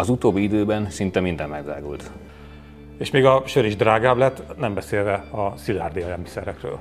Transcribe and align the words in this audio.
Az 0.00 0.08
utóbbi 0.08 0.42
időben 0.42 0.90
szinte 0.90 1.20
minden 1.20 1.48
megdrágult. 1.48 2.10
És 2.98 3.10
még 3.10 3.24
a 3.24 3.42
sör 3.46 3.64
is 3.64 3.76
drágább 3.76 4.16
lett, 4.16 4.58
nem 4.58 4.74
beszélve 4.74 5.12
a 5.12 5.56
szilárd 5.56 5.96
élelmiszerekről. 5.96 6.78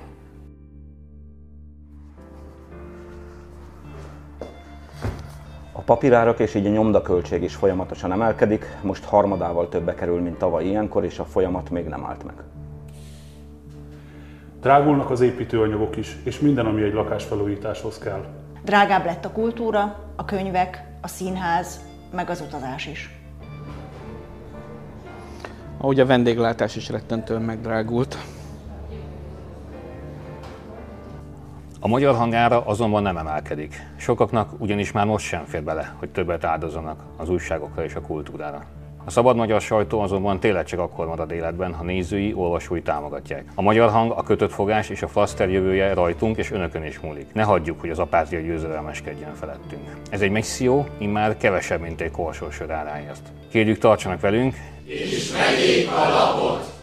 A 5.71 5.81
papírárak 5.81 6.39
és 6.39 6.55
így 6.55 6.65
a 6.65 6.69
nyomdaköltség 6.69 7.43
is 7.43 7.55
folyamatosan 7.55 8.11
emelkedik, 8.11 8.65
most 8.81 9.03
harmadával 9.03 9.69
többe 9.69 9.95
kerül, 9.95 10.21
mint 10.21 10.37
tavaly 10.37 10.65
ilyenkor, 10.65 11.03
és 11.03 11.19
a 11.19 11.25
folyamat 11.25 11.69
még 11.69 11.85
nem 11.85 12.05
állt 12.05 12.23
meg. 12.23 12.35
Drágulnak 14.61 15.09
az 15.09 15.21
építőanyagok 15.21 15.97
is, 15.97 16.17
és 16.23 16.39
minden, 16.39 16.65
ami 16.65 16.81
egy 16.81 16.93
lakásfelújításhoz 16.93 17.97
kell. 17.97 18.25
Drágább 18.63 19.05
lett 19.05 19.25
a 19.25 19.31
kultúra, 19.31 19.95
a 20.15 20.25
könyvek, 20.25 20.83
a 21.01 21.07
színház, 21.07 21.87
meg 22.11 22.29
az 22.29 22.41
utazás 22.41 22.87
is. 22.87 23.09
Ahogy 25.77 25.99
a 25.99 26.05
vendéglátás 26.05 26.75
is 26.75 26.89
rettentően 26.89 27.41
megdrágult. 27.41 28.17
A 31.79 31.87
magyar 31.87 32.15
hangára 32.15 32.65
azonban 32.65 33.01
nem 33.01 33.17
emelkedik. 33.17 33.75
Sokaknak 33.97 34.61
ugyanis 34.61 34.91
már 34.91 35.05
most 35.05 35.25
sem 35.25 35.45
fér 35.45 35.63
bele, 35.63 35.93
hogy 35.97 36.09
többet 36.09 36.43
áldozzanak 36.43 37.03
az 37.17 37.29
újságokra 37.29 37.83
és 37.83 37.95
a 37.95 38.01
kultúrára. 38.01 38.78
A 39.09 39.11
szabad 39.11 39.35
magyar 39.35 39.61
sajtó 39.61 39.99
azonban 39.99 40.39
tényleg 40.39 40.65
csak 40.65 40.79
akkor 40.79 41.07
marad 41.07 41.31
életben, 41.31 41.73
ha 41.73 41.83
nézői, 41.83 42.33
olvasói 42.33 42.81
támogatják. 42.81 43.43
A 43.55 43.61
magyar 43.61 43.89
hang, 43.89 44.11
a 44.11 44.23
kötött 44.23 44.51
fogás 44.51 44.89
és 44.89 45.01
a 45.01 45.07
flaszter 45.07 45.49
jövője 45.49 45.93
rajtunk 45.93 46.37
és 46.37 46.51
önökön 46.51 46.83
is 46.83 46.99
múlik. 46.99 47.33
Ne 47.33 47.43
hagyjuk, 47.43 47.79
hogy 47.79 47.89
az 47.89 47.99
apátia 47.99 48.39
győzedelmeskedjen 48.39 49.33
felettünk. 49.33 49.81
Ez 50.09 50.21
egy 50.21 50.31
misszió, 50.31 50.87
immár 50.97 51.37
kevesebb, 51.37 51.81
mint 51.81 52.01
egy 52.01 52.11
korsósör 52.11 52.71
áráért. 52.71 53.21
Kérjük, 53.51 53.77
tartsanak 53.77 54.19
velünk, 54.19 54.55
és 54.85 55.31
vegyék 55.31 55.89
a 55.91 56.09
lapot! 56.09 56.78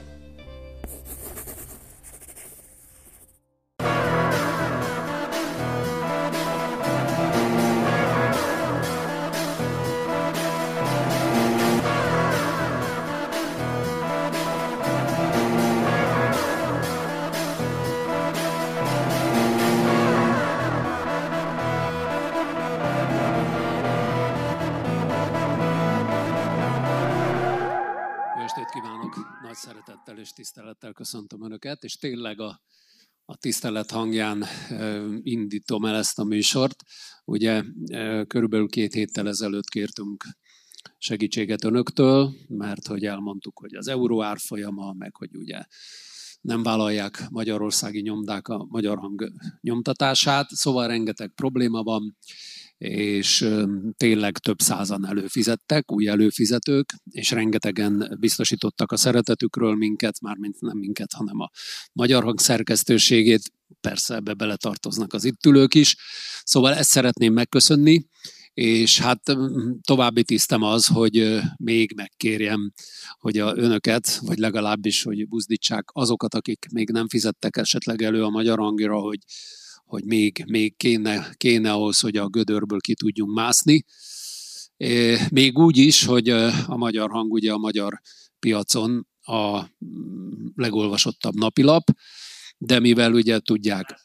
Tisztelettel 30.56 30.92
köszöntöm 30.92 31.44
Önöket, 31.44 31.84
és 31.84 31.96
tényleg 31.96 32.40
a, 32.40 32.60
a 33.24 33.36
tisztelet 33.36 33.90
hangján 33.90 34.44
indítom 35.22 35.84
el 35.84 35.94
ezt 35.94 36.18
a 36.18 36.24
műsort. 36.24 36.82
Ugye 37.24 37.62
körülbelül 38.26 38.68
két 38.68 38.92
héttel 38.92 39.28
ezelőtt 39.28 39.68
kértünk 39.68 40.24
segítséget 40.98 41.64
Önöktől, 41.64 42.34
mert 42.48 42.86
hogy 42.86 43.04
elmondtuk, 43.04 43.58
hogy 43.58 43.74
az 43.74 43.88
euró 43.88 44.22
árfolyama, 44.22 44.92
meg 44.92 45.16
hogy 45.16 45.36
ugye 45.36 45.62
nem 46.40 46.62
vállalják 46.62 47.30
magyarországi 47.30 48.00
nyomdák 48.00 48.48
a 48.48 48.66
magyar 48.68 48.98
hang 48.98 49.32
nyomtatását, 49.60 50.48
szóval 50.50 50.86
rengeteg 50.86 51.32
probléma 51.34 51.82
van, 51.82 52.16
és 52.78 53.48
tényleg 53.96 54.38
több 54.38 54.60
százan 54.60 55.06
előfizettek, 55.06 55.92
új 55.92 56.08
előfizetők, 56.08 56.94
és 57.10 57.30
rengetegen 57.30 58.16
biztosítottak 58.20 58.92
a 58.92 58.96
szeretetükről 58.96 59.74
minket, 59.74 60.20
mármint 60.20 60.60
nem 60.60 60.78
minket, 60.78 61.12
hanem 61.12 61.40
a 61.40 61.50
magyar 61.92 62.22
hang 62.22 62.40
szerkesztőségét, 62.40 63.52
persze 63.80 64.14
ebbe 64.14 64.34
beletartoznak 64.34 65.12
az 65.12 65.24
itt 65.24 65.46
ülők 65.46 65.74
is. 65.74 65.96
Szóval 66.44 66.74
ezt 66.74 66.90
szeretném 66.90 67.32
megköszönni, 67.32 68.06
és 68.54 68.98
hát 69.00 69.22
további 69.80 70.24
tisztem 70.24 70.62
az, 70.62 70.86
hogy 70.86 71.40
még 71.56 71.92
megkérjem, 71.96 72.72
hogy 73.18 73.38
a 73.38 73.56
önöket, 73.56 74.18
vagy 74.22 74.38
legalábbis, 74.38 75.02
hogy 75.02 75.28
buzdítsák 75.28 75.84
azokat, 75.92 76.34
akik 76.34 76.66
még 76.72 76.90
nem 76.90 77.08
fizettek 77.08 77.56
esetleg 77.56 78.02
elő 78.02 78.24
a 78.24 78.30
magyar 78.30 78.58
hangira, 78.58 78.98
hogy 78.98 79.18
hogy 79.86 80.04
még, 80.04 80.44
még 80.46 80.76
kéne, 80.76 81.34
kéne 81.36 81.72
ahhoz, 81.72 82.00
hogy 82.00 82.16
a 82.16 82.28
gödörből 82.28 82.80
ki 82.80 82.94
tudjunk 82.94 83.34
mászni. 83.34 83.84
Még 85.30 85.58
úgy 85.58 85.76
is, 85.76 86.04
hogy 86.04 86.28
a 86.66 86.76
magyar 86.76 87.10
hang 87.10 87.32
ugye 87.32 87.52
a 87.52 87.58
magyar 87.58 88.00
piacon 88.38 89.06
a 89.22 89.62
mm, 89.62 90.46
legolvasottabb 90.54 91.34
napilap, 91.34 91.90
de 92.58 92.80
mivel 92.80 93.12
ugye 93.12 93.38
tudják, 93.38 94.04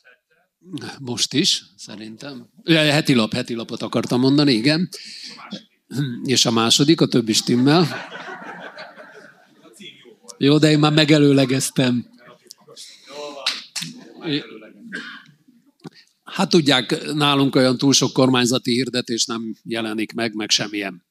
most 0.99 1.33
is, 1.33 1.63
szerintem. 1.75 2.49
Heti 2.65 3.13
lap, 3.13 3.33
heti 3.33 3.53
lapot 3.53 3.81
akartam 3.81 4.19
mondani, 4.19 4.53
igen. 4.53 4.89
És 6.23 6.45
a 6.45 6.51
második, 6.51 7.01
a 7.01 7.07
többi 7.07 7.33
stimmel. 7.33 7.87
Jó, 10.37 10.57
de 10.57 10.71
én 10.71 10.79
már 10.79 10.93
megelőlegeztem. 10.93 12.09
Hát 16.31 16.49
tudják, 16.49 17.13
nálunk 17.13 17.55
olyan 17.55 17.77
túl 17.77 17.93
sok 17.93 18.13
kormányzati 18.13 18.71
hirdetés 18.71 19.25
nem 19.25 19.55
jelenik 19.63 20.13
meg, 20.13 20.33
meg 20.33 20.49
semmilyen. 20.49 21.05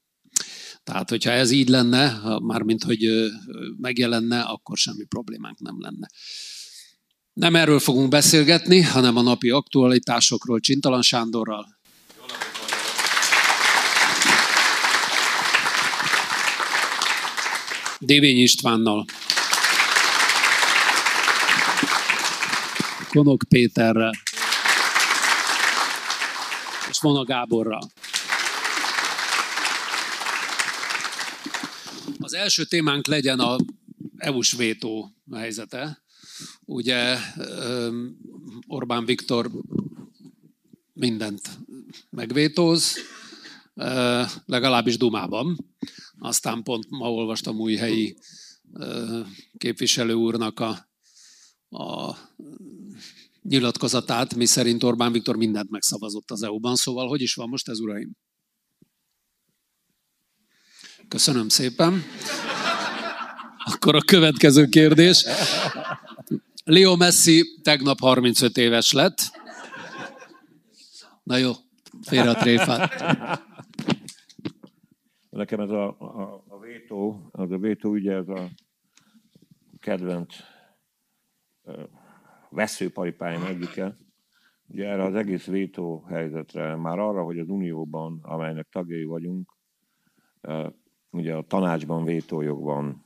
Tehát, 0.85 1.09
hogyha 1.11 1.31
ez 1.31 1.51
így 1.51 1.69
lenne, 1.69 2.21
mármint, 2.43 2.83
hogy 2.83 3.31
megjelenne, 3.77 4.41
akkor 4.41 4.77
semmi 4.77 5.05
problémánk 5.05 5.59
nem 5.59 5.77
lenne. 5.79 6.09
Nem 7.33 7.57
erről 7.57 7.79
fogunk 7.79 8.09
beszélgetni, 8.09 8.83
hanem 8.83 9.17
a 9.17 9.23
napi 9.23 9.51
aktualitásokról 9.51 10.61
Csintalan 10.61 11.03
Sándorral. 11.03 11.79
Dévény 17.99 18.39
Istvánnal. 18.39 19.05
Konok 23.09 23.43
Péterrel 23.49 24.13
Vona 27.01 27.25
Gáborral. 27.25 27.91
Az 32.19 32.35
első 32.35 32.65
témánk 32.65 33.07
legyen 33.07 33.41
a 33.41 33.57
EU-s 34.17 34.53
vétó 34.53 35.13
helyzete. 35.33 36.03
Ugye 36.65 37.17
Orbán 38.67 39.05
Viktor 39.05 39.51
mindent 40.93 41.59
megvétóz, 42.11 42.97
legalábbis 44.47 44.97
Dumában. 44.97 45.57
Aztán 46.19 46.63
pont 46.63 46.91
ma 46.91 47.13
olvastam 47.13 47.61
új 47.61 47.75
helyi 47.75 48.17
képviselő 49.59 50.13
úrnak 50.13 50.61
a, 50.61 50.89
a 51.69 52.17
nyilatkozatát, 53.51 54.35
mi 54.35 54.45
szerint 54.45 54.83
Orbán 54.83 55.13
Viktor 55.13 55.37
mindent 55.37 55.71
megszavazott 55.71 56.31
az 56.31 56.43
EU-ban. 56.43 56.75
Szóval 56.75 57.09
hogy 57.09 57.21
is 57.21 57.35
van 57.35 57.49
most 57.49 57.69
ez, 57.69 57.79
uraim? 57.79 58.13
Köszönöm 61.09 61.49
szépen. 61.49 62.03
Akkor 63.65 63.95
a 63.95 64.01
következő 64.01 64.67
kérdés. 64.67 65.25
Leo 66.65 66.97
Messi 66.97 67.61
tegnap 67.63 67.99
35 67.99 68.57
éves 68.57 68.93
lett. 68.93 69.19
Na 71.23 71.37
jó, 71.37 71.53
félre 72.03 72.31
a 72.31 72.35
tréfát. 72.35 73.05
Nekem 75.31 75.61
ez 75.61 75.71
a, 75.71 75.89
a, 75.89 76.45
a 76.49 76.59
vétó, 76.59 77.29
az 77.33 77.51
a 77.51 77.59
vétó 77.59 77.91
ugye 77.91 78.13
ez 78.13 78.29
a 78.29 78.49
kedvenc 79.81 80.35
veszőparipáim 82.51 83.45
egyike, 83.45 83.97
ugye 84.67 84.89
erre 84.89 85.03
az 85.03 85.15
egész 85.15 85.47
vétó 85.47 86.05
helyzetre, 86.09 86.77
már 86.77 86.99
arra, 86.99 87.23
hogy 87.23 87.39
az 87.39 87.49
Unióban, 87.49 88.19
amelynek 88.23 88.69
tagjai 88.71 89.05
vagyunk, 89.05 89.57
ugye 91.11 91.35
a 91.35 91.43
tanácsban 91.43 92.05
vétójog 92.05 92.63
van, 92.63 93.05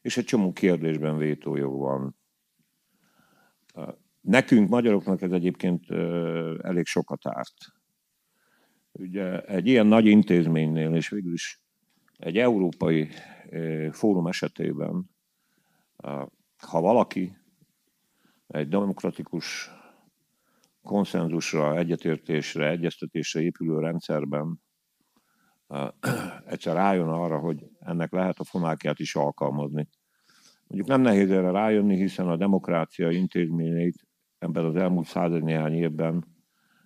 és 0.00 0.16
egy 0.16 0.24
csomó 0.24 0.52
kérdésben 0.52 1.16
vétójog 1.16 1.78
van. 1.78 2.16
Nekünk, 4.20 4.68
magyaroknak 4.68 5.22
ez 5.22 5.30
egyébként 5.30 5.90
elég 6.62 6.86
sokat 6.86 7.26
árt. 7.26 7.54
Ugye 8.92 9.40
egy 9.40 9.66
ilyen 9.66 9.86
nagy 9.86 10.06
intézménynél, 10.06 10.94
és 10.94 11.08
végül 11.08 11.32
is 11.32 11.62
egy 12.16 12.38
európai 12.38 13.08
fórum 13.90 14.26
esetében, 14.26 15.10
ha 16.56 16.80
valaki 16.80 17.37
egy 18.48 18.68
demokratikus 18.68 19.70
konszenzusra, 20.82 21.76
egyetértésre, 21.76 22.68
egyeztetésre 22.68 23.40
épülő 23.40 23.78
rendszerben 23.80 24.60
egyszer 26.46 26.74
rájön 26.74 27.08
arra, 27.08 27.38
hogy 27.38 27.66
ennek 27.78 28.12
lehet 28.12 28.38
a 28.38 28.44
fonákját 28.44 28.98
is 28.98 29.14
alkalmazni. 29.14 29.88
Mondjuk 30.66 30.90
nem 30.90 31.00
nehéz 31.00 31.30
erre 31.30 31.50
rájönni, 31.50 31.96
hiszen 31.96 32.28
a 32.28 32.36
demokrácia 32.36 33.10
intézményeit 33.10 34.06
ebben 34.38 34.64
az 34.64 34.76
elmúlt 34.76 35.06
század 35.06 35.42
néhány 35.42 35.74
évben 35.74 36.24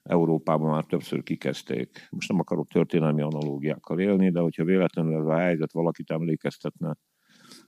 Európában 0.03 0.71
már 0.71 0.85
többször 0.85 1.23
kikezdték. 1.23 2.07
Most 2.11 2.29
nem 2.29 2.39
akarok 2.39 2.69
történelmi 2.69 3.23
analógiákkal 3.23 4.01
élni, 4.01 4.31
de 4.31 4.41
hogyha 4.41 4.65
véletlenül 4.65 5.21
ez 5.21 5.27
a 5.27 5.39
helyzet 5.39 5.73
valakit 5.73 6.11
emlékeztetne 6.11 6.97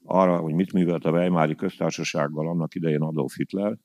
arra, 0.04 0.36
hogy 0.36 0.54
mit 0.54 0.72
művelt 0.72 1.04
a 1.04 1.10
Weimári 1.10 1.54
köztársasággal 1.54 2.48
annak 2.48 2.74
idején 2.74 3.00
Adolf 3.00 3.34
Hitler, 3.36 3.76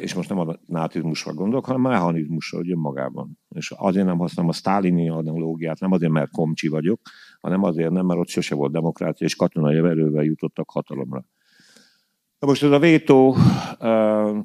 és 0.00 0.14
most 0.14 0.28
nem 0.28 0.38
a 0.38 0.56
nátizmusra 0.66 1.34
gondolok, 1.34 1.66
hanem 1.66 1.84
a 1.84 1.88
mechanizmusra, 1.88 2.58
hogy 2.58 2.70
önmagában. 2.70 3.38
És 3.48 3.70
azért 3.70 4.06
nem 4.06 4.18
használom 4.18 4.50
a 4.50 4.54
sztálini 4.54 5.08
analógiát, 5.08 5.80
nem 5.80 5.92
azért, 5.92 6.12
mert 6.12 6.30
komcsi 6.30 6.68
vagyok, 6.68 7.00
hanem 7.40 7.62
azért 7.62 7.90
nem, 7.90 8.06
mert 8.06 8.20
ott 8.20 8.28
sose 8.28 8.54
volt 8.54 8.72
demokrácia, 8.72 9.26
és 9.26 9.36
katonai 9.36 9.76
erővel 9.76 10.24
jutottak 10.24 10.70
hatalomra. 10.70 11.24
Na 12.38 12.46
most 12.46 12.62
ez 12.62 12.70
a 12.70 12.78
vétó, 12.78 13.36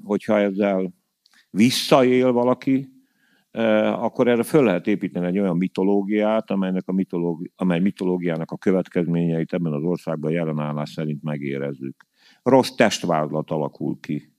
hogyha 0.03 0.39
ezzel 0.39 0.93
visszaél 1.49 2.31
valaki, 2.31 2.89
akkor 3.91 4.27
erre 4.27 4.43
föl 4.43 4.63
lehet 4.63 4.87
építeni 4.87 5.25
egy 5.25 5.39
olyan 5.39 5.57
mitológiát, 5.57 6.51
amelynek 6.51 6.87
a 6.87 6.91
mitológi, 6.91 7.51
amely 7.55 7.79
mitológiának 7.79 8.51
a 8.51 8.57
következményeit 8.57 9.53
ebben 9.53 9.73
az 9.73 9.83
országban 9.83 10.31
jelenállás 10.31 10.89
szerint 10.89 11.23
megérezzük. 11.23 12.05
Rossz 12.43 12.69
testvázlat 12.69 13.51
alakul 13.51 13.99
ki. 13.99 14.33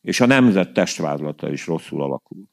És 0.00 0.20
a 0.20 0.26
nemzet 0.26 0.72
testvázlata 0.72 1.50
is 1.50 1.66
rosszul 1.66 2.02
alakul. 2.02 2.44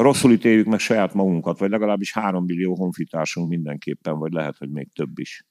Rosszul 0.00 0.32
ítéljük 0.32 0.66
meg 0.66 0.78
saját 0.78 1.14
magunkat, 1.14 1.58
vagy 1.58 1.70
legalábbis 1.70 2.12
három 2.12 2.44
millió 2.44 2.74
honfitársunk 2.74 3.48
mindenképpen, 3.48 4.18
vagy 4.18 4.32
lehet, 4.32 4.56
hogy 4.56 4.70
még 4.70 4.92
több 4.92 5.18
is. 5.18 5.46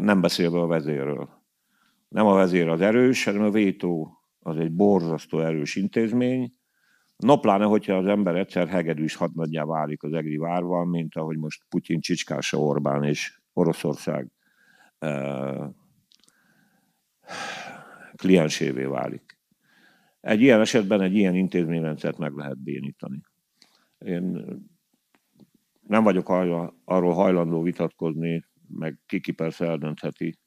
Nem 0.00 0.20
beszélve 0.20 0.58
a 0.58 0.66
vezérről. 0.66 1.28
Nem 2.08 2.26
a 2.26 2.34
vezér 2.34 2.68
az 2.68 2.80
erős, 2.80 3.24
hanem 3.24 3.42
a 3.42 3.50
vétó 3.50 4.20
az 4.40 4.56
egy 4.56 4.72
borzasztó 4.72 5.40
erős 5.40 5.76
intézmény. 5.76 6.52
Napláne, 7.16 7.64
hogyha 7.64 7.94
az 7.94 8.06
ember 8.06 8.36
egyszer 8.36 8.68
hegedűs 8.68 9.14
hadnagyjá 9.14 9.64
válik 9.64 10.02
az 10.02 10.12
egri 10.12 10.36
várval, 10.36 10.86
mint 10.86 11.16
ahogy 11.16 11.36
most 11.36 11.62
Putyin 11.68 12.00
Csicskása 12.00 12.58
Orbán 12.58 13.04
és 13.04 13.40
Oroszország 13.52 14.30
kliensévé 18.16 18.84
válik. 18.84 19.38
Egy 20.20 20.40
ilyen 20.40 20.60
esetben 20.60 21.00
egy 21.00 21.14
ilyen 21.14 21.34
intézményrendszert 21.34 22.18
meg 22.18 22.32
lehet 22.32 22.58
bénítani. 22.58 23.20
Én 23.98 24.44
nem 25.86 26.02
vagyok 26.02 26.28
arról 26.84 27.12
hajlandó 27.12 27.62
vitatkozni, 27.62 28.44
meg 28.68 28.98
kiki 29.06 29.32
persze 29.32 29.66
eldöntheti, 29.66 30.38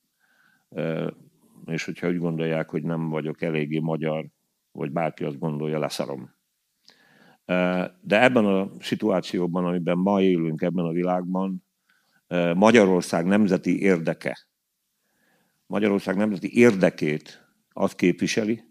és 1.65 1.85
hogyha 1.85 2.07
úgy 2.07 2.18
gondolják, 2.18 2.69
hogy 2.69 2.83
nem 2.83 3.09
vagyok 3.09 3.41
eléggé 3.41 3.80
magyar, 3.80 4.25
vagy 4.71 4.91
bárki 4.91 5.24
azt 5.24 5.39
gondolja, 5.39 5.80
leszarom. 5.80 6.35
De 8.01 8.24
ebben 8.24 8.45
a 8.45 8.69
szituációban, 8.80 9.65
amiben 9.65 9.97
ma 9.97 10.21
élünk 10.21 10.62
ebben 10.62 10.85
a 10.85 10.91
világban, 10.91 11.63
Magyarország 12.56 13.25
nemzeti 13.25 13.81
érdeke, 13.81 14.47
Magyarország 15.65 16.15
nemzeti 16.15 16.57
érdekét 16.57 17.48
az 17.69 17.95
képviseli, 17.95 18.63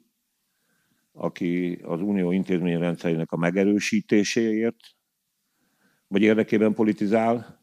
aki 1.13 1.79
az 1.83 2.01
unió 2.01 2.31
intézményrendszerének 2.31 3.33
a 3.33 3.37
megerősítéséért, 3.37 4.77
vagy 6.07 6.23
érdekében 6.23 6.75
politizál, 6.75 7.61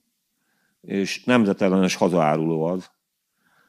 és 0.81 1.23
nemzetellenes 1.23 1.95
hazaáruló 1.95 2.63
az, 2.63 2.91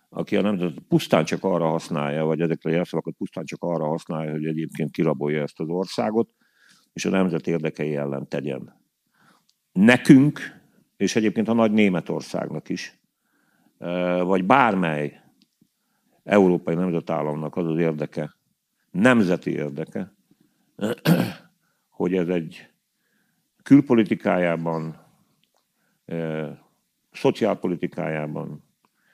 aki 0.09 0.37
a 0.37 0.41
nemzet 0.41 0.79
pusztán 0.89 1.25
csak 1.25 1.45
arra 1.45 1.67
használja, 1.67 2.25
vagy 2.25 2.41
ezekre 2.41 2.71
a 2.71 2.73
jelszavakat 2.73 3.15
pusztán 3.15 3.45
csak 3.45 3.63
arra 3.63 3.87
használja, 3.87 4.31
hogy 4.31 4.47
egyébként 4.47 4.91
kirabolja 4.91 5.43
ezt 5.43 5.61
az 5.61 5.69
országot, 5.69 6.35
és 6.93 7.05
a 7.05 7.11
nemzet 7.11 7.47
érdekei 7.47 7.97
ellen 7.97 8.29
tegyen. 8.29 8.81
Nekünk, 9.73 10.41
és 10.97 11.17
egyébként 11.17 11.49
a 11.49 11.53
nagy 11.53 11.73
Németországnak 11.73 12.69
is, 12.69 13.01
vagy 14.23 14.45
bármely 14.45 15.21
európai 16.23 16.75
nemzetállamnak 16.75 17.57
az 17.57 17.67
az 17.67 17.79
érdeke, 17.79 18.37
nemzeti 18.91 19.51
érdeke, 19.51 20.15
hogy 21.99 22.15
ez 22.15 22.29
egy 22.29 22.71
külpolitikájában, 23.63 25.07
szociálpolitikájában, 27.13 28.65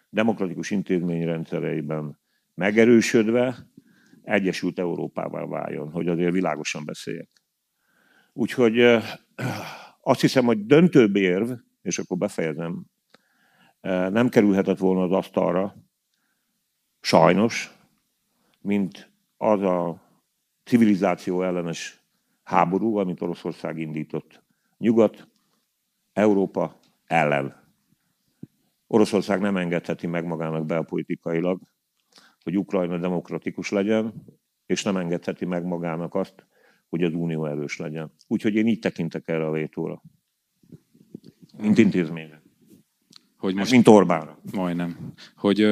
demokratikus 0.09 0.71
intézményrendszereiben 0.71 2.19
megerősödve 2.55 3.57
Egyesült 4.23 4.79
Európával 4.79 5.49
váljon, 5.49 5.91
hogy 5.91 6.09
azért 6.09 6.33
világosan 6.33 6.85
beszéljek. 6.85 7.29
Úgyhogy 8.33 8.81
azt 10.01 10.21
hiszem, 10.21 10.45
hogy 10.45 10.67
döntőbb 10.67 11.17
érv, 11.17 11.51
és 11.83 11.99
akkor 11.99 12.17
befejezem, 12.17 12.85
nem 14.11 14.29
kerülhetett 14.29 14.79
volna 14.79 15.03
az 15.03 15.13
asztalra, 15.13 15.86
sajnos, 17.07 17.71
mint 18.61 19.11
az 19.37 19.63
a 19.63 20.03
civilizáció 20.65 21.43
ellenes 21.43 22.03
háború, 22.43 22.97
amit 22.97 23.21
Oroszország 23.21 23.79
indított. 23.79 24.43
Nyugat, 24.79 25.29
Európa 26.13 26.79
ellen. 27.05 27.63
Oroszország 28.87 29.41
nem 29.41 29.57
engedheti 29.57 30.07
meg 30.07 30.25
magának 30.25 30.67
belpolitikailag, 30.67 31.61
hogy 32.43 32.59
Ukrajna 32.59 32.99
demokratikus 32.99 33.71
legyen, 33.71 34.25
és 34.67 34.83
nem 34.83 34.97
engedheti 34.97 35.45
meg 35.45 35.65
magának 35.65 36.15
azt, 36.15 36.47
hogy 36.89 37.03
az 37.03 37.13
Unió 37.13 37.47
erős 37.47 37.77
legyen. 37.77 38.13
Úgyhogy 38.27 38.55
én 38.55 38.67
így 38.67 38.79
tekintek 38.79 39.29
erre 39.29 39.47
a 39.47 39.51
vétóra. 39.51 40.03
Mint 41.57 41.79
intézményre. 41.79 42.46
Hogy 43.47 43.55
most, 43.55 43.71
mint 43.71 43.89
Orbánra. 43.89 44.41
Majdnem. 44.53 45.13
Hogy 45.37 45.67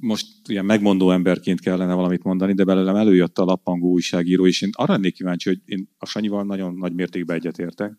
most 0.00 0.26
ilyen 0.48 0.64
megmondó 0.64 1.10
emberként 1.10 1.60
kellene 1.60 1.94
valamit 1.94 2.22
mondani, 2.22 2.54
de 2.54 2.64
belőlem 2.64 2.96
előjött 2.96 3.38
a 3.38 3.44
lappangó 3.44 3.90
újságíró, 3.90 4.46
és 4.46 4.62
én 4.62 4.70
arra 4.72 4.92
lennék 4.92 5.14
kíváncsi, 5.14 5.48
hogy 5.48 5.60
én 5.64 5.88
a 5.98 6.06
Sanyival 6.06 6.44
nagyon 6.44 6.74
nagy 6.74 6.94
mértékben 6.94 7.36
egyetértek, 7.36 7.98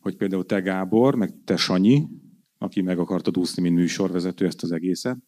hogy 0.00 0.16
például 0.16 0.46
te 0.46 0.60
Gábor, 0.60 1.14
meg 1.14 1.34
te 1.44 1.56
Sanyi, 1.56 2.06
aki 2.58 2.80
meg 2.80 2.98
akarta 2.98 3.30
úszni, 3.34 3.62
mint 3.62 3.74
műsorvezető 3.74 4.46
ezt 4.46 4.62
az 4.62 4.72
egészet, 4.72 5.18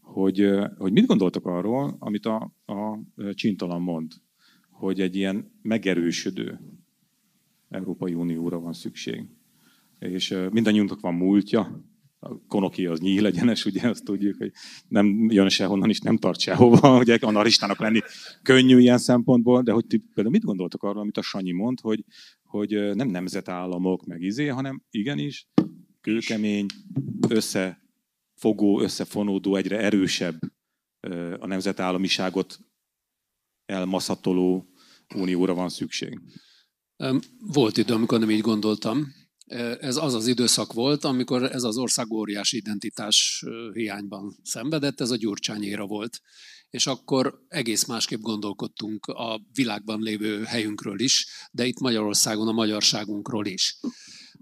hogy, 0.00 0.50
hogy 0.78 0.92
mit 0.92 1.06
gondoltak 1.06 1.46
arról, 1.46 1.96
amit 1.98 2.26
a, 2.26 2.52
a 2.66 2.98
Csintalan 3.34 3.82
mond, 3.82 4.12
hogy 4.70 5.00
egy 5.00 5.16
ilyen 5.16 5.52
megerősödő 5.62 6.60
Európai 7.68 8.14
Unióra 8.14 8.60
van 8.60 8.72
szükség. 8.72 9.24
És 9.98 10.36
mindannyiunknak 10.50 11.00
van 11.00 11.14
múltja, 11.14 11.89
a 12.22 12.46
konoki 12.48 12.86
az 12.86 13.00
nyílegyenes, 13.00 13.64
ugye 13.64 13.88
azt 13.88 14.04
tudjuk, 14.04 14.36
hogy 14.36 14.52
nem 14.88 15.30
jön 15.30 15.48
sehonnan 15.48 15.90
is, 15.90 15.98
nem 16.00 16.16
tart 16.16 16.40
sehova, 16.40 16.98
ugye 17.02 17.18
anaristának 17.20 17.80
lenni 17.80 18.00
könnyű 18.42 18.78
ilyen 18.78 18.98
szempontból, 18.98 19.62
de 19.62 19.72
hogy 19.72 19.86
ti 19.86 19.98
például 19.98 20.30
mit 20.30 20.44
gondoltok 20.44 20.82
arról, 20.82 21.00
amit 21.00 21.16
a 21.16 21.22
Sanyi 21.22 21.52
mond, 21.52 21.80
hogy, 21.80 22.04
hogy 22.42 22.94
nem 22.94 23.08
nemzetállamok 23.08 24.06
meg 24.06 24.22
izé, 24.22 24.46
hanem 24.46 24.82
igenis 24.90 25.48
kőkemény, 26.00 26.66
összefogó, 27.28 28.80
összefonódó, 28.80 29.56
egyre 29.56 29.78
erősebb 29.78 30.38
a 31.38 31.46
nemzetállamiságot 31.46 32.58
elmaszatoló 33.66 34.68
unióra 35.14 35.54
van 35.54 35.68
szükség. 35.68 36.20
Volt 37.38 37.76
idő, 37.76 37.94
amikor 37.94 38.18
nem 38.18 38.30
így 38.30 38.40
gondoltam. 38.40 39.06
Ez 39.80 39.96
az 39.96 40.14
az 40.14 40.26
időszak 40.26 40.72
volt, 40.72 41.04
amikor 41.04 41.42
ez 41.42 41.62
az 41.62 41.76
ország 41.76 42.12
óriási 42.12 42.56
identitás 42.56 43.44
hiányban 43.72 44.36
szenvedett, 44.42 45.00
ez 45.00 45.10
a 45.10 45.16
gyurcsányéra 45.16 45.86
volt. 45.86 46.20
És 46.70 46.86
akkor 46.86 47.44
egész 47.48 47.84
másképp 47.84 48.20
gondolkodtunk 48.20 49.06
a 49.06 49.40
világban 49.52 50.00
lévő 50.00 50.42
helyünkről 50.42 51.00
is, 51.00 51.26
de 51.52 51.66
itt 51.66 51.78
Magyarországon 51.78 52.48
a 52.48 52.52
magyarságunkról 52.52 53.46
is. 53.46 53.78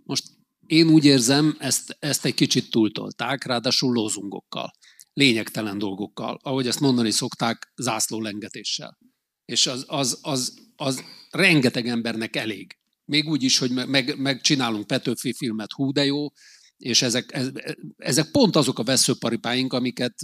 Most 0.04 0.24
én 0.66 0.88
úgy 0.88 1.04
érzem, 1.04 1.56
ezt, 1.58 1.96
ezt 1.98 2.24
egy 2.24 2.34
kicsit 2.34 2.70
túltolták, 2.70 3.44
ráadásul 3.44 3.92
lózungokkal, 3.92 4.70
lényegtelen 5.12 5.78
dolgokkal, 5.78 6.38
ahogy 6.42 6.66
ezt 6.66 6.80
mondani 6.80 7.10
szokták, 7.10 7.72
zászlólengetéssel. 7.76 8.98
És 9.44 9.66
az, 9.66 9.84
az, 9.86 10.18
az, 10.22 10.58
az 10.76 11.02
rengeteg 11.30 11.86
embernek 11.86 12.36
elég. 12.36 12.78
Még 13.08 13.28
úgy 13.28 13.42
is, 13.42 13.58
hogy 13.58 13.70
meg, 13.70 14.18
meg 14.18 14.40
csinálunk 14.40 14.86
Petőfi 14.86 15.32
filmet, 15.32 15.72
hú 15.72 15.92
de 15.92 16.04
jó, 16.04 16.26
és 16.76 17.02
ezek, 17.02 17.38
ezek 17.96 18.30
pont 18.30 18.56
azok 18.56 18.78
a 18.78 18.82
veszőparipáink, 18.82 19.72
amiket 19.72 20.14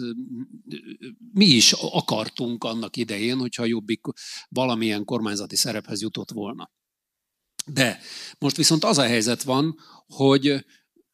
mi 1.32 1.44
is 1.44 1.72
akartunk 1.72 2.64
annak 2.64 2.96
idején, 2.96 3.38
hogyha 3.38 3.64
Jobbik 3.64 4.00
valamilyen 4.48 5.04
kormányzati 5.04 5.56
szerephez 5.56 6.00
jutott 6.00 6.30
volna. 6.30 6.70
De 7.66 8.00
most 8.38 8.56
viszont 8.56 8.84
az 8.84 8.98
a 8.98 9.06
helyzet 9.06 9.42
van, 9.42 9.74
hogy 10.06 10.64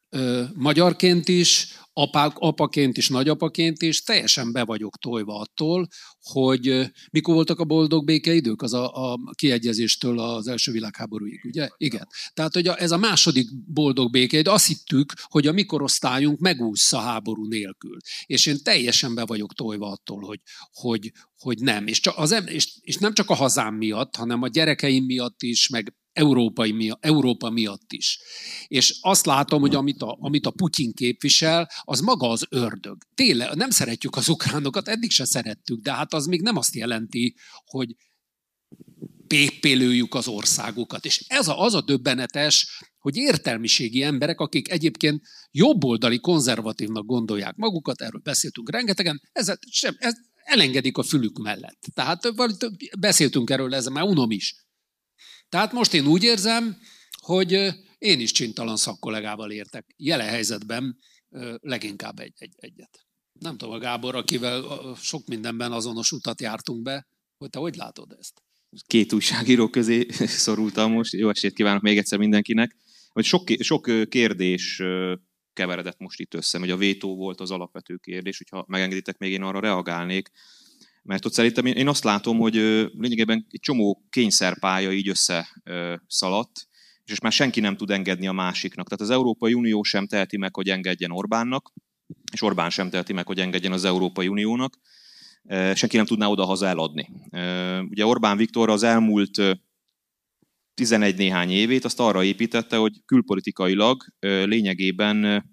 ö, 0.09 0.45
magyarként 0.55 1.29
is, 1.29 1.69
apák, 1.93 2.33
apaként 2.39 2.97
is, 2.97 3.09
nagyapaként 3.09 3.83
is 3.83 4.03
teljesen 4.03 4.53
be 4.53 4.65
vagyok 4.65 4.99
tojva 4.99 5.39
attól, 5.39 5.89
hogy 6.21 6.91
mikor 7.11 7.35
voltak 7.35 7.59
a 7.59 7.65
boldog 7.65 8.05
békeidők, 8.05 8.63
az 8.63 8.75
a, 8.75 9.13
a 9.13 9.19
kiegyezéstől 9.35 10.19
az 10.19 10.47
első 10.47 10.73
világháborúig, 10.73 11.45
ugye? 11.45 11.69
Igen. 11.77 12.09
Tehát, 12.35 12.55
hogy 12.55 12.69
a, 12.69 12.81
ez 12.81 12.91
a 12.91 12.97
második 12.97 13.73
boldog 13.73 14.11
békeidő, 14.11 14.51
azt 14.51 14.67
hittük, 14.67 15.13
hogy 15.23 15.47
a 15.47 15.53
mikorosztályunk 15.53 16.39
megúszza 16.39 16.99
háború 16.99 17.47
nélkül. 17.47 17.97
És 18.27 18.47
én 18.47 18.63
teljesen 18.63 19.15
be 19.15 19.25
vagyok 19.25 19.55
tojva 19.55 19.91
attól, 19.91 20.21
hogy, 20.21 20.41
hogy, 20.73 21.13
hogy 21.39 21.59
nem. 21.59 21.87
És, 21.87 22.01
csak 22.01 22.19
az, 22.19 22.43
és, 22.47 22.79
és 22.81 22.97
nem 22.97 23.15
csak 23.15 23.31
a 23.31 23.35
hazám 23.35 23.75
miatt, 23.75 24.17
hanem 24.17 24.43
a 24.43 24.49
gyerekeim 24.49 25.05
miatt 25.05 25.43
is, 25.43 25.69
meg 25.69 25.95
európai 26.13 26.73
miatt, 26.73 27.05
Európa 27.05 27.51
miatt 27.51 27.93
is. 27.93 28.19
És 28.67 28.99
azt 29.01 29.27
látom, 29.27 29.61
hogy 29.61 29.75
amit 29.75 30.03
a, 30.03 30.17
amit 30.21 30.47
a 30.47 30.51
Putyin 30.51 30.93
képvisel, 30.93 31.71
az 31.83 32.01
maga 32.01 32.29
az 32.29 32.47
ördög. 32.49 32.97
Tényleg, 33.15 33.55
nem 33.55 33.71
szeretjük 33.71 34.17
az 34.17 34.29
ukránokat, 34.29 34.89
eddig 34.89 35.11
se 35.11 35.25
szerettük, 35.25 35.81
de 35.81 35.93
hát 35.93 36.15
az 36.15 36.27
még 36.27 36.43
nem 36.43 36.57
azt 36.57 36.75
jelenti, 36.75 37.35
hogy 37.65 37.95
pépélőjük 39.27 40.15
az 40.15 40.29
országukat. 40.29 41.05
És 41.05 41.25
ez 41.29 41.49
a, 41.49 41.61
az 41.61 41.75
a 41.75 41.81
döbbenetes, 41.81 42.83
hogy 42.99 43.17
értelmiségi 43.17 44.03
emberek, 44.03 44.41
akik 44.41 44.71
egyébként 44.71 45.23
jobboldali 45.51 46.21
konzervatívnak 46.21 47.07
gondolják 47.07 47.57
magukat, 47.57 48.01
erről 48.01 48.21
beszéltünk 48.25 48.71
rengetegen, 48.71 49.21
ez, 49.33 49.53
sem, 49.71 49.97
ez 49.99 50.15
elengedik 50.45 50.99
a 50.99 51.03
fülük 51.03 51.39
mellett. 51.39 51.87
Tehát 51.95 52.21
beszéltünk 52.99 53.51
erről, 53.51 53.75
ez 53.75 53.87
már 53.87 54.05
unom 54.05 54.31
is. 54.31 54.55
Tehát 55.51 55.73
most 55.73 55.95
én 55.95 56.07
úgy 56.07 56.23
érzem, 56.23 56.77
hogy 57.11 57.53
én 57.99 58.21
is 58.21 58.33
csintalan 58.33 58.77
szakkollégával 58.77 59.51
értek. 59.51 59.87
Jelen 59.97 60.29
helyzetben 60.29 60.99
leginkább 61.61 62.19
egy, 62.19 62.35
egy, 62.37 62.53
egyet. 62.57 63.07
Nem 63.41 63.57
tudom, 63.57 63.75
a 63.75 63.79
Gábor, 63.79 64.15
akivel 64.15 64.65
sok 65.01 65.27
mindenben 65.27 65.73
azonos 65.73 66.13
utat 66.13 66.41
jártunk 66.41 66.83
be, 66.83 67.07
hogy 67.39 67.51
te 67.51 67.59
hogy 67.59 67.77
látod 67.77 68.17
ezt? 68.19 68.43
Két 68.87 69.13
újságíró 69.13 69.69
közé 69.69 70.07
szorultam 70.45 70.93
most. 70.93 71.13
Jó 71.13 71.29
esét 71.29 71.53
kívánok 71.53 71.83
még 71.83 71.99
egyszer 71.99 72.19
mindenkinek. 72.19 72.77
Sok, 73.15 73.49
sok 73.59 73.91
kérdés 74.09 74.83
keveredett 75.53 75.99
most 75.99 76.21
itt 76.21 76.35
össze, 76.35 76.59
hogy 76.59 76.71
a 76.71 76.77
vétó 76.77 77.17
volt 77.17 77.41
az 77.41 77.51
alapvető 77.51 77.97
kérdés, 77.97 78.39
hogyha 78.39 78.65
megengeditek, 78.69 79.19
még 79.19 79.33
én 79.33 79.43
arra 79.43 79.61
reagálnék. 79.61 80.31
Mert 81.03 81.25
ott 81.25 81.33
szerintem 81.33 81.67
én 81.67 81.89
azt 81.89 82.05
látom, 82.05 82.39
hogy 82.39 82.55
lényegében 82.99 83.47
egy 83.51 83.61
csomó 83.61 84.07
kényszerpálya 84.11 84.93
így 84.93 85.09
összeszaladt, 85.09 86.69
és 87.05 87.21
már 87.21 87.33
senki 87.33 87.61
nem 87.61 87.77
tud 87.77 87.91
engedni 87.91 88.27
a 88.27 88.33
másiknak. 88.33 88.89
Tehát 88.89 89.01
az 89.01 89.11
Európai 89.11 89.55
Unió 89.55 89.83
sem 89.83 90.07
teheti 90.07 90.37
meg, 90.37 90.55
hogy 90.55 90.69
engedjen 90.69 91.11
Orbánnak, 91.11 91.73
és 92.33 92.43
Orbán 92.43 92.71
sem 92.71 92.91
teheti 92.91 93.13
meg, 93.13 93.27
hogy 93.27 93.39
engedjen 93.39 93.73
az 93.73 93.85
Európai 93.85 94.29
Uniónak. 94.29 94.79
Senki 95.75 95.97
nem 95.97 96.05
tudná 96.05 96.27
oda-haza 96.27 96.67
eladni. 96.67 97.09
Ugye 97.89 98.07
Orbán 98.07 98.37
Viktor 98.37 98.71
az 98.71 98.83
elmúlt 98.83 99.43
11 100.75 101.17
néhány 101.17 101.51
évét 101.51 101.85
azt 101.85 102.01
arra 102.01 102.25
építette, 102.25 102.77
hogy 102.77 103.05
külpolitikailag 103.05 104.05
lényegében 104.21 105.45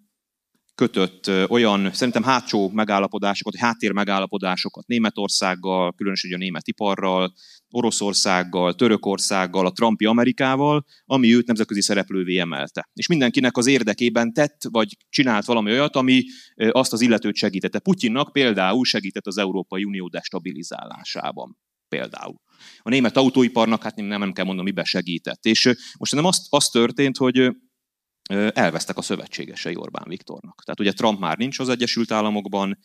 kötött 0.77 1.31
olyan, 1.49 1.93
szerintem 1.93 2.23
hátsó 2.23 2.69
megállapodásokat, 2.69 3.55
háttér 3.55 3.91
megállapodásokat 3.91 4.87
Németországgal, 4.87 5.93
különösen 5.93 6.33
a 6.33 6.37
német 6.37 6.67
iparral, 6.67 7.33
Oroszországgal, 7.69 8.73
Törökországgal, 8.73 9.65
a 9.65 9.71
Trumpi 9.71 10.05
Amerikával, 10.05 10.85
ami 11.05 11.35
őt 11.35 11.47
nemzetközi 11.47 11.81
szereplővé 11.81 12.37
emelte. 12.37 12.89
És 12.93 13.07
mindenkinek 13.07 13.57
az 13.57 13.67
érdekében 13.67 14.33
tett, 14.33 14.61
vagy 14.69 14.97
csinált 15.09 15.45
valami 15.45 15.71
olyat, 15.71 15.95
ami 15.95 16.23
azt 16.55 16.93
az 16.93 17.01
illetőt 17.01 17.35
segítette. 17.35 17.79
Putyinnak 17.79 18.31
például 18.31 18.85
segített 18.85 19.27
az 19.27 19.37
Európai 19.37 19.83
Unió 19.83 20.07
destabilizálásában. 20.07 21.57
Például. 21.89 22.35
A 22.79 22.89
német 22.89 23.17
autóiparnak, 23.17 23.83
hát 23.83 23.95
nem, 23.95 24.07
nem 24.07 24.33
kell 24.33 24.45
mondanom, 24.45 24.63
miben 24.63 24.83
segített. 24.83 25.45
És 25.45 25.73
most 25.99 26.15
nem 26.15 26.25
az, 26.25 26.47
az 26.49 26.67
történt, 26.67 27.17
hogy 27.17 27.51
elvesztek 28.53 28.97
a 28.97 29.01
szövetségesei 29.01 29.75
Orbán 29.75 30.05
Viktornak. 30.07 30.61
Tehát 30.63 30.79
ugye 30.79 30.91
Trump 30.91 31.19
már 31.19 31.37
nincs 31.37 31.59
az 31.59 31.69
Egyesült 31.69 32.11
Államokban, 32.11 32.77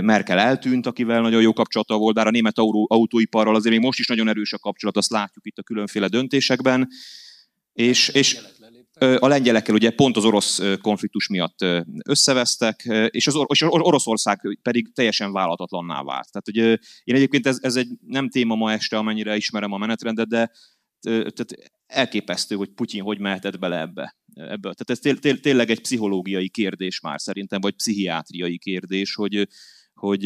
Merkel 0.00 0.38
eltűnt, 0.38 0.86
akivel 0.86 1.20
nagyon 1.20 1.42
jó 1.42 1.52
kapcsolata 1.52 1.96
volt, 1.96 2.14
bár 2.14 2.26
a 2.26 2.30
német 2.30 2.58
autóiparral 2.86 3.54
azért 3.54 3.74
még 3.74 3.84
most 3.84 3.98
is 3.98 4.06
nagyon 4.06 4.28
erős 4.28 4.52
a 4.52 4.58
kapcsolat, 4.58 4.96
azt 4.96 5.10
látjuk 5.10 5.46
itt 5.46 5.58
a 5.58 5.62
különféle 5.62 6.08
döntésekben. 6.08 6.88
És, 7.72 8.08
és 8.08 8.38
a 9.18 9.26
lengyelekkel 9.26 9.74
ugye 9.74 9.90
pont 9.90 10.16
az 10.16 10.24
orosz 10.24 10.60
konfliktus 10.80 11.28
miatt 11.28 11.64
összevesztek, 12.04 12.82
és 13.10 13.26
az, 13.26 13.44
és 13.46 13.62
az 13.62 13.68
Oroszország 13.70 14.58
pedig 14.62 14.92
teljesen 14.92 15.32
vállalatlanná 15.32 16.02
vált. 16.02 16.30
Tehát 16.32 16.48
ugye 16.48 16.76
én 17.04 17.14
egyébként 17.14 17.46
ez, 17.46 17.58
ez 17.60 17.76
egy 17.76 17.88
nem 18.06 18.28
téma 18.28 18.54
ma 18.54 18.72
este, 18.72 18.96
amennyire 18.96 19.36
ismerem 19.36 19.72
a 19.72 19.78
menetrendet, 19.78 20.28
de 20.28 20.50
tehát 21.02 21.72
elképesztő, 21.86 22.54
hogy 22.56 22.68
Putyin 22.68 23.02
hogy 23.02 23.18
mehetett 23.18 23.58
bele 23.58 23.80
ebbe. 23.80 24.16
ebbe. 24.34 24.74
Tehát 24.74 24.90
ez 24.90 24.98
té- 24.98 25.20
té- 25.20 25.40
tényleg 25.40 25.70
egy 25.70 25.80
pszichológiai 25.80 26.48
kérdés 26.48 27.00
már 27.00 27.20
szerintem, 27.20 27.60
vagy 27.60 27.74
pszichiátriai 27.74 28.58
kérdés, 28.58 29.14
hogy, 29.14 29.48
hogy 29.94 30.24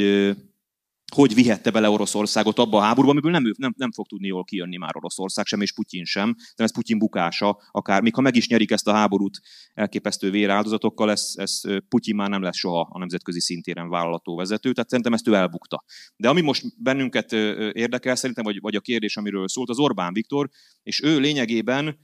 hogy 1.15 1.35
vihette 1.35 1.71
bele 1.71 1.89
Oroszországot 1.89 2.59
abba 2.59 2.79
a 2.79 2.81
háborúba, 2.81 3.11
amiből 3.11 3.31
nem, 3.31 3.43
nem, 3.59 3.75
nem 3.77 3.93
fog 3.93 4.07
tudni 4.07 4.27
jól 4.27 4.45
kijönni 4.45 4.77
már 4.77 4.97
Oroszország 4.97 5.47
sem, 5.47 5.61
és 5.61 5.73
Putyin 5.73 6.05
sem. 6.05 6.35
De 6.57 6.65
ez 6.65 6.73
Putyin 6.73 6.99
bukása, 6.99 7.61
akár 7.71 8.03
még 8.03 8.15
ha 8.15 8.21
meg 8.21 8.37
is 8.37 8.49
nyerik 8.49 8.71
ezt 8.71 8.89
a 8.89 8.93
háborút 8.93 9.41
elképesztő 9.75 10.31
véráldozatokkal, 10.31 11.11
ez, 11.11 11.33
ez 11.35 11.61
Putyin 11.89 12.15
már 12.15 12.29
nem 12.29 12.43
lesz 12.43 12.57
soha 12.57 12.89
a 12.91 12.99
nemzetközi 12.99 13.41
szintéren 13.41 13.89
vállalató 13.89 14.37
vezető, 14.37 14.73
tehát 14.73 14.89
szerintem 14.89 15.13
ezt 15.13 15.29
ő 15.29 15.35
elbukta. 15.35 15.85
De 16.17 16.29
ami 16.29 16.41
most 16.41 16.83
bennünket 16.83 17.33
érdekel, 17.73 18.15
szerintem, 18.15 18.45
vagy, 18.45 18.61
vagy 18.61 18.75
a 18.75 18.81
kérdés, 18.81 19.17
amiről 19.17 19.49
szólt, 19.49 19.69
az 19.69 19.79
Orbán 19.79 20.13
Viktor, 20.13 20.49
és 20.83 21.03
ő 21.03 21.19
lényegében 21.19 21.99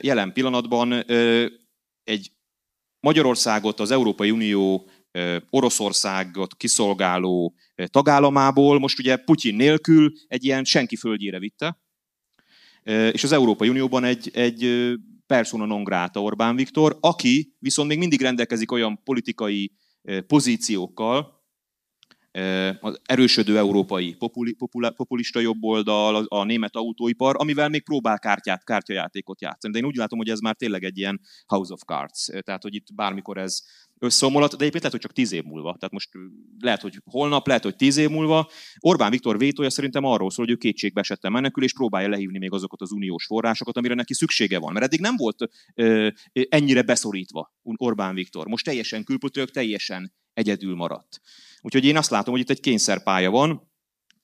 jelen 0.00 0.32
pillanatban 0.32 0.92
egy 2.04 2.32
Magyarországot 3.00 3.80
az 3.80 3.90
Európai 3.90 4.30
Unió 4.30 4.88
Oroszországot 5.50 6.54
kiszolgáló 6.56 7.54
tagállamából 7.86 8.78
most 8.78 8.98
ugye 8.98 9.16
Putyin 9.16 9.54
nélkül 9.54 10.12
egy 10.28 10.44
ilyen 10.44 10.64
senki 10.64 10.96
földjére 10.96 11.38
vitte, 11.38 11.80
és 13.12 13.24
az 13.24 13.32
Európai 13.32 13.68
Unióban 13.68 14.04
egy, 14.04 14.30
egy 14.32 14.92
persona 15.26 15.64
non 15.64 15.84
grata 15.84 16.22
Orbán 16.22 16.56
Viktor, 16.56 16.96
aki 17.00 17.56
viszont 17.58 17.88
még 17.88 17.98
mindig 17.98 18.20
rendelkezik 18.20 18.72
olyan 18.72 19.02
politikai 19.04 19.72
pozíciókkal, 20.26 21.34
az 22.80 23.00
erősödő 23.04 23.58
európai 23.58 24.16
populista 24.96 25.40
jobboldal, 25.40 26.16
a, 26.16 26.24
a 26.28 26.44
német 26.44 26.76
autóipar, 26.76 27.34
amivel 27.38 27.68
még 27.68 27.84
próbál 27.84 28.18
kártyát, 28.18 28.64
kártyajátékot 28.64 29.40
játszani. 29.40 29.72
De 29.72 29.78
én 29.78 29.84
úgy 29.84 29.96
látom, 29.96 30.18
hogy 30.18 30.28
ez 30.28 30.38
már 30.38 30.54
tényleg 30.54 30.84
egy 30.84 30.98
ilyen 30.98 31.20
House 31.46 31.72
of 31.72 31.82
Cards. 31.82 32.30
Tehát, 32.40 32.62
hogy 32.62 32.74
itt 32.74 32.94
bármikor 32.94 33.38
ez 33.38 33.62
összeomolat, 33.98 34.50
de 34.50 34.56
egyébként 34.56 34.82
lehet, 34.82 34.90
hogy 34.90 35.00
csak 35.00 35.12
tíz 35.12 35.32
év 35.32 35.42
múlva. 35.42 35.76
Tehát 35.78 35.92
most 35.92 36.10
lehet, 36.58 36.80
hogy 36.80 37.00
holnap, 37.04 37.46
lehet, 37.46 37.62
hogy 37.62 37.76
tíz 37.76 37.96
év 37.96 38.08
múlva. 38.08 38.50
Orbán 38.78 39.10
Viktor 39.10 39.38
vétója 39.38 39.70
szerintem 39.70 40.04
arról 40.04 40.30
szól, 40.30 40.44
hogy 40.44 40.54
ő 40.54 40.58
kétségbe 40.58 41.00
esetten 41.00 41.32
menekül, 41.32 41.62
és 41.62 41.72
próbálja 41.72 42.08
lehívni 42.08 42.38
még 42.38 42.52
azokat 42.52 42.80
az 42.80 42.92
uniós 42.92 43.24
forrásokat, 43.24 43.76
amire 43.76 43.94
neki 43.94 44.14
szüksége 44.14 44.58
van. 44.58 44.72
Mert 44.72 44.84
eddig 44.84 45.00
nem 45.00 45.16
volt 45.16 45.50
ö, 45.74 46.08
ennyire 46.32 46.82
beszorítva 46.82 47.54
Orbán 47.62 48.14
Viktor. 48.14 48.46
Most 48.46 48.64
teljesen 48.64 49.04
külpötők, 49.04 49.50
teljesen 49.50 50.14
egyedül 50.32 50.74
maradt. 50.74 51.20
Úgyhogy 51.60 51.84
én 51.84 51.96
azt 51.96 52.10
látom, 52.10 52.32
hogy 52.32 52.42
itt 52.42 52.50
egy 52.50 52.60
kényszerpálya 52.60 53.30
van, 53.30 53.70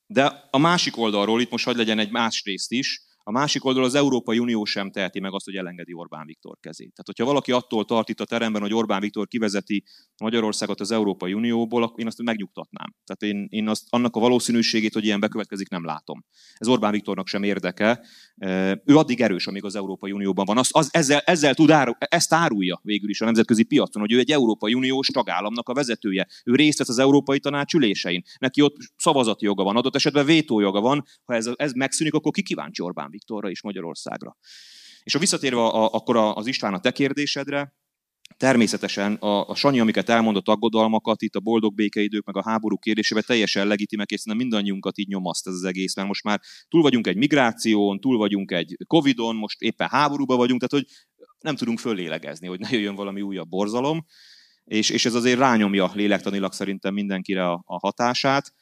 de 0.06 0.48
a 0.50 0.58
másik 0.58 0.96
oldalról, 0.96 1.40
itt 1.40 1.50
most 1.50 1.64
hagy 1.64 1.76
legyen 1.76 1.98
egy 1.98 2.10
más 2.10 2.42
részt 2.44 2.72
is, 2.72 3.02
a 3.24 3.30
másik 3.30 3.64
oldalon 3.64 3.88
az 3.88 3.94
Európai 3.94 4.38
Unió 4.38 4.64
sem 4.64 4.90
teheti 4.90 5.20
meg 5.20 5.32
azt, 5.32 5.44
hogy 5.44 5.56
elengedi 5.56 5.92
Orbán 5.92 6.26
Viktor 6.26 6.56
kezét. 6.60 6.92
Tehát, 6.94 7.06
hogyha 7.06 7.24
valaki 7.24 7.52
attól 7.52 7.84
tart 7.84 8.08
itt 8.08 8.20
a 8.20 8.24
teremben, 8.24 8.62
hogy 8.62 8.74
Orbán 8.74 9.00
Viktor 9.00 9.28
kivezeti 9.28 9.84
Magyarországot 10.22 10.80
az 10.80 10.90
Európai 10.90 11.32
Unióból, 11.32 11.82
akkor 11.82 12.00
én 12.00 12.06
azt 12.06 12.22
megnyugtatnám. 12.22 12.94
Tehát 13.04 13.34
én, 13.34 13.46
én 13.50 13.68
azt, 13.68 13.84
annak 13.90 14.16
a 14.16 14.20
valószínűségét, 14.20 14.92
hogy 14.92 15.04
ilyen 15.04 15.20
bekövetkezik, 15.20 15.68
nem 15.68 15.84
látom. 15.84 16.24
Ez 16.54 16.68
Orbán 16.68 16.92
Viktornak 16.92 17.28
sem 17.28 17.42
érdeke. 17.42 18.04
Ő 18.84 18.96
addig 18.96 19.20
erős, 19.20 19.46
amíg 19.46 19.64
az 19.64 19.76
Európai 19.76 20.12
Unióban 20.12 20.44
van. 20.44 20.58
Az, 20.58 20.68
az 20.72 20.88
ezzel, 20.92 21.18
ezzel 21.18 21.54
tud 21.54 21.70
áru, 21.70 21.92
ezt 21.98 22.32
árulja 22.32 22.80
végül 22.82 23.10
is 23.10 23.20
a 23.20 23.24
nemzetközi 23.24 23.62
piacon, 23.62 24.02
hogy 24.02 24.12
ő 24.12 24.18
egy 24.18 24.30
Európai 24.30 24.74
Uniós 24.74 25.06
tagállamnak 25.06 25.68
a 25.68 25.74
vezetője. 25.74 26.26
Ő 26.44 26.54
részt 26.54 26.78
vesz 26.78 26.88
az 26.88 26.98
Európai 26.98 27.38
Tanács 27.38 27.74
ülésein. 27.74 28.22
Neki 28.38 28.60
ott 28.60 28.76
szavazati 28.96 29.44
joga 29.44 29.62
van, 29.62 29.76
adott 29.76 29.94
esetben 29.94 30.24
vétójoga 30.24 30.80
van. 30.80 31.04
Ha 31.24 31.34
ez, 31.34 31.50
ez 31.54 31.72
megszűnik, 31.72 32.14
akkor 32.14 32.32
ki 32.32 32.42
kíváncsi 32.42 32.82
Orbán 32.82 33.10
Viktorra 33.12 33.50
és 33.50 33.62
Magyarországra. 33.62 34.36
És 35.02 35.12
ha 35.12 35.18
visszatérve 35.18 35.60
a, 35.60 35.92
akkor 35.92 36.16
az 36.16 36.46
István 36.46 36.74
a 36.74 36.80
te 36.80 36.90
kérdésedre, 36.90 37.74
természetesen 38.36 39.14
a, 39.14 39.48
a 39.48 39.54
Sanyi, 39.54 39.80
amiket 39.80 40.08
elmondott 40.08 40.48
aggodalmakat, 40.48 41.22
itt 41.22 41.34
a 41.34 41.40
boldog 41.40 41.74
békeidők, 41.74 42.24
meg 42.24 42.36
a 42.36 42.42
háború 42.42 42.76
kérdésébe 42.76 43.20
teljesen 43.20 43.66
legitimek, 43.66 44.10
és 44.10 44.20
szerintem 44.20 44.46
mindannyiunkat 44.46 44.98
így 44.98 45.08
nyomaszt 45.08 45.46
ez 45.46 45.54
az 45.54 45.64
egész, 45.64 45.96
mert 45.96 46.08
most 46.08 46.24
már 46.24 46.40
túl 46.68 46.82
vagyunk 46.82 47.06
egy 47.06 47.16
migráción, 47.16 48.00
túl 48.00 48.16
vagyunk 48.16 48.50
egy 48.50 48.76
Covidon, 48.86 49.36
most 49.36 49.60
éppen 49.60 49.88
háborúba 49.88 50.36
vagyunk, 50.36 50.60
tehát 50.60 50.84
hogy 50.84 50.94
nem 51.40 51.56
tudunk 51.56 51.78
föllélegezni, 51.78 52.46
hogy 52.46 52.60
ne 52.60 52.70
jöjjön 52.70 52.94
valami 52.94 53.20
újabb 53.20 53.48
borzalom, 53.48 54.04
és, 54.64 54.90
és 54.90 55.04
ez 55.04 55.14
azért 55.14 55.38
rányomja 55.38 55.90
lélektanilag 55.94 56.52
szerintem 56.52 56.94
mindenkire 56.94 57.48
a, 57.50 57.62
a 57.66 57.78
hatását. 57.78 58.52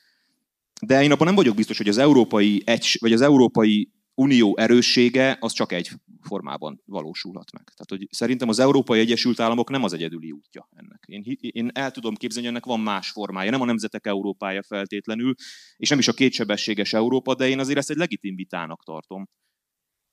De 0.87 1.03
én 1.03 1.13
abban 1.13 1.27
nem 1.27 1.35
vagyok 1.35 1.57
biztos, 1.57 1.77
hogy 1.77 1.89
az 1.89 1.99
európai, 1.99 2.63
egy, 2.65 2.97
vagy 3.01 3.13
az 3.13 3.21
európai 3.21 3.91
unió 4.15 4.57
erőssége 4.57 5.37
az 5.41 5.53
csak 5.53 5.73
egy 5.73 5.91
formában 6.21 6.83
valósulhat 6.85 7.53
meg. 7.53 7.65
Tehát, 7.65 7.89
hogy 7.89 8.07
szerintem 8.11 8.49
az 8.49 8.59
Európai 8.59 9.01
Egyesült 9.01 9.41
Államok 9.41 9.71
nem 9.71 9.85
az 9.85 9.93
egyedüli 9.93 10.33
útja 10.33 10.69
ennek. 10.77 11.05
Én, 11.07 11.37
én 11.41 11.71
el 11.73 11.91
tudom 11.91 12.15
képzelni, 12.15 12.47
hogy 12.47 12.57
ennek 12.57 12.69
van 12.69 12.81
más 12.81 13.11
formája, 13.11 13.51
nem 13.51 13.61
a 13.61 13.65
nemzetek 13.65 14.07
Európája 14.07 14.63
feltétlenül, 14.63 15.35
és 15.77 15.89
nem 15.89 15.99
is 15.99 16.09
a 16.09 16.13
kétsebességes 16.13 16.93
Európa, 16.93 17.35
de 17.35 17.49
én 17.49 17.59
azért 17.59 17.79
ezt 17.79 17.91
egy 17.91 17.97
legitim 17.97 18.35
vitának 18.35 18.85
tartom. 18.85 19.29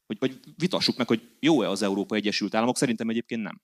Hogy, 0.05 0.17
hogy 0.19 0.39
vitassuk 0.55 0.97
meg, 0.97 1.07
hogy 1.07 1.21
jó-e 1.39 1.69
az 1.69 1.81
Európai 1.81 2.19
Egyesült 2.19 2.55
Államok, 2.55 2.77
szerintem 2.77 3.09
egyébként 3.09 3.41
nem. 3.41 3.61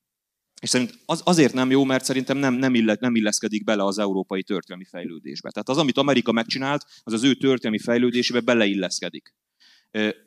És 0.61 0.69
szerint 0.69 0.99
az, 1.05 1.21
azért 1.25 1.53
nem 1.53 1.71
jó, 1.71 1.83
mert 1.83 2.03
szerintem 2.03 2.37
nem, 2.37 2.53
nem, 2.53 2.75
ille, 2.75 2.97
nem 2.99 3.15
illeszkedik 3.15 3.63
bele 3.63 3.83
az 3.83 3.97
európai 3.97 4.43
történelmi 4.43 4.85
fejlődésbe. 4.85 5.49
Tehát 5.51 5.69
az, 5.69 5.77
amit 5.77 5.97
Amerika 5.97 6.31
megcsinált, 6.31 6.85
az 7.03 7.13
az 7.13 7.23
ő 7.23 7.33
történelmi 7.33 7.79
fejlődésébe 7.79 8.39
beleilleszkedik 8.39 9.33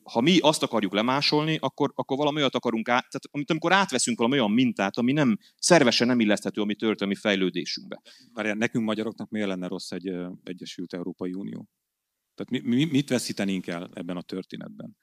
ha 0.03 0.21
mi 0.21 0.39
azt 0.39 0.63
akarjuk 0.63 0.93
lemásolni, 0.93 1.59
akkor, 1.61 1.93
akkor 1.95 2.17
valami 2.17 2.39
olyat 2.39 2.55
akarunk 2.55 2.89
át, 2.89 3.09
tehát 3.09 3.29
amit 3.31 3.51
amikor 3.51 3.73
átveszünk 3.73 4.19
valami 4.19 4.39
olyan 4.39 4.51
mintát, 4.51 4.97
ami 4.97 5.13
nem 5.13 5.39
szervesen 5.59 6.07
nem 6.07 6.21
illeszthető 6.21 6.61
a 6.61 6.65
mi 6.65 6.75
történelmi 6.75 7.15
fejlődésünkbe. 7.21 8.03
Várjál, 8.33 8.55
nekünk 8.55 8.85
magyaroknak 8.85 9.31
miért 9.31 9.49
lenne 9.49 9.69
rossz 9.69 9.91
egy 9.91 10.13
Egyesült 10.45 10.95
Európai 10.95 11.33
Unió? 11.33 11.69
Tehát 12.35 12.65
mi, 12.65 12.75
mi, 12.75 12.85
mit 12.85 13.09
veszítenénk 13.09 13.67
el 13.67 13.91
ebben 13.95 14.17
a 14.17 14.23
történetben? 14.23 14.97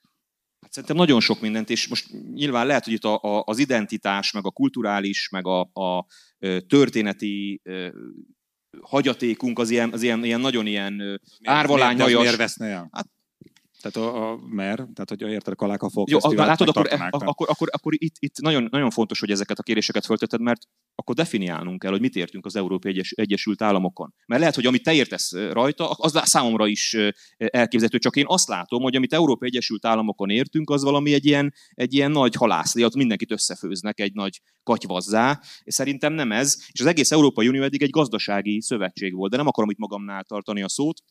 Hát 0.60 0.72
szerintem 0.72 0.96
nagyon 0.96 1.20
sok 1.20 1.40
mindent, 1.40 1.70
és 1.70 1.88
most 1.88 2.12
nyilván 2.32 2.66
lehet, 2.66 2.84
hogy 2.84 2.92
itt 2.92 3.04
a, 3.04 3.22
a, 3.22 3.42
az 3.46 3.58
identitás, 3.58 4.32
meg 4.32 4.46
a 4.46 4.50
kulturális, 4.50 5.28
meg 5.28 5.46
a, 5.46 5.60
a 5.60 6.06
történeti 6.66 7.62
hagyatékunk 8.80 9.58
az 9.58 9.70
ilyen, 9.70 9.92
az 9.92 10.02
ilyen, 10.02 10.24
ilyen 10.24 10.40
nagyon 10.40 10.66
ilyen 10.66 11.20
árvalányhajas. 11.42 12.20
Miért, 12.20 12.36
veszne 12.36 12.66
el? 12.66 12.88
Hát 12.92 13.08
tehát 13.84 14.10
a, 14.10 14.30
a 14.30 14.38
mer, 14.46 14.76
tehát 14.76 15.08
hogy 15.08 15.20
érted 15.20 15.52
a 15.52 15.56
Kaláka 15.56 15.90
Folk 15.90 16.10
Jó, 16.10 16.18
látod, 16.32 16.68
akkor, 16.68 16.86
e, 16.90 17.08
akkor, 17.10 17.48
akkor, 17.50 17.68
akkor 17.72 17.92
itt, 17.96 18.14
itt 18.18 18.40
nagyon, 18.40 18.68
nagyon 18.70 18.90
fontos, 18.90 19.20
hogy 19.20 19.30
ezeket 19.30 19.58
a 19.58 19.62
kéréseket 19.62 20.04
föltetted, 20.04 20.40
mert 20.40 20.60
akkor 20.94 21.14
definiálnunk 21.14 21.78
kell, 21.78 21.90
hogy 21.90 22.00
mit 22.00 22.16
értünk 22.16 22.46
az 22.46 22.56
Európai 22.56 22.90
Egyes, 22.90 23.10
Egyesült 23.10 23.62
Államokon. 23.62 24.14
Mert 24.26 24.40
lehet, 24.40 24.54
hogy 24.54 24.66
amit 24.66 24.82
te 24.82 24.92
értesz 24.92 25.32
rajta, 25.32 25.90
az 25.90 26.20
számomra 26.24 26.66
is 26.66 26.96
elképzelhető, 27.36 27.98
csak 27.98 28.16
én 28.16 28.24
azt 28.26 28.48
látom, 28.48 28.82
hogy 28.82 28.96
amit 28.96 29.12
Európai 29.12 29.48
Egyesült 29.48 29.86
Államokon 29.86 30.30
értünk, 30.30 30.70
az 30.70 30.82
valami 30.82 31.14
egy 31.14 31.26
ilyen, 31.26 31.54
egy 31.70 31.94
ilyen 31.94 32.10
nagy 32.10 32.34
halászliat, 32.34 32.94
mindenkit 32.94 33.32
összefőznek 33.32 34.00
egy 34.00 34.12
nagy 34.12 34.40
katyvazzá. 34.62 35.40
És 35.62 35.74
szerintem 35.74 36.12
nem 36.12 36.32
ez. 36.32 36.56
És 36.72 36.80
az 36.80 36.86
egész 36.86 37.10
Európai 37.10 37.48
Unió 37.48 37.62
eddig 37.62 37.82
egy 37.82 37.90
gazdasági 37.90 38.60
szövetség 38.60 39.14
volt, 39.14 39.30
de 39.30 39.36
nem 39.36 39.46
akarom 39.46 39.70
itt 39.70 39.78
magamnál 39.78 40.24
tartani 40.24 40.62
a 40.62 40.68
szót. 40.68 41.02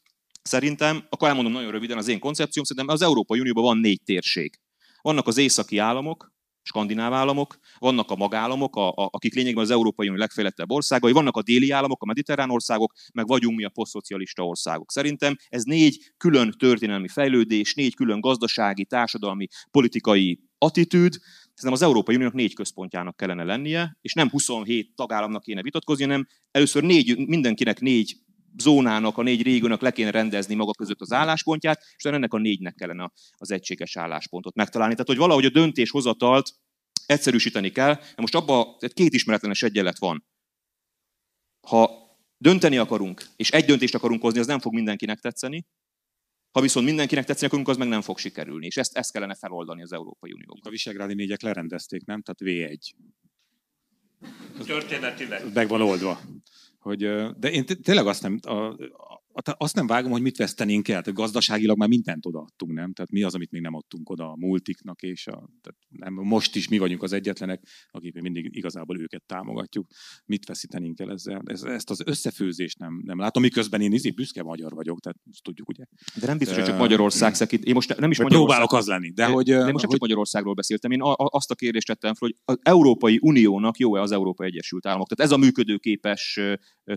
Szerintem, 0.43 1.05
akkor 1.09 1.27
elmondom 1.27 1.53
nagyon 1.53 1.71
röviden 1.71 1.97
az 1.97 2.07
én 2.07 2.19
koncepcióm, 2.19 2.65
szerintem 2.65 2.95
az 2.95 3.01
Európai 3.01 3.39
Unióban 3.39 3.63
van 3.63 3.77
négy 3.77 4.01
térség. 4.05 4.59
Vannak 5.01 5.27
az 5.27 5.37
északi 5.37 5.77
államok, 5.77 6.31
skandináv 6.61 7.13
államok, 7.13 7.59
vannak 7.77 8.11
a 8.11 8.15
magállamok, 8.15 8.75
a, 8.75 8.87
a, 8.87 9.09
akik 9.11 9.33
lényegben 9.33 9.63
az 9.63 9.71
Európai 9.71 10.07
Unió 10.07 10.19
legfejlettebb 10.19 10.71
országai, 10.71 11.11
vannak 11.11 11.37
a 11.37 11.41
déli 11.41 11.71
államok, 11.71 12.01
a 12.01 12.05
mediterrán 12.05 12.49
országok, 12.49 12.93
meg 13.13 13.27
vagyunk 13.27 13.57
mi 13.57 13.63
a 13.63 13.69
posztszocialista 13.69 14.45
országok. 14.45 14.91
Szerintem 14.91 15.35
ez 15.49 15.63
négy 15.63 16.13
külön 16.17 16.51
történelmi 16.51 17.07
fejlődés, 17.07 17.73
négy 17.73 17.95
külön 17.95 18.19
gazdasági, 18.19 18.85
társadalmi, 18.85 19.47
politikai 19.71 20.39
attitűd, 20.57 21.17
Szerintem 21.55 21.81
az 21.81 21.87
Európai 21.87 22.15
Uniónak 22.15 22.35
négy 22.35 22.53
központjának 22.53 23.17
kellene 23.17 23.43
lennie, 23.43 23.97
és 24.01 24.13
nem 24.13 24.29
27 24.29 24.95
tagállamnak 24.95 25.43
kéne 25.43 25.61
vitatkozni, 25.61 26.03
hanem 26.03 26.27
először 26.51 26.83
négy, 26.83 27.27
mindenkinek 27.27 27.79
négy 27.79 28.15
zónának, 28.57 29.17
a 29.17 29.21
négy 29.21 29.41
régiónak 29.41 29.81
le 29.81 29.91
kéne 29.91 30.11
rendezni 30.11 30.55
maga 30.55 30.71
között 30.71 31.01
az 31.01 31.11
álláspontját, 31.11 31.81
és 31.95 32.03
ennek 32.03 32.33
a 32.33 32.37
négynek 32.37 32.75
kellene 32.75 33.11
az 33.31 33.51
egységes 33.51 33.97
álláspontot 33.97 34.55
megtalálni. 34.55 34.93
Tehát, 34.93 35.07
hogy 35.07 35.17
valahogy 35.17 35.45
a 35.45 35.49
döntéshozatalt 35.49 36.51
egyszerűsíteni 37.05 37.71
kell. 37.71 37.99
Most 38.15 38.35
abban 38.35 38.77
két 38.93 39.13
ismeretlenes 39.13 39.61
egyenlet 39.61 39.99
van. 39.99 40.25
Ha 41.67 42.01
dönteni 42.37 42.77
akarunk, 42.77 43.25
és 43.35 43.51
egy 43.51 43.65
döntést 43.65 43.95
akarunk 43.95 44.21
hozni, 44.21 44.39
az 44.39 44.47
nem 44.47 44.59
fog 44.59 44.73
mindenkinek 44.73 45.19
tetszeni. 45.19 45.65
Ha 46.51 46.61
viszont 46.61 46.85
mindenkinek 46.85 47.25
tetszeni 47.25 47.47
akarunk, 47.47 47.67
az 47.67 47.77
meg 47.77 47.87
nem 47.87 48.01
fog 48.01 48.17
sikerülni. 48.17 48.65
És 48.65 48.77
ezt, 48.77 48.97
ezt 48.97 49.11
kellene 49.11 49.35
feloldani 49.35 49.81
az 49.81 49.93
Európai 49.93 50.31
Unióban. 50.31 50.59
A 50.63 50.69
visegrádi 50.69 51.13
négyek 51.13 51.41
lerendezték, 51.41 52.05
nem? 52.05 52.21
Tehát 52.21 52.55
V1. 52.55 52.77
Történetileg. 54.65 55.53
Meg 55.53 55.67
van 55.67 55.81
oldva. 55.81 56.19
Hogy, 56.83 57.31
de 57.37 57.51
én 57.51 57.65
tényleg 57.65 58.07
azt 58.07 58.21
nem, 58.21 58.39
a, 58.41 58.75
azt 59.41 59.75
nem 59.75 59.87
vágom, 59.87 60.11
hogy 60.11 60.21
mit 60.21 60.37
vesztenénk 60.37 60.87
el. 60.87 61.01
Tehát 61.01 61.19
gazdaságilag 61.19 61.77
már 61.77 61.87
mindent 61.87 62.25
odaadtunk, 62.25 62.71
nem? 62.71 62.93
Tehát 62.93 63.11
mi 63.11 63.23
az, 63.23 63.35
amit 63.35 63.51
még 63.51 63.61
nem 63.61 63.73
adtunk 63.73 64.09
oda 64.09 64.31
a 64.31 64.35
multiknak, 64.35 65.01
és 65.01 65.27
a, 65.27 65.49
tehát 65.61 65.79
nem, 65.89 66.13
most 66.13 66.55
is 66.55 66.67
mi 66.67 66.77
vagyunk 66.77 67.03
az 67.03 67.13
egyetlenek, 67.13 67.63
akik 67.89 68.13
még 68.13 68.23
mindig 68.23 68.55
igazából 68.55 68.99
őket 68.99 69.23
támogatjuk. 69.25 69.87
Mit 70.25 70.45
veszítenénk 70.45 70.99
el 70.99 71.11
ezzel? 71.11 71.41
Ez, 71.45 71.63
ezt 71.63 71.89
az 71.89 72.01
összefőzést 72.05 72.79
nem, 72.79 73.01
nem 73.05 73.19
látom, 73.19 73.43
miközben 73.43 73.81
én 73.81 73.91
izé 73.91 74.09
büszke 74.09 74.43
magyar 74.43 74.73
vagyok, 74.73 74.99
tehát 74.99 75.17
ezt 75.31 75.43
tudjuk, 75.43 75.69
ugye? 75.69 75.83
De 76.19 76.27
nem 76.27 76.37
biztos, 76.37 76.57
hogy 76.57 76.65
csak 76.65 76.77
Magyarország 76.77 77.35
szekít. 77.35 77.63
Én 77.63 77.73
most 77.73 77.97
nem 77.97 78.11
is 78.11 78.17
Magyarország... 78.17 78.47
próbálok 78.47 78.73
az 78.73 78.87
lenni, 78.87 79.09
de, 79.09 79.25
de 79.25 79.31
hogy... 79.31 79.45
De 79.45 79.53
most 79.53 79.65
nem 79.65 79.73
hogy... 79.73 79.89
csak 79.89 79.99
Magyarországról 79.99 80.53
beszéltem. 80.53 80.91
Én 80.91 80.99
azt 81.15 81.51
a 81.51 81.55
kérdést 81.55 81.87
tettem 81.87 82.13
fel, 82.13 82.29
hogy 82.29 82.35
az 82.45 82.59
Európai 82.61 83.17
Uniónak 83.21 83.77
jó-e 83.77 84.01
az 84.01 84.11
Európai 84.11 84.47
Egyesült 84.47 84.85
Államok? 84.85 85.07
Tehát 85.07 85.31
ez 85.31 85.37
a 85.37 85.41
működőképes 85.41 86.39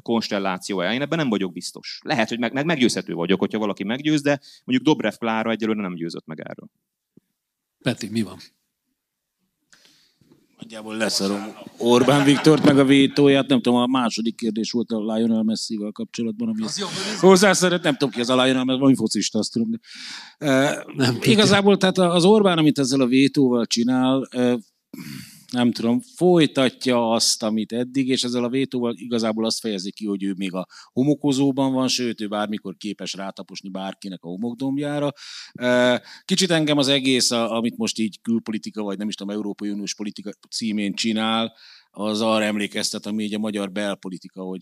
konstelláció-e? 0.03 0.95
Én 0.95 1.01
ebben 1.01 1.19
nem 1.19 1.29
vagyok 1.29 1.53
biztos. 1.53 1.99
Lehet 2.05 2.26
lehet, 2.27 2.29
hogy 2.29 2.39
meg, 2.39 2.53
meg 2.53 2.77
meggyőzhető 2.77 3.15
vagyok, 3.15 3.39
hogyha 3.41 3.59
valaki 3.59 3.85
meggyőz, 3.85 4.23
de 4.23 4.41
mondjuk 4.65 4.89
Dobrev 4.89 5.15
Klára 5.15 5.51
egyelőre 5.51 5.81
nem 5.81 5.95
győzött 5.95 6.27
meg 6.27 6.41
erről. 6.41 6.69
Peti, 7.83 8.09
mi 8.09 8.23
van? 8.23 8.39
Nagyjából 10.59 10.97
leszarom 10.97 11.55
Orbán 11.79 12.25
Viktort, 12.25 12.65
meg 12.65 12.79
a 12.79 12.85
vétóját. 12.85 13.49
Nem 13.49 13.61
tudom, 13.61 13.79
a 13.79 13.87
második 13.87 14.37
kérdés 14.37 14.71
volt 14.71 14.91
a 14.91 15.15
Lionel 15.15 15.43
Messi-vel 15.43 15.91
kapcsolatban, 15.91 16.49
ami 16.49 16.63
hozzá 17.21 17.53
szeret, 17.53 17.83
nem 17.83 17.93
tudom 17.93 18.15
ki 18.15 18.21
az 18.21 18.31
a 18.31 18.43
Lionel, 18.43 18.65
mert 18.65 18.79
valami 18.79 18.97
focista, 18.97 19.39
azt 19.39 19.53
tudom. 19.53 19.71
De, 19.71 19.79
uh, 20.39 20.95
nem, 20.95 21.19
igazából 21.23 21.77
tehát 21.77 21.99
az 21.99 22.25
Orbán, 22.25 22.59
amit 22.59 22.79
ezzel 22.79 23.01
a 23.01 23.07
vétóval 23.07 23.67
csinál, 23.67 24.29
uh, 24.37 24.59
nem 25.53 25.73
tudom, 25.73 26.01
folytatja 26.17 27.11
azt, 27.11 27.43
amit 27.43 27.73
eddig, 27.73 28.09
és 28.09 28.23
ezzel 28.23 28.45
a 28.45 28.49
vétóval 28.49 28.95
igazából 28.97 29.45
azt 29.45 29.61
fejezi 29.61 29.93
ki, 29.93 30.07
hogy 30.07 30.23
ő 30.23 30.35
még 30.37 30.53
a 30.53 30.67
homokozóban 30.93 31.73
van, 31.73 31.89
sőt, 31.89 32.21
ő 32.21 32.29
bármikor 32.29 32.77
képes 32.77 33.13
rátaposni 33.13 33.69
bárkinek 33.69 34.23
a 34.23 34.29
homokdombjára. 34.29 35.13
Kicsit 36.25 36.51
engem 36.51 36.79
az 36.79 36.89
egész, 36.89 37.31
amit 37.31 37.77
most 37.77 37.99
így 37.99 38.21
külpolitika, 38.23 38.83
vagy 38.83 38.99
nem 38.99 39.09
is 39.09 39.15
tudom, 39.15 39.35
Európai 39.35 39.71
Uniós 39.71 39.95
politika 39.95 40.31
címén 40.51 40.95
csinál, 40.95 41.57
az 41.99 42.21
arra 42.21 42.45
emlékeztet, 42.45 43.07
ami 43.07 43.25
így 43.25 43.35
a 43.35 43.39
magyar 43.39 43.73
belpolitika, 43.73 44.43
hogy 44.43 44.61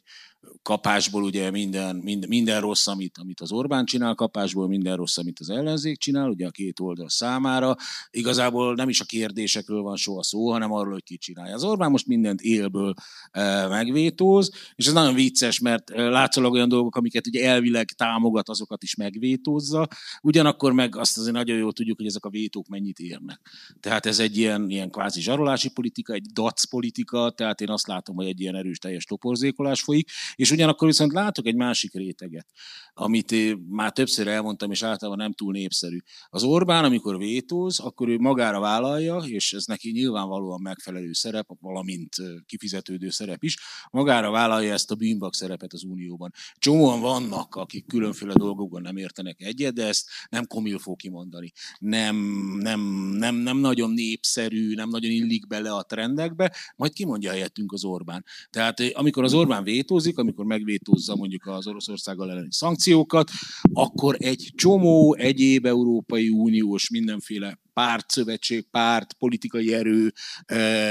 kapásból 0.62 1.22
ugye 1.22 1.50
minden, 1.50 1.96
minden, 1.96 2.28
minden 2.28 2.60
rossz, 2.60 2.86
amit, 2.86 3.18
amit 3.18 3.40
az 3.40 3.52
Orbán 3.52 3.84
csinál, 3.84 4.14
kapásból 4.14 4.68
minden 4.68 4.96
rossz, 4.96 5.16
amit 5.16 5.40
az 5.40 5.50
ellenzék 5.50 5.98
csinál, 5.98 6.28
ugye 6.28 6.46
a 6.46 6.50
két 6.50 6.80
oldal 6.80 7.08
számára. 7.08 7.76
Igazából 8.10 8.74
nem 8.74 8.88
is 8.88 9.00
a 9.00 9.04
kérdésekről 9.04 9.82
van 9.82 9.96
soha 9.96 10.22
szó, 10.22 10.50
hanem 10.50 10.72
arról, 10.72 10.92
hogy 10.92 11.02
ki 11.02 11.16
csinálja. 11.16 11.54
Az 11.54 11.64
Orbán 11.64 11.90
most 11.90 12.06
mindent 12.06 12.40
élből 12.40 12.94
e, 13.30 13.66
megvétóz, 13.66 14.50
és 14.74 14.86
ez 14.86 14.92
nagyon 14.92 15.14
vicces, 15.14 15.58
mert 15.58 15.90
e, 15.90 16.08
látszólag 16.08 16.52
olyan 16.52 16.68
dolgok, 16.68 16.96
amiket 16.96 17.26
ugye 17.26 17.48
elvileg 17.48 17.90
támogat, 17.90 18.48
azokat 18.48 18.82
is 18.82 18.94
megvétózza, 18.94 19.88
ugyanakkor 20.22 20.72
meg 20.72 20.96
azt 20.96 21.18
azért 21.18 21.34
nagyon 21.34 21.56
jól 21.56 21.72
tudjuk, 21.72 21.96
hogy 21.96 22.06
ezek 22.06 22.24
a 22.24 22.30
vétók 22.30 22.68
mennyit 22.68 22.98
érnek. 22.98 23.40
Tehát 23.80 24.06
ez 24.06 24.18
egy 24.18 24.36
ilyen, 24.36 24.70
ilyen 24.70 24.90
kvázi 24.90 25.20
zsarolási 25.20 25.68
politika, 25.68 26.12
egy 26.12 26.26
dac 26.32 26.64
politika, 26.64 27.30
tehát 27.30 27.60
én 27.60 27.70
azt 27.70 27.86
látom, 27.86 28.16
hogy 28.16 28.26
egy 28.26 28.40
ilyen 28.40 28.54
erős 28.54 28.78
teljes 28.78 29.04
toporzékolás 29.04 29.82
folyik, 29.82 30.10
És 30.34 30.50
ugyanakkor 30.50 30.88
viszont 30.88 31.12
látok 31.12 31.46
egy 31.46 31.54
másik 31.54 31.92
réteget, 31.92 32.46
amit 32.94 33.34
már 33.70 33.92
többször 33.92 34.28
elmondtam, 34.28 34.70
és 34.70 34.82
általában 34.82 35.18
nem 35.18 35.32
túl 35.32 35.52
népszerű. 35.52 35.98
Az 36.28 36.42
Orbán, 36.42 36.84
amikor 36.84 37.18
vétóz, 37.18 37.78
akkor 37.78 38.08
ő 38.08 38.18
magára 38.18 38.60
vállalja, 38.60 39.16
és 39.16 39.52
ez 39.52 39.64
neki 39.64 39.90
nyilvánvalóan 39.90 40.60
megfelelő 40.60 41.12
szerep, 41.12 41.48
valamint 41.60 42.14
kifizetődő 42.46 43.10
szerep 43.10 43.42
is, 43.42 43.58
magára 43.90 44.30
vállalja 44.30 44.72
ezt 44.72 44.90
a 44.90 44.94
bűnbak 44.94 45.34
szerepet 45.34 45.72
az 45.72 45.82
Unióban. 45.82 46.32
Csomóan 46.54 47.00
vannak, 47.00 47.54
akik 47.54 47.86
különféle 47.86 48.32
dolgokban 48.32 48.82
nem 48.82 48.96
értenek 48.96 49.40
egyet, 49.40 49.74
de 49.74 49.86
ezt 49.86 50.08
nem 50.28 50.46
komilfó 50.46 50.96
kimondani. 50.96 51.52
Nem, 51.78 52.16
nem, 52.58 52.80
nem, 53.18 53.34
nem 53.34 53.56
nagyon 53.56 53.90
népszerű, 53.90 54.74
nem 54.74 54.88
nagyon 54.88 55.10
illik 55.10 55.46
bele 55.46 55.72
a 55.72 55.82
trendekbe, 55.82 56.56
majd 56.76 56.92
kimondja 56.92 57.30
helyettünk 57.30 57.72
az 57.72 57.84
Orbán. 57.84 58.24
Tehát 58.50 58.80
amikor 58.80 59.24
az 59.24 59.34
Orbán 59.34 59.62
vétózik, 59.62 60.18
amikor 60.24 60.44
megvétózza 60.44 61.16
mondjuk 61.16 61.46
az 61.46 61.66
Oroszországgal 61.66 62.30
elleni 62.30 62.48
szankciókat, 62.50 63.30
akkor 63.72 64.16
egy 64.18 64.52
csomó 64.54 65.14
egyéb 65.14 65.66
Európai 65.66 66.28
Uniós 66.28 66.90
mindenféle 66.90 67.58
párt, 67.72 68.10
szövetség, 68.10 68.66
párt, 68.70 69.12
politikai 69.12 69.74
erő 69.74 70.12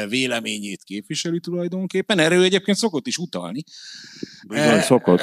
véleményét 0.10 0.84
képviseli 0.84 1.40
tulajdonképpen. 1.40 2.20
Erő 2.20 2.44
egyébként 2.44 2.78
szokott 2.78 3.08
is 3.08 3.18
utalni. 3.18 3.64
Igen, 4.50 4.82
szokott. 4.82 5.22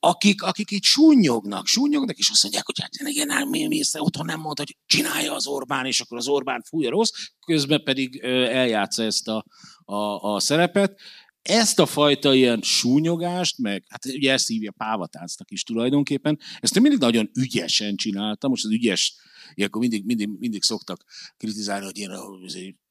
Akik, 0.00 0.42
akik 0.42 0.70
itt 0.70 0.82
súnyognak, 0.82 1.66
súnyognak, 1.66 2.16
és 2.16 2.30
azt 2.30 2.42
mondják, 2.42 2.66
hogy 2.66 2.80
hát 2.80 3.08
igen, 3.08 3.48
mi, 3.48 3.66
mi 3.66 3.80
otthon 3.98 4.26
nem 4.26 4.40
mondta, 4.40 4.62
hogy 4.62 4.76
csinálja 4.86 5.34
az 5.34 5.46
Orbán, 5.46 5.86
és 5.86 6.00
akkor 6.00 6.18
az 6.18 6.28
Orbán 6.28 6.62
fújja 6.62 6.90
rossz, 6.90 7.10
közben 7.46 7.82
pedig 7.82 8.18
eljátsza 8.50 9.02
ezt 9.02 9.28
a, 9.28 9.44
a, 9.84 10.34
a 10.34 10.40
szerepet 10.40 11.00
ezt 11.48 11.78
a 11.78 11.86
fajta 11.86 12.34
ilyen 12.34 12.60
súnyogást, 12.62 13.58
meg 13.58 13.84
hát 13.88 14.04
ugye 14.04 14.32
ezt 14.32 14.48
hívja 14.48 14.72
pávatáncnak 14.76 15.50
is 15.50 15.62
tulajdonképpen, 15.62 16.38
ezt 16.60 16.76
én 16.76 16.82
mindig 16.82 17.00
nagyon 17.00 17.30
ügyesen 17.34 17.96
csináltam, 17.96 18.50
most 18.50 18.64
az 18.64 18.70
ügyes 18.70 19.14
Ilyenkor 19.54 19.80
mindig, 19.80 20.04
mindig, 20.04 20.28
mindig 20.38 20.62
szoktak 20.62 21.04
kritizálni, 21.36 21.84
hogy 21.84 21.98
én 21.98 22.10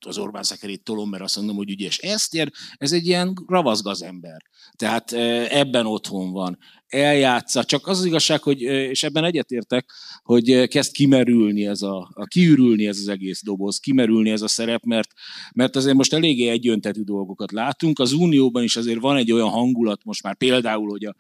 az 0.06 0.18
Orbán 0.18 0.44
szekerét 0.44 0.84
tolom, 0.84 1.10
mert 1.10 1.24
azt 1.24 1.36
mondom, 1.36 1.56
hogy 1.56 1.70
ügyes. 1.70 1.98
Ezt 1.98 2.52
ez 2.78 2.92
egy 2.92 3.06
ilyen 3.06 3.34
ravaszgaz 3.48 4.02
ember. 4.02 4.42
Tehát 4.76 5.12
ebben 5.52 5.86
otthon 5.86 6.32
van 6.32 6.58
eljátsza. 6.88 7.64
Csak 7.64 7.88
az, 7.88 8.00
az 8.00 8.06
igazság, 8.06 8.42
hogy, 8.42 8.62
és 8.62 9.04
ebben 9.04 9.24
egyetértek, 9.24 9.92
hogy 10.24 10.68
kezd 10.68 10.92
kimerülni 10.92 11.68
ez 11.68 11.82
a, 11.82 12.10
a 12.14 12.26
kiürülni 12.26 12.88
ez 12.88 12.98
az 12.98 13.08
egész 13.08 13.44
doboz, 13.44 13.78
kimerülni 13.78 14.30
ez 14.30 14.42
a 14.42 14.48
szerep, 14.48 14.84
mert, 14.84 15.10
mert 15.54 15.76
azért 15.76 15.96
most 15.96 16.14
eléggé 16.14 16.48
egyöntetű 16.48 17.02
dolgokat 17.02 17.52
látunk. 17.52 18.00
Az 18.00 18.14
Unióban 18.14 18.64
is 18.64 18.76
azért 18.76 19.00
van 19.00 19.18
egy 19.18 19.32
olyan 19.32 19.50
hangulat 19.50 20.04
most 20.04 20.24
már 20.24 20.36
például, 20.36 20.90
hogy 20.90 21.06
a, 21.06 21.16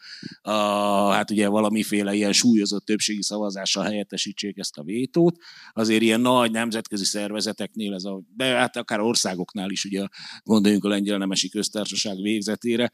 a, 0.52 1.12
hát 1.12 1.32
ugye 1.32 1.47
valamiféle 1.47 2.13
ilyen 2.13 2.34
súlyozott 2.34 2.86
többségi 2.86 3.23
szavazással 3.23 3.84
helyettesítsék 3.84 4.58
ezt 4.58 4.78
a 4.78 4.84
vétót. 4.84 5.27
Azért 5.74 6.02
ilyen 6.02 6.22
nagy 6.22 6.52
nemzetközi 6.52 7.06
szervezeteknél, 7.06 7.94
ez 7.94 8.04
a, 8.04 8.22
de 8.36 8.46
hát 8.46 8.78
akár 8.78 9.00
országoknál 9.00 9.70
is, 9.70 9.86
ugye 9.86 10.08
gondoljunk 10.44 10.84
a 10.84 10.88
lengyel 10.88 11.18
nemesi 11.18 11.50
köztársaság 11.50 12.22
végzetére, 12.22 12.92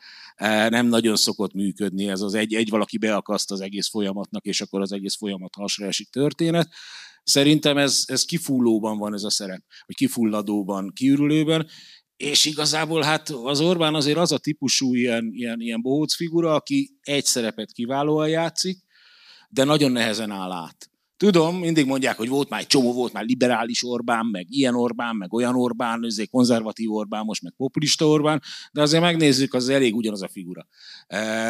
nem 0.70 0.86
nagyon 0.86 1.16
szokott 1.16 1.54
működni 1.54 2.10
ez 2.10 2.22
az 2.22 2.34
egy, 2.34 2.54
egy 2.54 2.70
valaki 2.70 2.98
beakaszt 2.98 3.52
az 3.52 3.62
egész 3.62 3.90
folyamatnak, 3.90 4.46
és 4.46 4.62
akkor 4.62 4.82
az 4.82 4.92
egész 4.92 5.16
folyamat 5.16 5.56
hasra 5.56 5.86
esik 5.86 6.10
történet. 6.10 6.70
Szerintem 7.24 7.78
ez, 7.78 8.04
ez 8.06 8.26
kifullóban 8.26 8.98
van 8.98 9.14
ez 9.14 9.24
a 9.24 9.30
szerep, 9.30 9.64
vagy 9.86 9.96
kifulladóban, 9.96 10.92
kiürülőben, 10.96 11.68
és 12.18 12.46
igazából 12.46 13.02
hát 13.02 13.30
az 13.30 13.62
Orbán 13.62 13.96
azért 13.96 14.18
az 14.18 14.32
a 14.32 14.38
típusú 14.38 14.96
ilyen, 14.96 15.30
ilyen, 15.34 15.62
ilyen 15.62 15.82
bohóc 15.82 16.16
figura, 16.16 16.54
aki 16.54 16.98
egy 17.02 17.26
szerepet 17.26 17.72
kiválóan 17.72 18.30
játszik, 18.30 18.78
de 19.50 19.64
nagyon 19.64 19.92
nehezen 19.92 20.32
áll 20.32 20.52
át. 20.52 20.93
Tudom, 21.18 21.56
mindig 21.56 21.86
mondják, 21.86 22.18
hogy 22.18 22.30
volt 22.30 22.50
már 22.50 22.60
egy 22.60 22.68
csomó, 22.68 22.94
volt 22.94 23.14
már 23.14 23.24
liberális 23.24 23.84
Orbán, 23.84 24.26
meg 24.26 24.46
ilyen 24.50 24.76
Orbán, 24.76 25.16
meg 25.16 25.34
olyan 25.34 25.56
Orbán, 25.56 26.06
ezért 26.06 26.30
konzervatív 26.30 26.92
Orbán, 26.92 27.26
most 27.26 27.42
meg 27.42 27.54
populista 27.58 28.08
Orbán, 28.08 28.42
de 28.72 28.82
azért 28.82 29.04
megnézzük, 29.04 29.54
az 29.54 29.70
elég 29.70 29.96
ugyanaz 29.96 30.22
a 30.22 30.28
figura. 30.28 30.68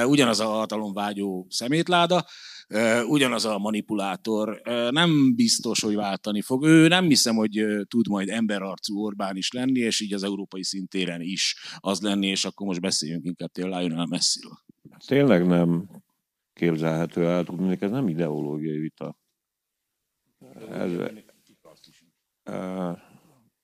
Ugyanaz 0.05 0.39
a 0.39 0.45
hatalomvágyó 0.45 1.47
szemétláda, 1.49 2.25
ugyanaz 3.07 3.45
a 3.45 3.57
manipulátor, 3.57 4.61
nem 4.89 5.35
biztos, 5.35 5.81
hogy 5.81 5.95
váltani 5.95 6.41
fog. 6.41 6.65
Ő 6.65 6.87
nem 6.87 7.07
hiszem, 7.07 7.35
hogy 7.35 7.65
tud 7.87 8.07
majd 8.07 8.29
emberarcú 8.29 9.03
Orbán 9.03 9.35
is 9.37 9.51
lenni, 9.51 9.79
és 9.79 9.99
így 9.99 10.13
az 10.13 10.23
európai 10.23 10.63
szintéren 10.63 11.21
is 11.21 11.55
az 11.77 12.01
lenni, 12.01 12.27
és 12.27 12.45
akkor 12.45 12.67
most 12.67 12.81
beszéljünk 12.81 13.25
inkább 13.25 13.51
tényleg 13.51 13.79
Lionel 13.79 14.05
Messiről. 14.05 14.57
Tényleg 15.05 15.47
nem 15.47 15.89
képzelhető 16.53 17.25
el, 17.25 17.43
tudni, 17.43 17.77
ez 17.79 17.91
nem 17.91 18.07
ideológiai 18.07 18.77
vita 18.77 19.21
ez, 20.69 20.91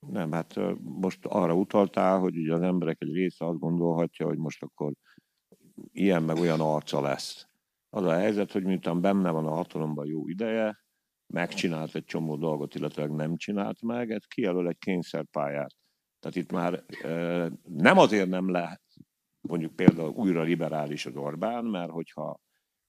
nem, 0.06 0.32
hát 0.32 0.54
most 0.82 1.26
arra 1.26 1.54
utaltál, 1.54 2.18
hogy 2.18 2.38
ugye 2.38 2.54
az 2.54 2.62
emberek 2.62 2.96
egy 3.00 3.12
része 3.12 3.46
azt 3.46 3.58
gondolhatja, 3.58 4.26
hogy 4.26 4.38
most 4.38 4.62
akkor 4.62 4.92
ilyen 5.92 6.22
meg 6.22 6.36
olyan 6.36 6.60
arca 6.60 7.00
lesz. 7.00 7.48
Az 7.88 8.04
a 8.04 8.12
helyzet, 8.12 8.52
hogy 8.52 8.64
miután 8.64 9.00
benne 9.00 9.30
van 9.30 9.46
a 9.46 9.54
hatalomban 9.54 10.06
jó 10.06 10.28
ideje, 10.28 10.84
megcsinált 11.32 11.94
egy 11.94 12.04
csomó 12.04 12.36
dolgot, 12.36 12.74
illetve 12.74 13.06
nem 13.06 13.36
csinált 13.36 13.82
meg, 13.82 14.10
ez 14.10 14.24
kijelöl 14.24 14.68
egy 14.68 14.78
kényszerpályát. 14.78 15.74
Tehát 16.18 16.36
itt 16.36 16.52
már 16.52 16.84
nem 17.62 17.98
azért 17.98 18.28
nem 18.28 18.50
lehet 18.50 18.82
mondjuk 19.40 19.76
például 19.76 20.10
újra 20.10 20.42
liberális 20.42 21.06
az 21.06 21.16
Orbán, 21.16 21.64
mert 21.64 21.90
hogyha 21.90 22.40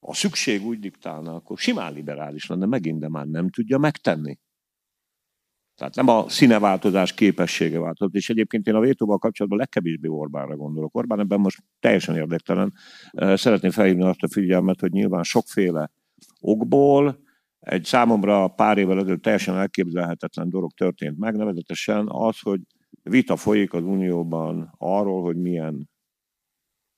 a 0.04 0.14
szükség 0.14 0.66
úgy 0.66 0.80
diktálna, 0.80 1.36
akkor 1.36 1.58
simán 1.58 1.94
liberális 1.94 2.48
lenne 2.48 2.66
megint, 2.66 3.00
de 3.00 3.10
már 3.10 3.26
nem 3.26 3.50
tudja 3.50 3.78
megtenni. 3.78 4.40
Tehát 5.76 5.96
nem 5.96 6.08
a 6.08 6.30
színeváltozás 6.30 7.14
képessége 7.14 7.80
változott, 7.80 8.14
és 8.14 8.30
egyébként 8.30 8.68
én 8.68 8.76
a 8.76 8.80
vétóval 8.80 9.18
kapcsolatban 9.18 9.60
legkevésbé 9.60 10.08
Orbánra 10.08 10.56
gondolok. 10.56 10.96
Orbán 10.96 11.20
ebben 11.20 11.40
most 11.40 11.64
teljesen 11.80 12.16
érdektelen. 12.16 12.74
Szeretném 13.12 13.72
felhívni 13.72 14.04
azt 14.04 14.24
a 14.24 14.30
figyelmet, 14.30 14.80
hogy 14.80 14.92
nyilván 14.92 15.24
sokféle 15.24 15.92
okból 16.40 17.20
egy 17.60 17.84
számomra 17.84 18.48
pár 18.48 18.78
évvel 18.78 19.00
ezelőtt 19.00 19.22
teljesen 19.22 19.56
elképzelhetetlen 19.56 20.50
dolog 20.50 20.72
történt 20.72 21.18
meg, 21.18 21.36
nevezetesen 21.36 22.08
az, 22.08 22.40
hogy 22.40 22.62
vita 23.04 23.36
folyik 23.36 23.74
az 23.74 23.84
Unióban 23.84 24.74
arról, 24.78 25.22
hogy 25.22 25.38
milyen 25.38 25.90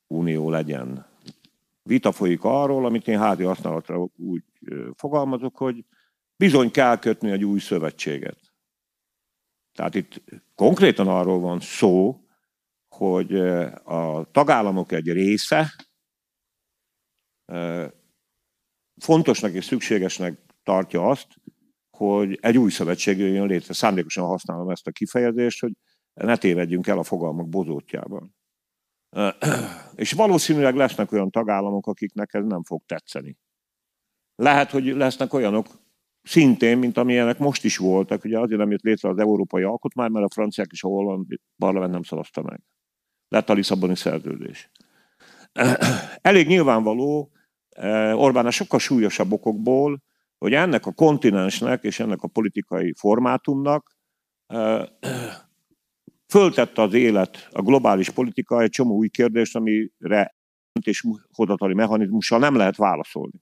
unió 0.08 0.50
legyen 0.50 1.13
vita 1.84 2.12
folyik 2.12 2.44
arról, 2.44 2.86
amit 2.86 3.08
én 3.08 3.20
házi 3.20 3.44
használatra 3.44 4.08
úgy 4.16 4.44
fogalmazok, 4.96 5.58
hogy 5.58 5.86
bizony 6.36 6.72
kell 6.72 7.00
kötni 7.00 7.32
egy 7.32 7.44
új 7.44 7.60
szövetséget. 7.60 8.40
Tehát 9.74 9.96
itt 9.96 10.24
konkrétan 10.56 11.08
arról 11.08 11.40
van 11.40 11.60
szó, 11.60 12.26
hogy 12.96 13.36
a 13.84 14.32
tagállamok 14.32 14.92
egy 14.92 15.12
része 15.12 15.74
fontosnak 18.96 19.54
és 19.54 19.66
szükségesnek 19.66 20.40
tartja 20.64 21.08
azt, 21.10 21.28
hogy 21.98 22.38
egy 22.42 22.58
új 22.58 22.70
szövetség 22.70 23.18
jön 23.18 23.48
létre. 23.48 23.74
Szándékosan 23.74 24.26
használom 24.26 24.70
ezt 24.70 24.88
a 24.88 24.92
kifejezést, 24.92 25.60
hogy 25.60 25.74
ne 26.14 26.38
tévedjünk 26.38 26.88
el 26.88 26.98
a 26.98 27.04
fogalmak 27.04 27.50
bozótjában. 27.50 28.36
És 29.96 30.12
valószínűleg 30.12 30.76
lesznek 30.76 31.12
olyan 31.12 31.30
tagállamok, 31.30 31.88
akiknek 31.88 32.34
ez 32.34 32.46
nem 32.46 32.64
fog 32.64 32.82
tetszeni. 32.86 33.38
Lehet, 34.36 34.72
hogy 34.72 34.86
lesznek 34.86 35.34
olyanok 35.34 35.68
szintén, 36.22 36.78
mint 36.78 36.98
amilyenek 36.98 37.38
most 37.38 37.64
is 37.64 37.78
voltak, 37.78 38.24
ugye 38.24 38.40
azért 38.40 38.60
nem 38.60 38.72
jött 38.72 38.82
létre 38.82 39.10
az 39.10 39.18
európai 39.18 39.64
alkotmány, 39.64 40.12
mert 40.12 40.26
a 40.26 40.34
franciák 40.34 40.72
és 40.72 40.84
a 40.84 40.88
holland 40.88 41.26
parlament 41.58 41.92
nem 41.92 42.04
szavazta 42.04 42.42
meg. 42.42 42.62
Lett 43.28 43.50
a 43.50 43.54
Lisszaboni 43.54 43.96
szerződés. 43.96 44.72
Elég 46.22 46.48
nyilvánvaló, 46.48 47.32
Orbán 48.14 48.46
a 48.46 48.52
sokkal 48.52 48.80
súlyosabb 48.80 49.32
okokból, 49.32 50.02
hogy 50.38 50.54
ennek 50.54 50.86
a 50.86 50.92
kontinensnek 50.92 51.84
és 51.84 52.00
ennek 52.00 52.22
a 52.22 52.28
politikai 52.28 52.94
formátumnak 52.98 53.98
föltette 56.34 56.82
az 56.82 56.94
élet, 56.94 57.50
a 57.52 57.62
globális 57.62 58.10
politika 58.10 58.62
egy 58.62 58.70
csomó 58.70 58.96
új 58.96 59.08
kérdést, 59.08 59.56
amire 59.56 60.36
döntéshozatali 60.72 61.74
mechanizmussal 61.74 62.40
nem 62.40 62.56
lehet 62.56 62.76
válaszolni. 62.76 63.40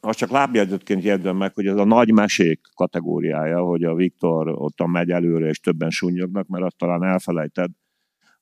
Azt 0.00 0.18
csak 0.18 0.30
lábjegyzetként 0.30 1.02
jegyzem 1.02 1.36
meg, 1.36 1.54
hogy 1.54 1.66
ez 1.66 1.76
a 1.76 1.84
nagy 1.84 2.12
mesék 2.12 2.60
kategóriája, 2.74 3.60
hogy 3.60 3.84
a 3.84 3.94
Viktor 3.94 4.48
ott 4.48 4.86
megy 4.86 5.10
előre, 5.10 5.48
és 5.48 5.60
többen 5.60 5.90
sunyognak, 5.90 6.46
mert 6.46 6.64
azt 6.64 6.76
talán 6.76 7.04
elfelejted, 7.04 7.70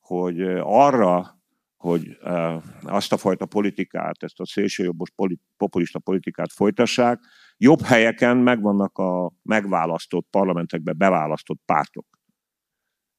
hogy 0.00 0.42
arra, 0.62 1.40
hogy 1.76 2.18
azt 2.82 3.12
a 3.12 3.16
fajta 3.16 3.46
politikát, 3.46 4.22
ezt 4.22 4.40
a 4.40 4.46
szélsőjobbos 4.46 5.10
populista 5.56 5.98
politikát 5.98 6.52
folytassák, 6.52 7.20
jobb 7.58 7.80
helyeken 7.80 8.36
megvannak 8.36 8.98
a 8.98 9.32
megválasztott 9.42 10.26
parlamentekbe 10.30 10.92
beválasztott 10.92 11.60
pártok. 11.64 12.06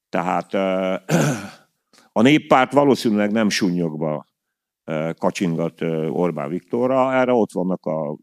Tehát 0.09 0.53
A 2.11 2.21
néppárt 2.21 2.73
valószínűleg 2.73 3.31
nem 3.31 3.49
sunyogva 3.49 4.27
kacsingat 5.17 5.81
Orbán 6.09 6.49
Viktorra, 6.49 7.13
erre 7.13 7.31
ott 7.31 7.51
vannak 7.51 7.85
a, 7.85 8.09
a, 8.09 8.17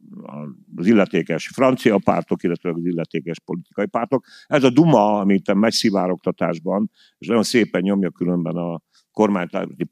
az 0.77 0.87
illetékes 0.87 1.49
francia 1.49 1.99
pártok, 2.05 2.43
illetve 2.43 2.71
az 2.71 2.85
illetékes 2.85 3.41
politikai 3.45 3.87
pártok. 3.87 4.25
Ez 4.47 4.65
a 4.65 4.71
Duma, 4.71 5.19
amit 5.19 5.55
megy 5.55 5.73
szivároktatásban, 5.73 6.91
és 7.19 7.27
nagyon 7.27 7.43
szépen 7.43 7.83
nyomja 7.83 8.11
különben 8.11 8.57
a 8.57 8.81
kormányzati 9.17 9.91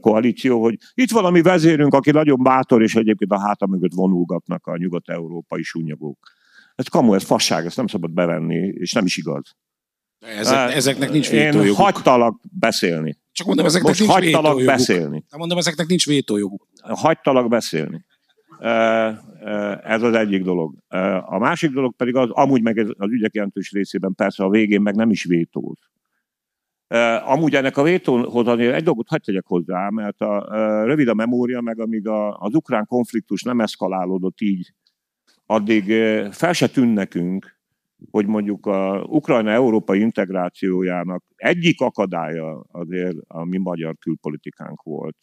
koalíció, 0.00 0.62
hogy 0.62 0.76
itt 0.94 1.10
valami 1.10 1.42
vezérünk, 1.42 1.94
aki 1.94 2.10
nagyon 2.10 2.42
bátor, 2.42 2.82
és 2.82 2.94
egyébként 2.94 3.30
a 3.32 3.40
háta 3.40 3.66
mögött 3.66 3.92
vonulgatnak 3.94 4.66
a 4.66 4.76
nyugat-európai 4.76 5.62
sunyogók. 5.62 6.18
Ez 6.74 6.86
kamu, 6.86 7.14
ez 7.14 7.22
fasság, 7.22 7.64
ezt 7.64 7.76
nem 7.76 7.86
szabad 7.86 8.10
bevenni, 8.10 8.54
és 8.54 8.92
nem 8.92 9.04
is 9.04 9.16
igaz. 9.16 9.56
Ezek, 10.18 10.74
ezeknek 10.74 11.10
nincs 11.10 11.30
vétójoguk. 11.30 11.78
Én 11.78 11.84
hagytalak 11.84 12.40
beszélni. 12.58 13.18
Csak 13.32 13.46
mondom, 13.46 13.66
ezeknek 13.66 13.88
Most 13.88 14.00
nincs 14.00 14.12
hagytalak 14.12 14.42
vétójoguk. 14.42 14.76
beszélni. 14.76 15.24
Nem 15.30 15.38
mondom, 15.38 15.58
ezeknek 15.58 15.86
nincs 15.86 16.06
vétójoguk. 16.06 16.66
Hagytalak 16.82 17.48
beszélni. 17.48 18.04
Ez 19.82 20.02
az 20.02 20.14
egyik 20.14 20.42
dolog. 20.42 20.74
A 21.26 21.38
másik 21.38 21.70
dolog 21.70 21.96
pedig 21.96 22.16
az, 22.16 22.28
amúgy 22.30 22.62
meg 22.62 22.94
az 22.98 23.10
ügyek 23.10 23.34
jelentős 23.34 23.72
részében 23.72 24.14
persze 24.14 24.44
a 24.44 24.48
végén 24.48 24.80
meg 24.80 24.94
nem 24.94 25.10
is 25.10 25.24
vétóz. 25.24 25.78
Amúgy 27.24 27.54
ennek 27.54 27.76
a 27.76 27.82
vétóhoz 27.82 28.48
egy 28.58 28.84
dolgot 28.84 29.08
hagyd 29.08 29.24
tegyek 29.24 29.46
hozzá, 29.46 29.88
mert 29.88 30.20
a, 30.20 30.46
rövid 30.84 31.08
a 31.08 31.14
memória, 31.14 31.60
meg 31.60 31.80
amíg 31.80 32.08
a, 32.08 32.36
az 32.36 32.54
ukrán 32.54 32.86
konfliktus 32.86 33.42
nem 33.42 33.60
eszkalálódott 33.60 34.40
így, 34.40 34.72
addig 35.46 35.84
fel 36.30 36.52
se 36.52 36.68
tűn 36.68 36.88
nekünk, 36.88 37.56
hogy 38.10 38.26
mondjuk 38.26 38.66
a 38.66 39.04
Ukrajna 39.08 39.50
európai 39.50 40.00
integrációjának 40.00 41.24
egyik 41.36 41.80
akadálya 41.80 42.64
azért 42.70 43.16
a 43.26 43.44
mi 43.44 43.58
magyar 43.58 43.96
külpolitikánk 43.98 44.82
volt. 44.82 45.16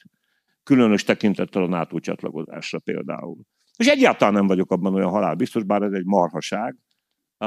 Különös 0.64 1.04
tekintettel 1.04 1.64
a 1.64 1.68
NATO 1.68 2.00
csatlakozásra 2.00 2.80
például. 2.80 3.38
És 3.78 3.88
egyáltalán 3.88 4.34
nem 4.34 4.48
vagyok 4.48 4.72
abban 4.72 4.94
olyan 4.94 5.10
halálbiztos, 5.10 5.64
bár 5.64 5.82
ez 5.82 5.92
egy 5.92 6.06
marhaság, 6.06 6.78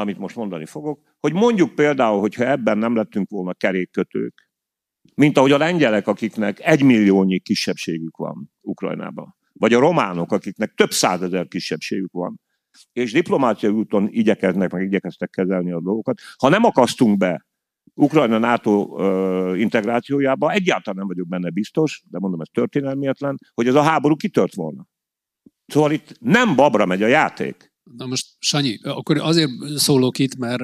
amit 0.00 0.18
most 0.18 0.36
mondani 0.36 0.66
fogok, 0.66 1.00
hogy 1.20 1.32
mondjuk 1.32 1.74
például, 1.74 2.20
hogyha 2.20 2.44
ebben 2.44 2.78
nem 2.78 2.94
lettünk 2.94 3.28
volna 3.28 3.54
kerékkötők, 3.54 4.48
mint 5.14 5.36
ahogy 5.36 5.52
a 5.52 5.58
lengyelek, 5.58 6.06
akiknek 6.06 6.60
egy 6.60 6.82
milliónyi 6.82 7.38
kisebbségük 7.38 8.16
van 8.16 8.50
Ukrajnában, 8.60 9.36
vagy 9.52 9.72
a 9.72 9.78
románok, 9.78 10.32
akiknek 10.32 10.74
több 10.74 10.90
százezer 10.90 11.48
kisebbségük 11.48 12.12
van, 12.12 12.40
és 12.92 13.12
diplomáciai 13.12 13.72
úton 13.72 14.08
igyekeznek, 14.10 14.72
meg 14.72 14.82
igyekeztek 14.82 15.30
kezelni 15.30 15.72
a 15.72 15.80
dolgokat. 15.80 16.20
Ha 16.36 16.48
nem 16.48 16.64
akasztunk 16.64 17.16
be 17.18 17.46
Ukrajna 17.94 18.38
NATO 18.38 18.96
integrációjába, 19.54 20.50
egyáltalán 20.50 20.98
nem 20.98 21.06
vagyok 21.06 21.28
benne 21.28 21.50
biztos, 21.50 22.02
de 22.10 22.18
mondom, 22.18 22.40
ez 22.40 22.48
történelmietlen, 22.52 23.38
hogy 23.54 23.66
ez 23.66 23.74
a 23.74 23.82
háború 23.82 24.16
kitört 24.16 24.54
volna. 24.54 24.86
Szóval 25.66 25.92
itt 25.92 26.16
nem 26.20 26.56
babra 26.56 26.86
megy 26.86 27.02
a 27.02 27.06
játék. 27.06 27.65
Na 27.96 28.06
most, 28.06 28.26
Sanyi, 28.38 28.78
akkor 28.82 29.18
azért 29.18 29.50
szólok 29.76 30.18
itt, 30.18 30.36
mert 30.36 30.62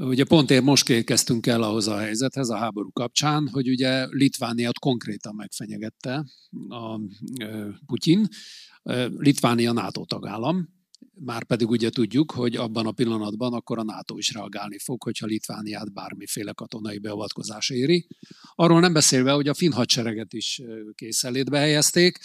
Ugye 0.00 0.24
pont 0.24 0.50
ér 0.50 0.62
most 0.62 1.04
kezdtünk 1.04 1.46
el 1.46 1.62
ahhoz 1.62 1.88
a 1.88 1.98
helyzethez 1.98 2.48
a 2.48 2.56
háború 2.56 2.90
kapcsán, 2.92 3.48
hogy 3.48 3.68
ugye 3.68 4.06
Litvániát 4.10 4.78
konkrétan 4.78 5.34
megfenyegette 5.34 6.24
a 6.68 7.00
Putyin, 7.86 8.28
Litvánia 9.16 9.72
NATO 9.72 10.04
tagállam, 10.04 10.68
már 11.14 11.44
pedig 11.44 11.68
ugye 11.70 11.90
tudjuk, 11.90 12.30
hogy 12.30 12.56
abban 12.56 12.86
a 12.86 12.92
pillanatban 12.92 13.52
akkor 13.52 13.78
a 13.78 13.82
NATO 13.82 14.16
is 14.16 14.32
reagálni 14.32 14.78
fog, 14.78 15.02
hogyha 15.02 15.26
Litvániát 15.26 15.92
bármiféle 15.92 16.52
katonai 16.52 16.98
beavatkozás 16.98 17.70
éri. 17.70 18.06
Arról 18.54 18.80
nem 18.80 18.92
beszélve, 18.92 19.32
hogy 19.32 19.48
a 19.48 19.54
finn 19.54 19.72
hadsereget 19.72 20.32
is 20.32 20.62
készelétbe 20.94 21.58
helyezték, 21.58 22.18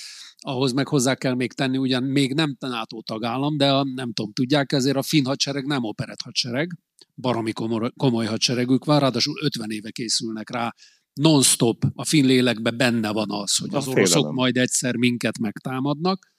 ahhoz 0.46 0.72
meg 0.72 0.88
hozzá 0.88 1.16
kell 1.16 1.34
még 1.34 1.54
tenni, 1.54 1.78
ugyan 1.78 2.04
még 2.04 2.34
nem 2.34 2.56
NATO 2.60 3.02
tagállam, 3.02 3.58
de 3.58 3.72
a, 3.72 3.84
nem 3.84 4.14
tudom, 4.14 4.34
tudják, 4.34 4.72
ezért 4.72 4.98
a 4.98 5.02
finn 5.02 5.26
hadsereg 5.26 5.66
nem 5.66 5.84
operett 5.84 6.22
hadsereg, 6.22 6.78
baromi 7.16 7.52
komoly, 7.52 7.92
komoly 7.96 8.26
hadseregük 8.26 8.86
van, 8.86 9.00
ráadásul 9.00 9.34
50 9.44 9.70
éve 9.70 9.92
készülnek 9.92 10.50
rá, 10.50 10.74
non-stop 11.14 11.84
a 11.94 12.06
finn 12.06 12.26
lélekben 12.26 12.78
benne 12.78 13.12
van 13.12 13.32
az, 13.32 13.56
hogy 13.56 13.76
az 13.76 13.88
oroszok 13.88 14.32
majd 14.32 14.58
egyszer 14.58 14.96
minket 14.96 15.40
megtámadnak, 15.40 16.31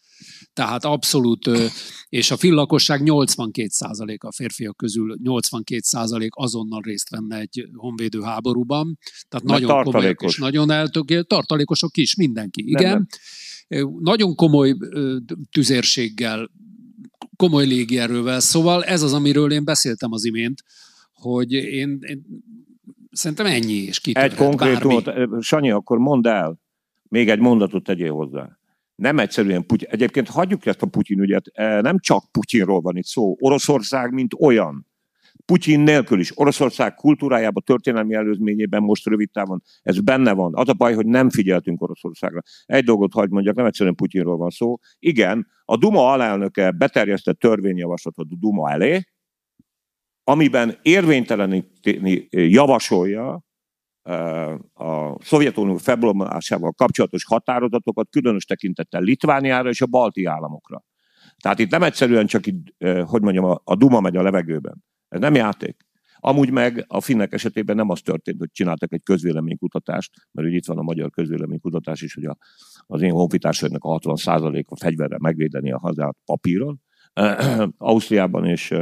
tehát 0.52 0.85
abszolút, 0.85 1.50
és 2.08 2.30
a 2.30 2.37
finn 2.37 2.54
lakosság 2.54 3.00
82% 3.04 4.18
a 4.18 4.32
férfiak 4.32 4.76
közül 4.76 5.16
82% 5.24 6.28
azonnal 6.28 6.80
részt 6.80 7.11
venne 7.11 7.38
egy 7.38 7.68
honvédő 7.74 8.20
háborúban. 8.20 8.98
Tehát 9.28 9.46
Meg 9.46 9.61
nagyon 9.61 9.82
komoly 9.82 10.14
és 10.18 10.38
nagyon 10.38 10.70
eltökélt, 10.70 11.26
tartalékosok 11.26 11.96
is, 11.96 12.14
mindenki, 12.14 12.68
igen. 12.68 12.90
Nem, 12.90 13.06
nem. 13.68 13.98
Nagyon 14.00 14.35
komoly 14.35 14.76
tüzérséggel, 15.50 16.50
komoly 17.37 17.66
légierővel, 17.66 18.40
szóval 18.40 18.85
ez 18.85 19.02
az, 19.02 19.12
amiről 19.12 19.52
én 19.52 19.64
beszéltem 19.64 20.12
az 20.12 20.24
imént, 20.24 20.62
hogy 21.12 21.52
én, 21.52 21.98
én 22.00 22.24
szerintem 23.11 23.46
ennyi, 23.46 23.72
és 23.72 24.00
kitörhet 24.00 24.30
Egy 24.30 24.38
konkrétumot, 24.38 25.11
Sanyi, 25.40 25.70
akkor 25.70 25.98
mondd 25.98 26.26
el, 26.26 26.61
még 27.08 27.28
egy 27.28 27.38
mondatot 27.38 27.85
tegyél 27.85 28.12
hozzá 28.12 28.58
nem 28.94 29.18
egyszerűen 29.18 29.66
Putyin. 29.66 29.88
Egyébként 29.90 30.28
hagyjuk 30.28 30.66
ezt 30.66 30.83
a 30.83 30.87
Putyin 30.87 31.20
ügyet, 31.20 31.46
e, 31.52 31.81
nem 31.81 31.98
csak 31.98 32.31
Putyinról 32.31 32.81
van 32.81 32.96
itt 32.96 33.05
szó. 33.05 33.37
Oroszország, 33.38 34.12
mint 34.12 34.35
olyan. 34.38 34.87
Putyin 35.44 35.81
nélkül 35.81 36.20
is. 36.20 36.38
Oroszország 36.38 36.94
kultúrájában, 36.94 37.62
történelmi 37.66 38.14
előzményében 38.14 38.83
most 38.83 39.07
rövid 39.07 39.31
távon 39.31 39.62
ez 39.83 40.00
benne 40.00 40.33
van. 40.33 40.55
Az 40.55 40.68
a 40.68 40.72
baj, 40.72 40.94
hogy 40.94 41.07
nem 41.07 41.31
figyeltünk 41.31 41.83
Oroszországra. 41.83 42.40
Egy 42.64 42.85
dolgot 42.85 43.12
hagyd 43.12 43.33
mondjak, 43.33 43.55
nem 43.55 43.66
egyszerűen 43.66 43.94
Putyinról 43.94 44.37
van 44.37 44.50
szó. 44.50 44.76
Igen, 44.98 45.46
a 45.64 45.76
Duma 45.76 46.12
alelnöke 46.12 46.70
beterjesztett 46.70 47.38
törvényjavaslatot 47.38 48.26
a 48.31 48.37
Duma 48.38 48.70
elé, 48.70 49.02
amiben 50.24 50.78
érvényteleníteni 50.83 52.28
javasolja 52.31 53.42
a 54.72 55.22
Szovjetunió 55.22 55.76
felbomlásával 55.76 56.72
kapcsolatos 56.72 57.24
határozatokat, 57.24 58.08
különös 58.10 58.44
tekintettel 58.44 59.02
Litvániára 59.02 59.68
és 59.68 59.80
a 59.80 59.86
balti 59.86 60.24
államokra. 60.24 60.84
Tehát 61.42 61.58
itt 61.58 61.70
nem 61.70 61.82
egyszerűen 61.82 62.26
csak, 62.26 62.46
itt, 62.46 62.74
hogy 63.04 63.22
mondjam, 63.22 63.58
a 63.64 63.76
Duma 63.76 64.00
megy 64.00 64.16
a 64.16 64.22
levegőben. 64.22 64.84
Ez 65.08 65.20
nem 65.20 65.34
játék. 65.34 65.76
Amúgy 66.24 66.50
meg 66.50 66.84
a 66.88 67.00
finnek 67.00 67.32
esetében 67.32 67.76
nem 67.76 67.88
az 67.88 68.00
történt, 68.00 68.38
hogy 68.38 68.50
csináltak 68.50 68.92
egy 68.92 69.02
közvéleménykutatást, 69.02 70.10
mert 70.32 70.48
ugye 70.48 70.56
itt 70.56 70.66
van 70.66 70.78
a 70.78 70.82
magyar 70.82 71.10
közvéleménykutatás 71.10 72.02
is, 72.02 72.14
hogy 72.14 72.24
a, 72.24 72.36
az 72.86 73.02
én 73.02 73.12
honfitársaimnak 73.12 73.84
a 73.84 73.98
60%-a 73.98 74.76
fegyverrel 74.76 75.18
megvédeni 75.18 75.72
a 75.72 75.78
hazát 75.78 76.16
papíron. 76.24 76.80
Ausztriában 77.76 78.44
és 78.44 78.74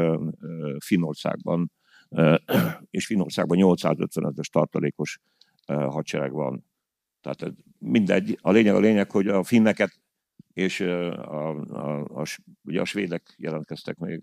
Finnországban 0.78 1.72
és 2.90 3.06
Finországban 3.06 3.58
855-ös 3.60 4.46
tartalékos 4.46 5.18
hadsereg 5.66 6.32
van. 6.32 6.64
Tehát 7.20 7.54
mindegy. 7.78 8.38
A 8.40 8.50
lényeg 8.50 8.74
a 8.74 8.80
lényeg, 8.80 9.10
hogy 9.10 9.28
a 9.28 9.42
finneket 9.42 10.00
és 10.52 10.80
a, 10.80 11.50
a, 11.50 12.20
a, 12.20 12.26
ugye 12.62 12.80
a 12.80 12.84
svédek 12.84 13.34
jelentkeztek 13.36 13.96
még. 13.96 14.22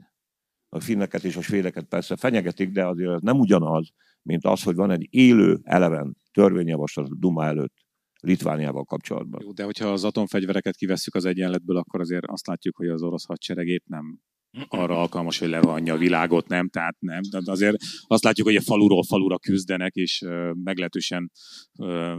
A 0.69 0.79
finneket 0.79 1.23
és 1.23 1.35
a 1.35 1.41
svédeket 1.41 1.85
persze 1.85 2.15
fenyegetik, 2.15 2.71
de 2.71 2.85
azért 2.85 3.11
ez 3.11 3.21
nem 3.21 3.39
ugyanaz, 3.39 3.89
mint 4.21 4.45
az, 4.45 4.63
hogy 4.63 4.75
van 4.75 4.91
egy 4.91 5.07
élő, 5.09 5.59
eleven 5.63 6.17
törvényjavaslat 6.31 7.09
a 7.09 7.15
Duma 7.15 7.45
előtt 7.45 7.73
Litvániával 8.19 8.83
kapcsolatban. 8.83 9.41
Jó, 9.43 9.51
de 9.51 9.63
hogyha 9.63 9.91
az 9.91 10.03
atomfegyvereket 10.03 10.75
kivesszük 10.75 11.15
az 11.15 11.25
egyenletből, 11.25 11.77
akkor 11.77 11.99
azért 11.99 12.25
azt 12.25 12.47
látjuk, 12.47 12.75
hogy 12.75 12.87
az 12.87 13.01
orosz 13.01 13.25
hadsereg 13.25 13.67
épp 13.67 13.85
nem 13.85 14.19
arra 14.67 14.99
alkalmas, 14.99 15.39
hogy 15.39 15.49
levanja 15.49 15.93
a 15.93 15.97
világot, 15.97 16.47
nem? 16.47 16.69
Tehát 16.69 16.95
nem. 16.99 17.21
De 17.29 17.51
azért 17.51 17.77
azt 18.07 18.23
látjuk, 18.23 18.47
hogy 18.47 18.55
a 18.55 18.61
faluról 18.61 19.03
falura 19.03 19.37
küzdenek, 19.37 19.93
és 19.95 20.23
meglehetősen 20.63 21.31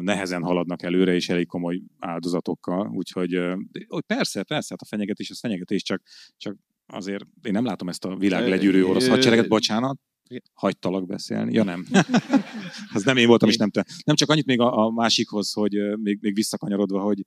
nehezen 0.01 0.43
haladnak 0.43 0.83
előre, 0.83 1.15
és 1.15 1.29
elég 1.29 1.47
komoly 1.47 1.81
áldozatokkal. 1.99 2.91
Úgyhogy 2.95 3.41
persze, 4.07 4.43
persze, 4.43 4.67
hát 4.69 4.81
a 4.81 4.87
fenyegetés, 4.87 5.31
az 5.31 5.39
fenyegetés, 5.39 5.83
csak, 5.83 6.03
csak 6.37 6.57
azért 6.87 7.25
én 7.43 7.53
nem 7.53 7.65
látom 7.65 7.89
ezt 7.89 8.05
a 8.05 8.17
világ 8.17 8.49
legyűrő 8.49 8.85
orosz 8.85 9.09
hadsereget, 9.09 9.49
bocsánat, 9.49 9.99
hagytalak 10.53 11.07
beszélni. 11.07 11.53
Ja 11.53 11.63
nem. 11.65 11.87
Az 12.95 13.05
nem 13.05 13.17
én 13.17 13.27
voltam, 13.27 13.49
és 13.49 13.57
nem 13.57 13.71
te. 13.71 13.87
Nem 14.05 14.17
csak 14.17 14.31
annyit 14.31 14.47
még 14.47 14.61
a, 14.61 14.85
a 14.85 14.91
másikhoz, 14.91 15.53
hogy 15.53 15.73
még, 16.03 16.19
még 16.21 16.35
visszakanyarodva, 16.35 17.01
hogy, 17.01 17.25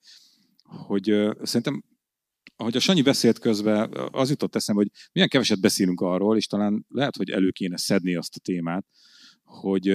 hogy 0.63 1.03
szerintem 1.41 1.83
ahogy 2.55 2.75
a 2.75 2.79
Sanyi 2.79 3.01
beszélt 3.01 3.39
közben, 3.39 3.93
az 4.11 4.29
jutott 4.29 4.55
eszembe, 4.55 4.81
hogy 4.81 4.91
milyen 5.11 5.29
keveset 5.29 5.61
beszélünk 5.61 6.01
arról, 6.01 6.37
és 6.37 6.47
talán 6.47 6.85
lehet, 6.89 7.15
hogy 7.15 7.29
elő 7.29 7.49
kéne 7.49 7.77
szedni 7.77 8.15
azt 8.15 8.35
a 8.35 8.39
témát, 8.39 8.85
hogy 9.43 9.85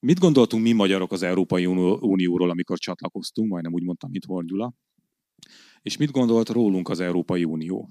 mit 0.00 0.18
gondoltunk 0.18 0.62
mi 0.62 0.72
magyarok 0.72 1.12
az 1.12 1.22
Európai 1.22 1.66
Unióról, 2.00 2.50
amikor 2.50 2.78
csatlakoztunk, 2.78 3.50
majdnem 3.50 3.72
úgy 3.72 3.82
mondtam, 3.82 4.10
mint 4.10 4.24
Horn 4.24 4.46
Gyula, 4.46 4.74
és 5.82 5.96
mit 5.96 6.10
gondolt 6.10 6.48
rólunk 6.48 6.88
az 6.88 7.00
Európai 7.00 7.44
Unió. 7.44 7.90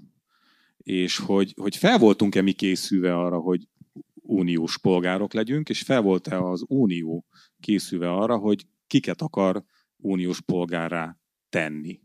És 0.78 1.18
hogy, 1.18 1.54
hogy 1.56 1.76
fel 1.76 1.98
voltunk-e 1.98 2.42
mi 2.42 2.52
készülve 2.52 3.16
arra, 3.16 3.40
hogy 3.40 3.68
uniós 4.14 4.80
polgárok 4.80 5.34
legyünk, 5.34 5.70
és 5.70 5.82
fel 5.82 6.02
volt-e 6.02 6.40
az 6.40 6.64
unió 6.68 7.26
készülve 7.60 8.12
arra, 8.12 8.38
hogy 8.38 8.66
kiket 8.88 9.22
akar 9.22 9.64
uniós 9.98 10.42
polgárá 10.42 11.18
tenni? 11.50 12.02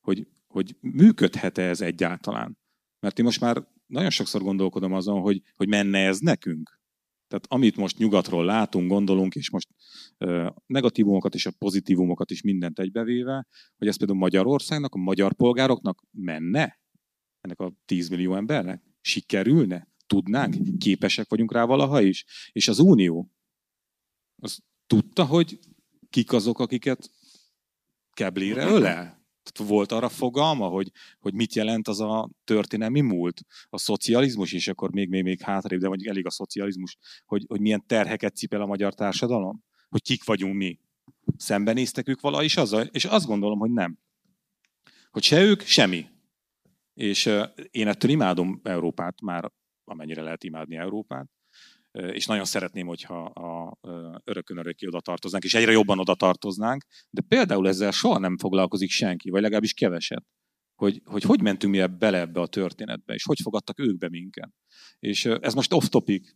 Hogy, 0.00 0.26
hogy 0.52 0.76
működhet-e 0.80 1.62
ez 1.62 1.80
egyáltalán? 1.80 2.58
Mert 3.00 3.18
én 3.18 3.24
most 3.24 3.40
már 3.40 3.66
nagyon 3.86 4.10
sokszor 4.10 4.42
gondolkodom 4.42 4.92
azon, 4.92 5.20
hogy, 5.20 5.42
hogy 5.54 5.68
menne 5.68 5.98
ez 5.98 6.18
nekünk. 6.18 6.80
Tehát 7.28 7.46
amit 7.48 7.76
most 7.76 7.98
nyugatról 7.98 8.44
látunk, 8.44 8.88
gondolunk, 8.88 9.34
és 9.34 9.50
most 9.50 9.68
negatívumokat 10.66 11.34
és 11.34 11.46
a 11.46 11.52
pozitívumokat 11.58 12.30
is 12.30 12.42
mindent 12.42 12.78
egybevéve, 12.78 13.46
hogy 13.76 13.88
ez 13.88 13.96
például 13.96 14.18
Magyarországnak, 14.18 14.94
a 14.94 14.98
magyar 14.98 15.34
polgároknak 15.34 16.02
menne? 16.10 16.80
Ennek 17.40 17.60
a 17.60 17.72
10 17.84 18.08
millió 18.08 18.34
embernek? 18.36 18.82
Sikerülne? 19.00 19.88
Tudnánk? 20.06 20.78
Képesek 20.78 21.28
vagyunk 21.28 21.52
rá 21.52 21.64
valaha 21.64 22.00
is? 22.02 22.24
És 22.52 22.68
az 22.68 22.78
Unió, 22.78 23.32
az 24.36 24.58
tudta, 24.86 25.24
hogy 25.24 25.58
kik 26.10 26.32
azok, 26.32 26.58
akiket 26.58 27.10
keblére 28.12 28.66
ölel? 28.66 29.21
Volt 29.58 29.92
arra 29.92 30.08
fogalma, 30.08 30.68
hogy, 30.68 30.90
hogy 31.20 31.34
mit 31.34 31.54
jelent 31.54 31.88
az 31.88 32.00
a 32.00 32.30
történelmi 32.44 33.00
múlt, 33.00 33.40
a 33.68 33.78
szocializmus, 33.78 34.52
és 34.52 34.68
akkor 34.68 34.92
még, 34.92 35.08
még, 35.08 35.22
még 35.22 35.40
hátrébb, 35.40 35.80
de 35.80 35.88
mondjuk 35.88 36.10
elég 36.10 36.26
a 36.26 36.30
szocializmus, 36.30 36.96
hogy, 37.24 37.44
hogy 37.48 37.60
milyen 37.60 37.86
terheket 37.86 38.36
cipel 38.36 38.60
a 38.60 38.66
magyar 38.66 38.94
társadalom, 38.94 39.64
hogy 39.88 40.02
kik 40.02 40.24
vagyunk 40.24 40.54
mi. 40.54 40.78
Szembenéztek 41.36 42.08
ők 42.08 42.20
vala 42.20 42.42
is 42.42 42.56
azzal, 42.56 42.86
és 42.86 43.04
azt 43.04 43.26
gondolom, 43.26 43.58
hogy 43.58 43.70
nem. 43.70 43.98
Hogy 45.10 45.22
se 45.22 45.42
ők, 45.42 45.60
semmi. 45.60 46.06
És 46.94 47.30
én 47.70 47.88
ettől 47.88 48.10
imádom 48.10 48.60
Európát, 48.62 49.20
már 49.20 49.52
amennyire 49.84 50.22
lehet 50.22 50.44
imádni 50.44 50.76
Európát, 50.76 51.26
és 51.92 52.26
nagyon 52.26 52.44
szeretném, 52.44 52.86
hogyha 52.86 53.24
a 53.24 53.78
örökön 54.24 54.56
örökké 54.56 54.86
oda 54.86 55.00
tartoznánk, 55.00 55.44
és 55.44 55.54
egyre 55.54 55.72
jobban 55.72 55.98
oda 55.98 56.14
tartoznánk, 56.14 56.84
de 57.10 57.22
például 57.28 57.68
ezzel 57.68 57.90
soha 57.90 58.18
nem 58.18 58.38
foglalkozik 58.38 58.90
senki, 58.90 59.30
vagy 59.30 59.42
legalábbis 59.42 59.74
keveset. 59.74 60.24
Hogy, 60.74 61.00
hogy 61.04 61.22
hogy 61.22 61.42
mentünk 61.42 61.74
mi 61.74 61.86
bele 61.86 62.20
ebbe 62.20 62.40
a 62.40 62.46
történetbe, 62.46 63.14
és 63.14 63.24
hogy 63.24 63.38
fogadtak 63.42 63.78
ők 63.78 63.98
be 63.98 64.08
minket. 64.08 64.50
És 64.98 65.24
ez 65.24 65.54
most 65.54 65.72
off-topic, 65.72 66.34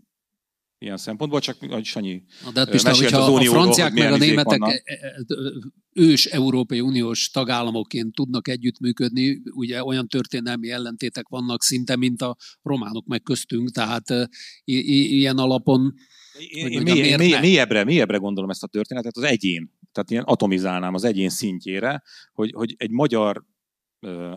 ilyen 0.78 0.96
szempontból, 0.96 1.40
csak 1.40 1.56
hogy 1.68 1.84
Sanyi 1.84 2.22
Na, 2.44 2.50
de 2.50 2.60
hát 2.60 2.70
Pista, 2.70 2.94
hogyha 2.94 3.18
az 3.18 3.46
a 3.46 3.50
franciák 3.50 3.92
meg 3.92 4.12
a 4.12 4.16
németek 4.16 4.58
vannak. 4.58 4.82
E, 4.84 4.94
e, 4.94 5.14
ős 5.92 6.26
Európai 6.26 6.80
Uniós 6.80 7.30
tagállamokként 7.30 8.14
tudnak 8.14 8.48
együttműködni, 8.48 9.42
ugye 9.54 9.84
olyan 9.84 10.08
történelmi 10.08 10.70
ellentétek 10.70 11.28
vannak 11.28 11.62
szinte, 11.62 11.96
mint 11.96 12.22
a 12.22 12.36
románok 12.62 13.06
meg 13.06 13.22
köztünk, 13.22 13.70
tehát 13.70 14.04
ilyen 14.64 15.38
alapon 15.38 15.94
én, 16.38 16.66
én 16.66 16.82
mély, 16.82 17.16
mély, 17.16 17.38
mélyebbre, 17.40 17.84
mélyebbre 17.84 18.16
gondolom 18.16 18.50
ezt 18.50 18.62
a 18.62 18.66
történetet, 18.66 19.16
az 19.16 19.22
egyén. 19.22 19.70
Tehát 19.92 20.10
ilyen 20.10 20.22
atomizálnám 20.22 20.94
az 20.94 21.04
egyén 21.04 21.28
szintjére, 21.28 22.02
hogy, 22.32 22.52
hogy 22.54 22.74
egy 22.76 22.90
magyar 22.90 23.44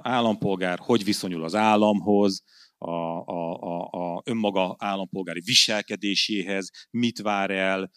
állampolgár 0.02 0.80
hogy 0.82 1.04
viszonyul 1.04 1.43
az 1.43 1.56
államhoz, 1.56 2.43
a, 2.82 2.92
a, 3.26 3.54
a, 3.54 3.89
a 3.92 4.22
önmaga 4.26 4.76
állampolgári 4.80 5.42
viselkedéséhez, 5.46 6.70
mit 6.89 7.22
vár 7.22 7.52
el, 7.52 7.92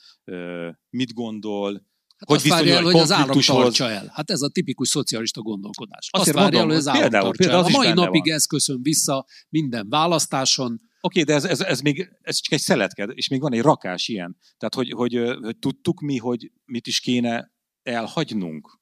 mit 0.90 1.14
gondol, 1.14 1.90
Hát 2.26 2.40
hogy 2.40 2.50
azt 2.50 2.58
várja 2.58 2.76
el, 2.76 2.82
hogy 2.82 2.98
az 2.98 3.12
állam 3.12 3.40
tartsa 3.40 3.90
el. 3.90 4.10
Hát 4.14 4.30
ez 4.30 4.40
a 4.40 4.48
tipikus 4.48 4.88
szocialista 4.88 5.40
gondolkodás. 5.40 6.08
Azt, 6.10 6.28
azt 6.28 6.36
várja 6.36 6.58
el, 6.58 6.66
hogy 6.66 6.74
az 6.74 6.88
állam 6.88 7.00
például, 7.00 7.24
tartsa 7.24 7.42
például 7.42 7.64
el. 7.64 7.74
A 7.74 7.76
mai 7.76 7.92
napig 7.92 8.26
van. 8.26 8.34
ez 8.34 8.44
köszön 8.46 8.82
vissza 8.82 9.26
minden 9.48 9.88
választáson. 9.88 10.80
Oké, 11.00 11.20
okay, 11.20 11.22
de 11.22 11.34
ez, 11.34 11.44
ez, 11.44 11.60
ez, 11.60 11.80
még, 11.80 12.08
ez 12.20 12.40
csak 12.40 12.52
egy 12.52 12.60
szeletke, 12.60 13.04
és 13.04 13.28
még 13.28 13.40
van 13.40 13.52
egy 13.52 13.60
rakás 13.60 14.08
ilyen. 14.08 14.36
Tehát, 14.58 14.74
hogy, 14.74 14.90
hogy, 14.90 15.36
hogy 15.42 15.58
tudtuk 15.58 16.00
mi, 16.00 16.16
hogy 16.16 16.52
mit 16.64 16.86
is 16.86 17.00
kéne 17.00 17.52
elhagynunk 17.82 18.80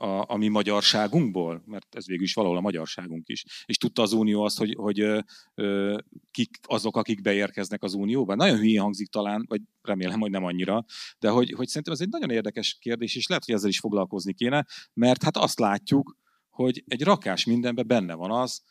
a, 0.00 0.32
a 0.32 0.36
mi 0.36 0.48
magyarságunkból, 0.48 1.62
mert 1.66 1.94
ez 1.94 2.06
végül 2.06 2.24
is 2.24 2.34
valahol 2.34 2.56
a 2.56 2.60
magyarságunk 2.60 3.28
is. 3.28 3.44
És 3.66 3.76
tudta 3.76 4.02
az 4.02 4.12
Unió 4.12 4.42
azt, 4.42 4.58
hogy, 4.58 4.74
hogy 4.78 5.00
ö, 5.00 5.20
ö, 5.54 5.98
kik 6.30 6.58
azok, 6.62 6.96
akik 6.96 7.22
beérkeznek 7.22 7.82
az 7.82 7.94
Unióba. 7.94 8.34
Nagyon 8.34 8.58
hülyén 8.58 8.80
hangzik 8.80 9.08
talán, 9.08 9.44
vagy 9.48 9.60
remélem, 9.82 10.20
hogy 10.20 10.30
nem 10.30 10.44
annyira, 10.44 10.84
de 11.18 11.28
hogy, 11.28 11.52
hogy 11.52 11.66
szerintem 11.66 11.92
ez 11.92 12.00
egy 12.00 12.08
nagyon 12.08 12.30
érdekes 12.30 12.76
kérdés, 12.80 13.16
és 13.16 13.26
lehet, 13.26 13.44
hogy 13.44 13.54
ezzel 13.54 13.68
is 13.68 13.78
foglalkozni 13.78 14.34
kéne, 14.34 14.66
mert 14.92 15.22
hát 15.22 15.36
azt 15.36 15.58
látjuk, 15.58 16.16
hogy 16.48 16.84
egy 16.86 17.02
rakás 17.02 17.44
mindenben 17.44 17.86
benne 17.86 18.14
van 18.14 18.30
az, 18.30 18.62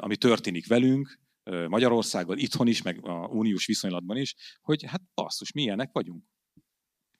ami 0.00 0.16
történik 0.16 0.66
velünk, 0.66 1.20
Magyarországgal, 1.68 2.38
itthon 2.38 2.66
is, 2.66 2.82
meg 2.82 3.06
a 3.06 3.26
uniós 3.26 3.66
viszonylatban 3.66 4.16
is, 4.16 4.34
hogy 4.60 4.84
hát 4.84 5.02
basszus, 5.14 5.52
milyenek 5.52 5.90
vagyunk. 5.92 6.24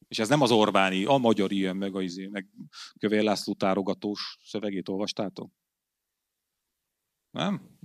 És 0.09 0.19
ez 0.19 0.29
nem 0.29 0.41
az 0.41 0.51
Orbáni, 0.51 1.05
a 1.05 1.17
magyar 1.17 1.53
ilyen, 1.53 1.77
meg 1.77 1.95
a 1.95 2.03
izé, 2.03 2.27
meg 2.27 2.47
Kövér 2.99 3.23
László 3.23 3.55
tárogatós 3.55 4.39
szövegét 4.45 4.89
olvastátok? 4.89 5.51
Nem? 7.31 7.79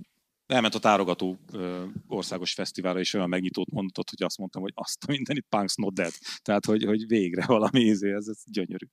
Elment 0.46 0.74
a 0.74 0.78
tárogató 0.78 1.38
ö, 1.52 1.86
országos 2.06 2.52
fesztiválra, 2.52 2.98
és 2.98 3.14
olyan 3.14 3.28
megnyitót 3.28 3.70
mondott, 3.70 4.10
hogy 4.10 4.22
azt 4.22 4.38
mondtam, 4.38 4.62
hogy 4.62 4.72
azt 4.74 5.04
a 5.04 5.10
mindenit, 5.10 5.46
punk's 5.50 5.74
not 5.74 5.94
dead. 5.94 6.12
Tehát, 6.42 6.64
hogy, 6.64 6.84
hogy 6.84 7.06
végre 7.06 7.46
valami 7.46 7.80
izé, 7.80 8.12
ez, 8.12 8.26
ez 8.26 8.42
gyönyörű. 8.46 8.86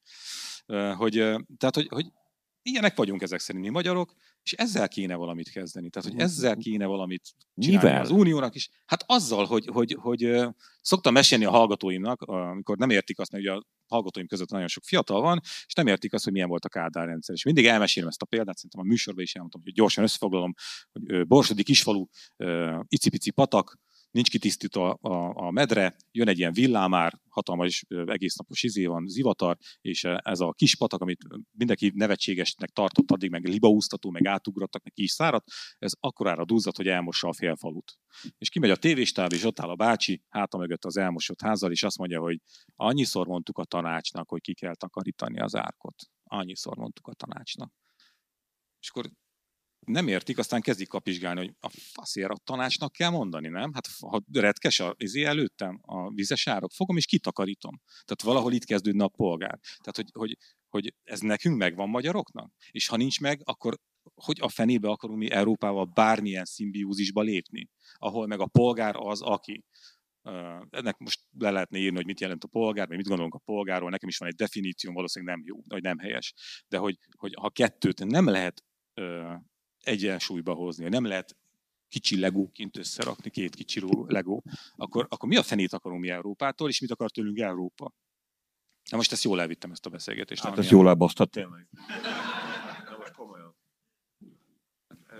Ö, 0.65 0.93
hogy, 0.95 1.13
tehát, 1.57 1.75
hogy, 1.75 1.87
hogy 1.87 2.11
ilyenek 2.62 2.95
vagyunk 2.95 3.21
ezek 3.21 3.39
szerint 3.39 3.65
mi 3.65 3.71
magyarok, 3.71 4.13
és 4.43 4.54
ezzel 4.54 4.88
kéne 4.88 5.15
valamit 5.15 5.50
kezdeni. 5.50 5.89
Tehát, 5.89 6.10
hogy 6.10 6.19
ezzel 6.19 6.56
kéne 6.56 6.86
valamit 6.86 7.30
csinálni 7.58 7.88
Mivel? 7.88 8.02
az 8.02 8.10
uniónak 8.10 8.56
is. 8.56 8.69
Hát 8.86 9.04
azzal, 9.06 9.45
hogy, 9.45 9.65
hogy, 9.65 9.97
hogy, 10.02 10.24
hogy 10.24 10.47
szoktam 10.82 11.13
mesélni 11.13 11.45
a 11.45 11.50
hallgatóimnak, 11.50 12.21
amikor 12.21 12.78
nem 12.78 12.89
értik 12.89 13.19
azt, 13.19 13.32
mert 13.32 13.43
ugye 13.43 13.54
a 13.54 13.63
hallgatóim 13.88 14.28
között 14.28 14.50
nagyon 14.50 14.67
sok 14.67 14.84
fiatal 14.84 15.21
van, 15.21 15.39
és 15.43 15.74
nem 15.74 15.88
értik 15.88 16.13
azt, 16.13 16.24
hogy 16.24 16.34
milyen 16.34 16.50
volt 16.50 16.65
a 16.65 16.69
Kádár 16.69 17.08
rendszer. 17.08 17.36
És 17.36 17.43
mindig 17.43 17.65
elmesélem 17.65 18.10
ezt 18.10 18.21
a 18.21 18.26
példát, 18.26 18.56
szerintem 18.56 18.80
a 18.80 18.84
műsorban 18.84 19.24
is 19.24 19.34
elmondtam, 19.34 19.62
hogy 19.63 19.74
gyorsan 19.74 20.04
összefoglalom, 20.04 20.54
hogy 20.91 21.28
Borsodi 21.28 21.63
kisfalu, 21.63 22.06
icipici 22.88 23.32
patak, 23.32 23.80
nincs 24.12 24.30
kitisztítva 24.30 24.93
a, 24.93 25.45
a, 25.47 25.52
medre, 25.52 25.95
jön 26.12 26.28
egy 26.28 26.38
ilyen 26.38 26.54
villámár, 26.54 27.19
hatalmas 27.30 27.86
egész 28.06 28.36
napos 28.36 28.63
izé 28.63 28.86
van, 28.86 29.08
zivatar, 29.08 29.58
és 29.82 30.04
ez 30.04 30.39
a 30.39 30.52
kis 30.52 30.76
patak, 30.76 31.02
amit 31.02 31.24
mindenki 31.52 31.91
nevetségesnek 31.95 32.69
tartott 32.69 33.12
addig, 33.12 33.30
meg 33.30 33.47
libaúztató, 33.47 34.10
meg 34.10 34.26
átugrottak, 34.26 34.84
meg 34.84 34.93
ki 34.93 35.04
is 35.04 35.12
száradt, 35.12 35.47
ez 35.80 35.91
akkorára 36.00 36.45
duzzad, 36.45 36.76
hogy 36.76 36.88
elmossa 36.88 37.28
a 37.28 37.34
félfalut. 37.34 37.97
És 38.38 38.50
kimegy 38.50 38.69
a 38.69 38.76
tévéstáv, 38.76 39.34
és 39.34 39.43
ott 39.43 39.60
áll 39.60 39.69
a 39.69 39.76
bácsi, 39.76 40.24
háta 40.30 40.58
mögött 40.58 40.86
az 40.86 40.97
elmosott 40.97 41.41
házal, 41.41 41.71
és 41.71 41.84
azt 41.84 41.97
mondja, 41.97 42.19
hogy 42.19 42.39
annyiszor 42.76 43.28
mondtuk 43.28 43.58
a 43.58 43.65
tanácsnak, 43.65 44.30
hogy 44.30 44.41
ki 44.41 44.54
kell 44.54 44.76
takarítani 44.76 45.39
az 45.39 45.56
árkot. 45.56 45.95
Annyiszor 46.24 46.78
mondtuk 46.78 47.08
a 47.08 47.13
tanácsnak. 47.13 47.74
És 48.80 48.89
akkor 48.89 49.12
nem 49.85 50.07
értik, 50.07 50.37
aztán 50.37 50.61
kezdik 50.61 50.87
kapizsgálni, 50.87 51.39
hogy 51.39 51.53
a 51.59 51.69
faszért 51.69 52.31
a 52.31 52.37
tanácsnak 52.43 52.91
kell 52.91 53.09
mondani, 53.09 53.47
nem? 53.47 53.73
Hát 53.73 53.87
ha 53.99 54.21
retkes 54.31 54.79
a 54.79 54.95
izé 54.97 55.23
előttem, 55.23 55.79
a 55.81 56.09
vizes 56.09 56.47
árok, 56.47 56.71
fogom 56.71 56.97
és 56.97 57.05
kitakarítom. 57.05 57.81
Tehát 57.87 58.21
valahol 58.21 58.53
itt 58.53 58.65
kezdődne 58.65 59.03
a 59.03 59.07
polgár. 59.07 59.59
Tehát, 59.61 59.95
hogy, 59.95 60.09
hogy, 60.11 60.37
hogy 60.69 60.93
ez 61.03 61.19
nekünk 61.19 61.57
megvan 61.57 61.89
magyaroknak? 61.89 62.51
És 62.71 62.87
ha 62.87 62.97
nincs 62.97 63.19
meg, 63.19 63.41
akkor 63.43 63.79
hogy 64.15 64.37
a 64.41 64.49
fenébe 64.49 64.89
akarunk 64.89 65.19
mi 65.19 65.31
Európával 65.31 65.85
bármilyen 65.85 66.45
szimbiózisba 66.45 67.21
lépni, 67.21 67.69
ahol 67.93 68.27
meg 68.27 68.39
a 68.39 68.47
polgár 68.47 68.95
az, 68.97 69.21
aki. 69.21 69.63
Ennek 70.69 70.97
most 70.97 71.19
le 71.37 71.51
lehetne 71.51 71.77
írni, 71.77 71.95
hogy 71.95 72.05
mit 72.05 72.19
jelent 72.19 72.43
a 72.43 72.47
polgár, 72.47 72.87
vagy 72.87 72.97
mit 72.97 73.07
gondolunk 73.07 73.33
a 73.33 73.41
polgárról, 73.45 73.89
nekem 73.89 74.09
is 74.09 74.17
van 74.17 74.29
egy 74.29 74.35
definíció, 74.35 74.93
valószínűleg 74.93 75.35
nem 75.35 75.45
jó, 75.47 75.61
vagy 75.67 75.81
nem 75.81 75.97
helyes. 75.97 76.33
De 76.67 76.77
hogy, 76.77 76.97
hogy 77.17 77.33
ha 77.39 77.49
kettőt 77.49 78.05
nem 78.05 78.27
lehet 78.27 78.63
egyensúlyba 79.81 80.53
hozni. 80.53 80.89
Nem 80.89 81.05
lehet 81.05 81.35
kicsi 81.87 82.19
legóként 82.19 82.77
összerakni, 82.77 83.29
két 83.29 83.55
kicsi 83.55 83.81
legó, 84.07 84.43
akkor, 84.75 85.07
akkor 85.09 85.29
mi 85.29 85.35
a 85.35 85.43
fenét 85.43 85.73
akarunk 85.73 86.01
mi 86.01 86.09
Európától, 86.09 86.69
és 86.69 86.79
mit 86.79 86.91
akar 86.91 87.11
tőlünk 87.11 87.39
Európa? 87.39 87.93
Na 88.89 88.97
most 88.97 89.11
ezt 89.11 89.23
jól 89.23 89.41
elvittem, 89.41 89.71
ezt 89.71 89.85
a 89.85 89.89
beszélgetést. 89.89 90.43
Hát 90.43 90.57
ezt 90.57 90.69
jól 90.69 90.87
elbasztad 90.87 91.29
tényleg. 91.29 91.67
most 92.99 93.13
komolyan. 93.13 93.55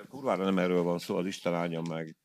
Kurvára 0.10 0.44
nem 0.44 0.58
erről 0.58 0.84
van 0.84 1.00
szó, 1.00 1.16
az 1.16 1.26
Isten 1.26 1.54
áldja 1.54 1.82
meg. 1.82 2.18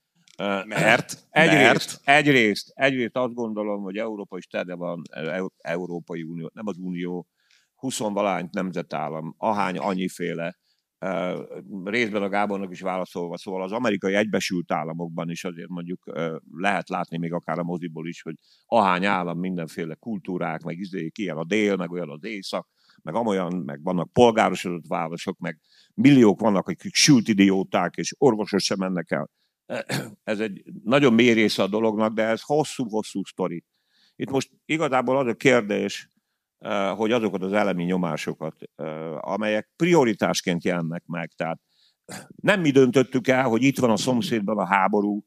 Mert? 0.67 1.27
Egyrészt, 1.31 2.01
mert? 2.05 2.19
egyrészt, 2.19 2.73
egyrészt 2.75 3.17
azt 3.17 3.35
gondolom, 3.35 3.83
hogy 3.83 3.97
Európa 3.97 4.37
is 4.37 4.47
tele 4.47 4.75
van, 4.75 5.03
Európai 5.57 6.23
Unió, 6.23 6.51
nem 6.55 6.67
az 6.67 6.77
Unió, 6.79 7.29
20 7.75 7.99
valány 7.99 8.49
nemzetállam, 8.53 9.35
ahány 9.39 9.79
annyiféle 9.79 10.59
részben 11.85 12.23
a 12.23 12.29
Gábornak 12.29 12.71
is 12.71 12.81
válaszolva, 12.81 13.37
szóval 13.37 13.63
az 13.63 13.73
amerikai 13.73 14.15
egybesült 14.15 14.73
államokban 14.73 15.31
is 15.31 15.45
azért 15.45 15.69
mondjuk 15.69 16.13
lehet 16.53 16.89
látni 16.89 17.19
még 17.19 17.33
akár 17.33 17.59
a 17.59 17.63
moziból 17.63 18.09
is, 18.09 18.23
hogy 18.23 18.35
ahány 18.67 19.05
állam 19.05 19.39
mindenféle 19.39 19.95
kultúrák, 19.95 20.63
meg 20.63 20.79
izék, 20.79 21.19
ilyen 21.19 21.37
a 21.37 21.45
dél, 21.45 21.77
meg 21.77 21.91
olyan 21.91 22.11
az 22.11 22.25
észak, 22.25 22.69
meg 23.03 23.15
amolyan, 23.15 23.55
meg 23.55 23.83
vannak 23.83 24.13
polgárosodott 24.13 24.87
városok, 24.87 25.39
meg 25.39 25.61
milliók 25.95 26.41
vannak, 26.41 26.69
akik 26.69 26.95
sült 26.95 27.29
idióták, 27.29 27.97
és 27.97 28.15
orvosok 28.19 28.61
sem 28.61 28.79
mennek 28.79 29.11
el. 29.11 29.31
ez 30.25 30.41
egy 30.41 30.63
nagyon 30.85 31.13
mély 31.13 31.33
része 31.33 31.63
a 31.63 31.67
dolognak, 31.67 32.15
de 32.15 32.23
ez 32.23 32.43
hosszú-hosszú 32.43 33.25
sztori. 33.25 33.65
Itt 34.17 34.31
most 34.31 34.51
igazából 34.65 35.19
az 35.19 35.27
a 35.27 35.35
kérdés, 35.35 36.11
hogy 36.97 37.13
azokat 37.13 37.43
az 37.43 37.53
elemi 37.53 37.85
nyomásokat, 37.85 38.57
amelyek 39.21 39.71
prioritásként 39.77 40.65
jelennek 40.65 41.03
meg, 41.07 41.31
tehát 41.37 41.61
nem 42.37 42.61
mi 42.61 42.71
döntöttük 42.71 43.29
el, 43.29 43.45
hogy 43.45 43.63
itt 43.63 43.79
van 43.79 43.91
a 43.91 43.97
szomszédban 43.97 44.59
a 44.59 44.67
háború, 44.67 45.25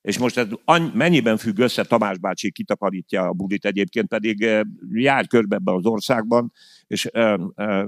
és 0.00 0.18
most 0.18 0.36
ez 0.36 0.48
mennyiben 0.94 1.36
függ 1.36 1.58
össze, 1.58 1.84
Tamás 1.84 2.18
bácsi 2.18 2.52
kitakarítja 2.52 3.22
a 3.22 3.32
budit 3.32 3.64
egyébként, 3.64 4.08
pedig 4.08 4.64
jár 4.92 5.26
körbe 5.26 5.56
ebben 5.56 5.74
az 5.74 5.86
országban, 5.86 6.52
és 6.86 7.10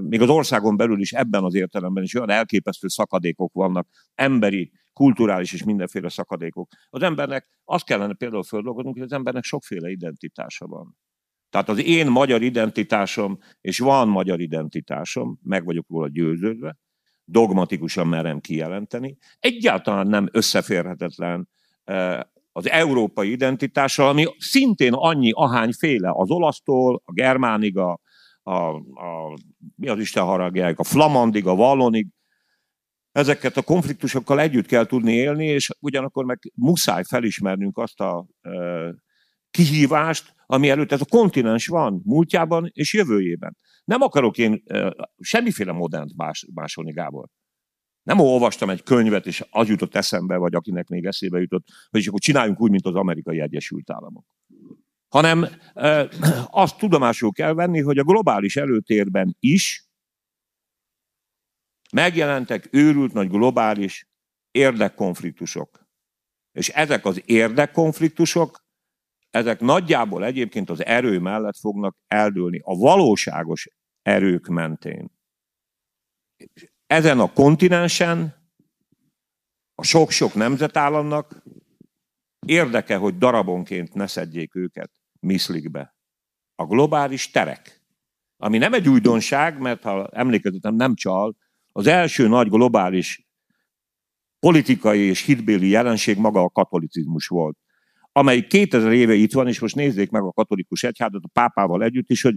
még 0.00 0.20
az 0.20 0.28
országon 0.28 0.76
belül 0.76 1.00
is 1.00 1.12
ebben 1.12 1.44
az 1.44 1.54
értelemben 1.54 2.02
is 2.02 2.14
olyan 2.14 2.30
elképesztő 2.30 2.88
szakadékok 2.88 3.52
vannak, 3.52 3.88
emberi, 4.14 4.72
kulturális 4.92 5.52
és 5.52 5.64
mindenféle 5.64 6.08
szakadékok. 6.08 6.68
Az 6.90 7.02
embernek 7.02 7.48
azt 7.64 7.84
kellene 7.84 8.14
például 8.14 8.42
földolgoznunk, 8.42 8.96
hogy 8.96 9.04
az 9.04 9.12
embernek 9.12 9.44
sokféle 9.44 9.90
identitása 9.90 10.66
van. 10.66 10.96
Tehát 11.50 11.68
az 11.68 11.84
én 11.84 12.06
magyar 12.06 12.42
identitásom, 12.42 13.38
és 13.60 13.78
van 13.78 14.08
magyar 14.08 14.40
identitásom, 14.40 15.38
meg 15.42 15.64
vagyok 15.64 15.86
róla 15.88 16.08
győződve, 16.08 16.76
dogmatikusan 17.24 18.06
merem 18.06 18.40
kijelenteni, 18.40 19.16
egyáltalán 19.38 20.06
nem 20.06 20.28
összeférhetetlen 20.32 21.48
az 22.52 22.68
európai 22.68 23.30
identitással, 23.30 24.08
ami 24.08 24.26
szintén 24.38 24.92
annyi 24.92 25.30
ahányféle 25.34 26.10
az 26.12 26.30
olasztól, 26.30 27.02
a 27.04 27.12
germánig, 27.12 27.76
a, 27.76 28.00
a, 28.42 28.74
a 28.76 29.38
mi 29.76 29.88
az 29.88 29.98
Isten 29.98 30.24
haragják, 30.24 30.78
a 30.78 30.84
flamandig, 30.84 31.46
a 31.46 31.54
vallonig, 31.54 32.06
ezeket 33.12 33.56
a 33.56 33.62
konfliktusokkal 33.62 34.40
együtt 34.40 34.66
kell 34.66 34.86
tudni 34.86 35.12
élni, 35.12 35.46
és 35.46 35.70
ugyanakkor 35.80 36.24
meg 36.24 36.38
muszáj 36.54 37.02
felismernünk 37.08 37.78
azt 37.78 38.00
a 38.00 38.26
e, 38.40 38.50
kihívást, 39.50 40.34
ami 40.46 40.68
előtt 40.68 40.92
ez 40.92 41.00
a 41.00 41.04
kontinens 41.04 41.66
van, 41.66 42.02
múltjában 42.04 42.70
és 42.72 42.94
jövőjében. 42.94 43.56
Nem 43.84 44.00
akarok 44.00 44.38
én 44.38 44.62
semmiféle 45.18 45.72
modernt 45.72 46.16
más, 46.16 46.46
másolni, 46.54 46.92
Gábor. 46.92 47.28
Nem 48.02 48.20
olvastam 48.20 48.70
egy 48.70 48.82
könyvet, 48.82 49.26
és 49.26 49.44
az 49.50 49.68
jutott 49.68 49.94
eszembe, 49.94 50.36
vagy 50.36 50.54
akinek 50.54 50.88
még 50.88 51.04
eszébe 51.04 51.40
jutott, 51.40 51.66
hogy 51.90 52.06
akkor 52.06 52.20
csináljunk 52.20 52.60
úgy, 52.60 52.70
mint 52.70 52.86
az 52.86 52.94
amerikai 52.94 53.40
Egyesült 53.40 53.90
Államok. 53.90 54.26
Hanem 55.08 55.46
azt 56.64 56.78
tudomásul 56.78 57.32
kell 57.32 57.52
venni, 57.52 57.80
hogy 57.80 57.98
a 57.98 58.04
globális 58.04 58.56
előtérben 58.56 59.36
is 59.38 59.88
megjelentek 61.92 62.68
őrült 62.70 63.12
nagy 63.12 63.28
globális 63.28 64.08
érdekkonfliktusok. 64.50 65.88
És 66.52 66.68
ezek 66.68 67.04
az 67.04 67.22
érdekkonfliktusok, 67.24 68.64
ezek 69.30 69.60
nagyjából 69.60 70.24
egyébként 70.24 70.70
az 70.70 70.84
erő 70.84 71.18
mellett 71.18 71.58
fognak 71.58 71.96
eldőlni, 72.06 72.60
a 72.64 72.76
valóságos 72.76 73.68
erők 74.02 74.46
mentén. 74.46 75.10
Ezen 76.86 77.20
a 77.20 77.32
kontinensen 77.32 78.34
a 79.74 79.82
sok-sok 79.82 80.34
nemzetállamnak 80.34 81.42
érdeke, 82.46 82.96
hogy 82.96 83.18
darabonként 83.18 83.94
ne 83.94 84.06
szedjék 84.06 84.54
őket 84.54 84.90
miszlikbe. 85.20 85.96
A 86.54 86.66
globális 86.66 87.30
terek, 87.30 87.82
ami 88.36 88.58
nem 88.58 88.74
egy 88.74 88.88
újdonság, 88.88 89.58
mert 89.58 89.82
ha 89.82 90.08
emlékezetem 90.08 90.74
nem 90.74 90.94
csal, 90.94 91.36
az 91.72 91.86
első 91.86 92.28
nagy 92.28 92.48
globális 92.48 93.28
politikai 94.38 95.00
és 95.00 95.22
hitbéli 95.22 95.68
jelenség 95.68 96.18
maga 96.18 96.42
a 96.42 96.50
katolicizmus 96.50 97.26
volt, 97.26 97.58
amely 98.12 98.46
2000 98.46 98.92
éve 98.92 99.14
itt 99.14 99.32
van, 99.32 99.48
és 99.48 99.60
most 99.60 99.74
nézzék 99.74 100.10
meg 100.10 100.22
a 100.22 100.32
katolikus 100.32 100.82
egyházat 100.82 101.24
a 101.24 101.28
pápával 101.32 101.82
együtt 101.82 102.10
is, 102.10 102.22
hogy 102.22 102.34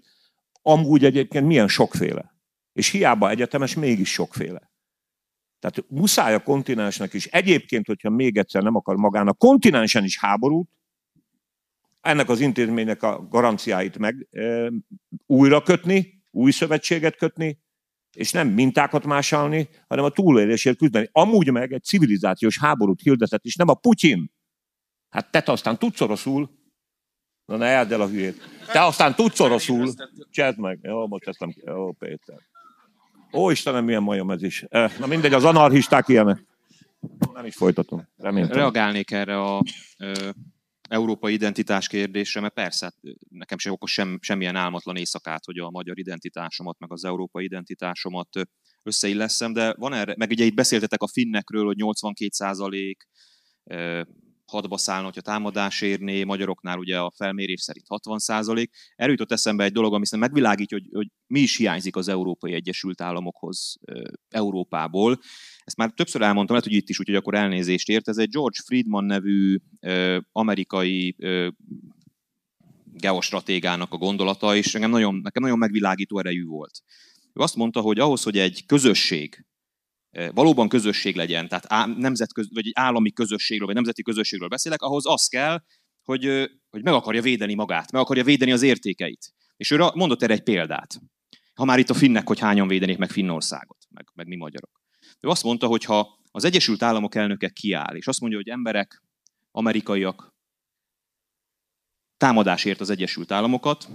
amúgy 0.62 1.06
egyébként 1.06 1.46
milyen 1.46 1.68
sokféle. 1.68 2.36
És 2.74 2.90
hiába 2.90 3.30
egyetemes, 3.30 3.76
mégis 3.76 4.12
sokféle. 4.12 4.72
Tehát 5.60 5.86
muszáj 5.90 6.34
a 6.34 6.44
kontinensnek 6.44 7.14
is. 7.14 7.26
Egyébként, 7.26 7.86
hogyha 7.86 8.10
még 8.10 8.38
egyszer 8.38 8.64
nem 8.64 8.76
akar 8.76 8.96
magának 8.96 9.38
kontinensen 9.38 10.04
is 10.04 10.20
háborút, 10.20 10.70
ennek 12.02 12.30
az 12.30 12.40
intézménynek 12.40 13.04
a 13.04 13.28
garanciáit 13.30 13.98
meg 13.98 14.28
e, 14.32 14.72
újra 15.26 15.62
kötni, 15.62 16.24
új 16.32 16.52
szövetséget 16.52 17.16
kötni, 17.16 17.60
és 18.14 18.32
nem 18.32 18.48
mintákat 18.48 19.06
másolni, 19.06 19.70
hanem 19.88 20.06
a 20.06 20.10
túlélésért 20.10 20.78
küzdeni. 20.78 21.10
Amúgy 21.12 21.52
meg 21.52 21.74
egy 21.74 21.84
civilizációs 21.84 22.60
háborút 22.60 23.02
hirdetett, 23.02 23.44
és 23.44 23.56
nem 23.56 23.68
a 23.68 23.74
Putyin. 23.74 24.32
Hát 25.14 25.32
te 25.32 25.44
aztán 25.46 25.78
tudsz 25.78 26.02
oroszul. 26.02 26.50
Na 27.46 27.58
ne 27.58 27.66
el 27.66 28.02
a 28.02 28.08
hülyét. 28.08 28.42
Te 28.72 28.84
aztán 28.84 29.16
tudsz 29.16 29.40
oroszul. 29.40 29.94
Csedd 30.30 30.60
meg. 30.60 30.80
Jó, 30.82 31.08
most 31.08 31.28
ezt 31.28 31.40
nem... 31.40 31.54
Jó, 31.66 31.92
Péter. 31.92 32.38
Ó, 33.34 33.50
Istenem, 33.50 33.86
milyen 33.86 34.04
majom 34.04 34.32
ez 34.32 34.44
is. 34.44 34.66
Na 35.00 35.06
mindegy, 35.08 35.34
az 35.34 35.44
anarchisták 35.44 36.08
ilyenek. 36.08 36.46
Nem 37.34 37.46
is 37.46 37.56
folytatom. 37.56 38.08
Remélem. 38.18 38.52
Reagálnék 38.52 39.12
erre 39.12 39.42
a 39.42 39.62
ö, 39.98 40.30
európai 40.90 41.34
identitás 41.34 41.88
kérdésre, 41.88 42.42
mert 42.42 42.54
persze, 42.54 42.86
hát 42.86 43.16
nekem 43.30 43.58
sem 43.58 43.72
okos 43.72 43.92
sem, 43.92 44.18
semmilyen 44.22 44.56
álmatlan 44.56 44.96
éjszakát, 44.96 45.46
hogy 45.46 45.58
a 45.58 45.70
magyar 45.70 46.00
identitásomat, 46.00 46.80
meg 46.80 46.92
az 46.92 47.06
európai 47.06 47.44
identitásomat 47.44 48.30
összeilleszem, 48.84 49.54
de 49.54 49.74
van 49.78 49.94
erre, 49.94 50.14
meg 50.18 50.30
ugye 50.30 50.46
itt 50.46 50.56
beszéltetek 50.56 51.02
a 51.02 51.08
finnekről, 51.08 51.66
hogy 51.66 51.78
82 51.78 52.30
százalék 52.32 53.08
hadba 54.54 54.78
szállna, 54.78 55.06
hogyha 55.06 55.22
támadás 55.22 55.82
érné, 55.82 56.24
magyaroknál 56.24 56.78
ugye 56.78 57.00
a 57.00 57.12
felmérés 57.16 57.62
szerint 57.62 57.88
60 57.88 58.20
százalék. 58.20 58.72
Erről 58.96 59.12
jutott 59.12 59.32
eszembe 59.32 59.64
egy 59.64 59.72
dolog, 59.72 59.94
ami 59.94 60.06
szerintem 60.06 60.34
megvilágítja, 60.34 60.78
hogy, 60.78 60.90
hogy 60.94 61.08
mi 61.28 61.40
is 61.40 61.58
hiányzik 61.58 61.96
az 61.96 62.08
Európai 62.08 62.54
Egyesült 62.54 63.02
Államokhoz 63.02 63.80
Európából. 64.30 65.20
Ezt 65.64 65.78
már 65.78 65.92
többször 65.92 66.22
elmondtam, 66.22 66.56
lehet, 66.56 66.72
hogy 66.72 66.80
itt 66.80 66.90
is, 66.90 67.00
úgyhogy 67.00 67.16
akkor 67.16 67.36
elnézést 67.36 67.90
ért. 67.90 68.08
Ez 68.08 68.18
egy 68.18 68.30
George 68.30 68.60
Friedman 68.66 69.06
nevű 69.06 69.58
amerikai 70.32 71.16
geostratégának 72.94 73.94
a 73.94 73.98
gondolata, 73.98 74.56
és 74.56 74.72
nekem 74.72 74.90
nagyon, 74.90 75.20
nekem 75.24 75.42
nagyon 75.42 75.58
megvilágító 75.58 76.20
erejű 76.20 76.46
volt. 76.46 76.82
Ő 77.34 77.42
azt 77.42 77.56
mondta, 77.56 77.82
hogy 77.82 78.00
ahhoz, 78.00 78.24
hogy 78.24 78.38
egy 78.38 78.66
közösség 78.66 79.46
valóban 80.34 80.70
közösség 80.70 81.16
legyen, 81.16 81.48
tehát 81.48 81.98
nemzetköz, 81.98 82.48
vagy 82.54 82.68
egy 82.68 82.74
állami 82.76 83.12
közösségről, 83.12 83.66
vagy 83.66 83.76
nemzeti 83.76 84.02
közösségről 84.02 84.48
beszélek, 84.48 84.82
ahhoz 84.82 85.08
az 85.08 85.28
kell, 85.28 85.64
hogy, 86.04 86.24
hogy 86.70 86.84
meg 86.84 86.94
akarja 86.94 87.22
védeni 87.22 87.54
magát, 87.54 87.92
meg 87.92 88.02
akarja 88.02 88.24
védeni 88.24 88.52
az 88.52 88.62
értékeit. 88.62 89.34
És 89.56 89.72
ő 89.72 89.78
mondott 89.94 90.24
erre 90.24 90.34
egy 90.34 90.44
példát. 90.44 91.02
Ha 91.54 91.66
már 91.66 91.80
itt 91.80 91.90
a 91.90 91.94
finnek, 91.94 92.28
hogy 92.28 92.40
hányan 92.40 92.68
védenék 92.68 92.98
meg 92.98 93.12
Finnországot, 93.12 93.78
meg, 93.90 94.06
meg 94.14 94.28
mi 94.28 94.36
magyarok. 94.36 94.82
Ő 95.20 95.28
azt 95.28 95.44
mondta, 95.44 95.68
hogy 95.68 95.84
ha 95.84 96.20
az 96.32 96.44
Egyesült 96.44 96.84
Államok 96.84 97.16
elnöke 97.16 97.50
kiáll, 97.50 97.96
és 97.96 98.08
azt 98.08 98.20
mondja, 98.20 98.38
hogy 98.38 98.50
emberek, 98.50 99.04
amerikaiak, 99.52 100.34
támadásért 102.18 102.82
az 102.82 102.90
Egyesült 102.90 103.32
Államokat, 103.32 103.90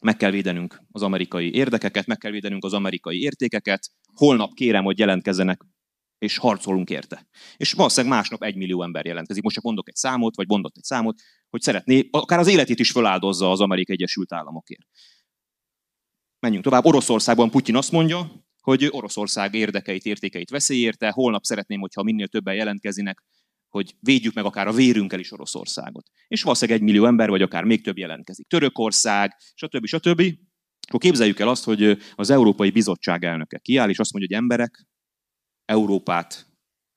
meg 0.00 0.16
kell 0.16 0.30
védenünk 0.30 0.82
az 0.90 1.02
amerikai 1.02 1.54
érdekeket, 1.54 2.06
meg 2.06 2.18
kell 2.18 2.30
védenünk 2.30 2.64
az 2.64 2.72
amerikai 2.72 3.20
értékeket, 3.20 3.90
holnap 4.18 4.54
kérem, 4.54 4.84
hogy 4.84 4.98
jelentkezzenek, 4.98 5.66
és 6.18 6.36
harcolunk 6.36 6.90
érte. 6.90 7.26
És 7.56 7.72
valószínűleg 7.72 8.16
másnap 8.16 8.42
egy 8.42 8.56
millió 8.56 8.82
ember 8.82 9.06
jelentkezik. 9.06 9.42
Most 9.42 9.54
csak 9.54 9.64
mondok 9.64 9.88
egy 9.88 9.96
számot, 9.96 10.36
vagy 10.36 10.48
mondott 10.48 10.76
egy 10.76 10.84
számot, 10.84 11.20
hogy 11.50 11.60
szeretné, 11.60 12.08
akár 12.10 12.38
az 12.38 12.46
életét 12.46 12.78
is 12.78 12.90
feláldozza 12.90 13.50
az 13.50 13.60
Amerikai 13.60 13.94
Egyesült 13.94 14.32
Államokért. 14.32 14.86
Menjünk 16.38 16.64
tovább. 16.64 16.84
Oroszországban 16.84 17.50
Putyin 17.50 17.76
azt 17.76 17.92
mondja, 17.92 18.46
hogy 18.60 18.88
Oroszország 18.90 19.54
érdekeit, 19.54 20.04
értékeit 20.04 20.50
veszélyérte, 20.50 21.10
holnap 21.10 21.44
szeretném, 21.44 21.80
hogyha 21.80 22.02
minél 22.02 22.28
többen 22.28 22.54
jelentkezinek, 22.54 23.24
hogy 23.68 23.94
védjük 24.00 24.34
meg 24.34 24.44
akár 24.44 24.66
a 24.66 24.72
vérünkkel 24.72 25.18
is 25.18 25.32
Oroszországot. 25.32 26.10
És 26.28 26.42
valószínűleg 26.42 26.80
egy 26.80 26.86
millió 26.86 27.04
ember, 27.06 27.28
vagy 27.28 27.42
akár 27.42 27.64
még 27.64 27.82
több 27.82 27.98
jelentkezik. 27.98 28.46
Törökország, 28.46 29.36
stb. 29.54 29.86
stb. 29.86 30.22
Akkor 30.88 31.00
képzeljük 31.00 31.38
el 31.38 31.48
azt, 31.48 31.64
hogy 31.64 31.98
az 32.14 32.30
Európai 32.30 32.70
Bizottság 32.70 33.24
elnöke 33.24 33.58
kiáll, 33.58 33.88
és 33.88 33.98
azt 33.98 34.12
mondja, 34.12 34.36
hogy 34.36 34.44
emberek, 34.44 34.86
Európát, 35.64 36.46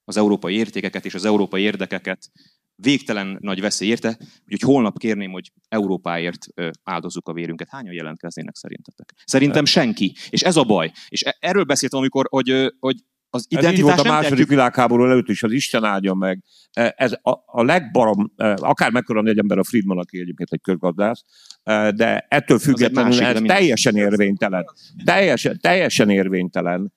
az 0.03 0.17
európai 0.17 0.55
értékeket 0.55 1.05
és 1.05 1.13
az 1.13 1.25
európai 1.25 1.61
érdekeket 1.61 2.31
végtelen 2.75 3.37
nagy 3.39 3.61
veszély 3.61 3.89
érte, 3.89 4.17
hogy 4.47 4.61
holnap 4.61 4.97
kérném, 4.97 5.31
hogy 5.31 5.51
Európáért 5.67 6.45
áldozzuk 6.83 7.27
a 7.27 7.33
vérünket. 7.33 7.69
Hányan 7.69 7.93
jelentkeznének 7.93 8.55
szerintetek? 8.55 9.13
Szerintem 9.25 9.65
senki. 9.65 10.15
És 10.29 10.41
ez 10.41 10.55
a 10.55 10.63
baj. 10.63 10.91
És 11.07 11.23
e- 11.23 11.37
erről 11.39 11.63
beszéltem, 11.63 11.99
amikor, 11.99 12.27
hogy, 12.29 12.73
hogy 12.79 12.95
az 13.33 13.45
identitás 13.49 13.73
Ez 13.73 13.79
így 13.79 13.83
volt 13.85 13.99
a 13.99 14.03
második 14.03 14.21
tehetjük... 14.21 14.49
világháború 14.49 15.05
előtt 15.05 15.27
is, 15.27 15.43
az 15.43 15.51
Isten 15.51 15.83
áldja 15.83 16.13
meg. 16.13 16.43
E, 16.71 16.93
ez 16.97 17.11
a, 17.11 17.31
a 17.45 17.63
legbarom, 17.63 18.33
e, 18.35 18.53
akár 18.59 18.91
mekkora 18.91 19.23
egy 19.23 19.37
ember 19.37 19.57
a 19.57 19.63
Friedman, 19.63 19.97
aki 19.97 20.19
egyébként 20.19 20.49
egy 20.51 20.61
közgazdász, 20.61 21.23
e, 21.63 21.91
de 21.91 22.25
ettől 22.29 22.59
függetlenül 22.59 23.21
ez 23.21 23.41
teljesen 23.41 23.95
érvénytelen. 23.95 24.65
Teljesen, 25.03 25.59
teljesen 25.61 26.09
érvénytelen 26.09 26.93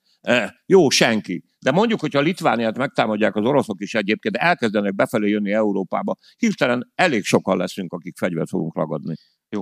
Jó, 0.67 0.91
senki. 0.91 1.45
De 1.59 1.71
mondjuk, 1.71 2.01
hogyha 2.01 2.21
Litvániát 2.21 2.79
megtámadják 2.79 3.37
az 3.37 3.45
oroszok 3.45 3.81
is 3.81 3.95
egyébként, 3.95 4.37
elkezdenek 4.37 4.95
befelé 4.95 5.29
jönni 5.29 5.53
Európába, 5.53 6.17
hirtelen 6.37 6.93
elég 6.95 7.25
sokan 7.25 7.57
leszünk, 7.57 7.93
akik 7.93 8.17
fegyvert 8.17 8.49
fogunk 8.49 8.77
ragadni. 8.77 9.15
Jó. 9.49 9.61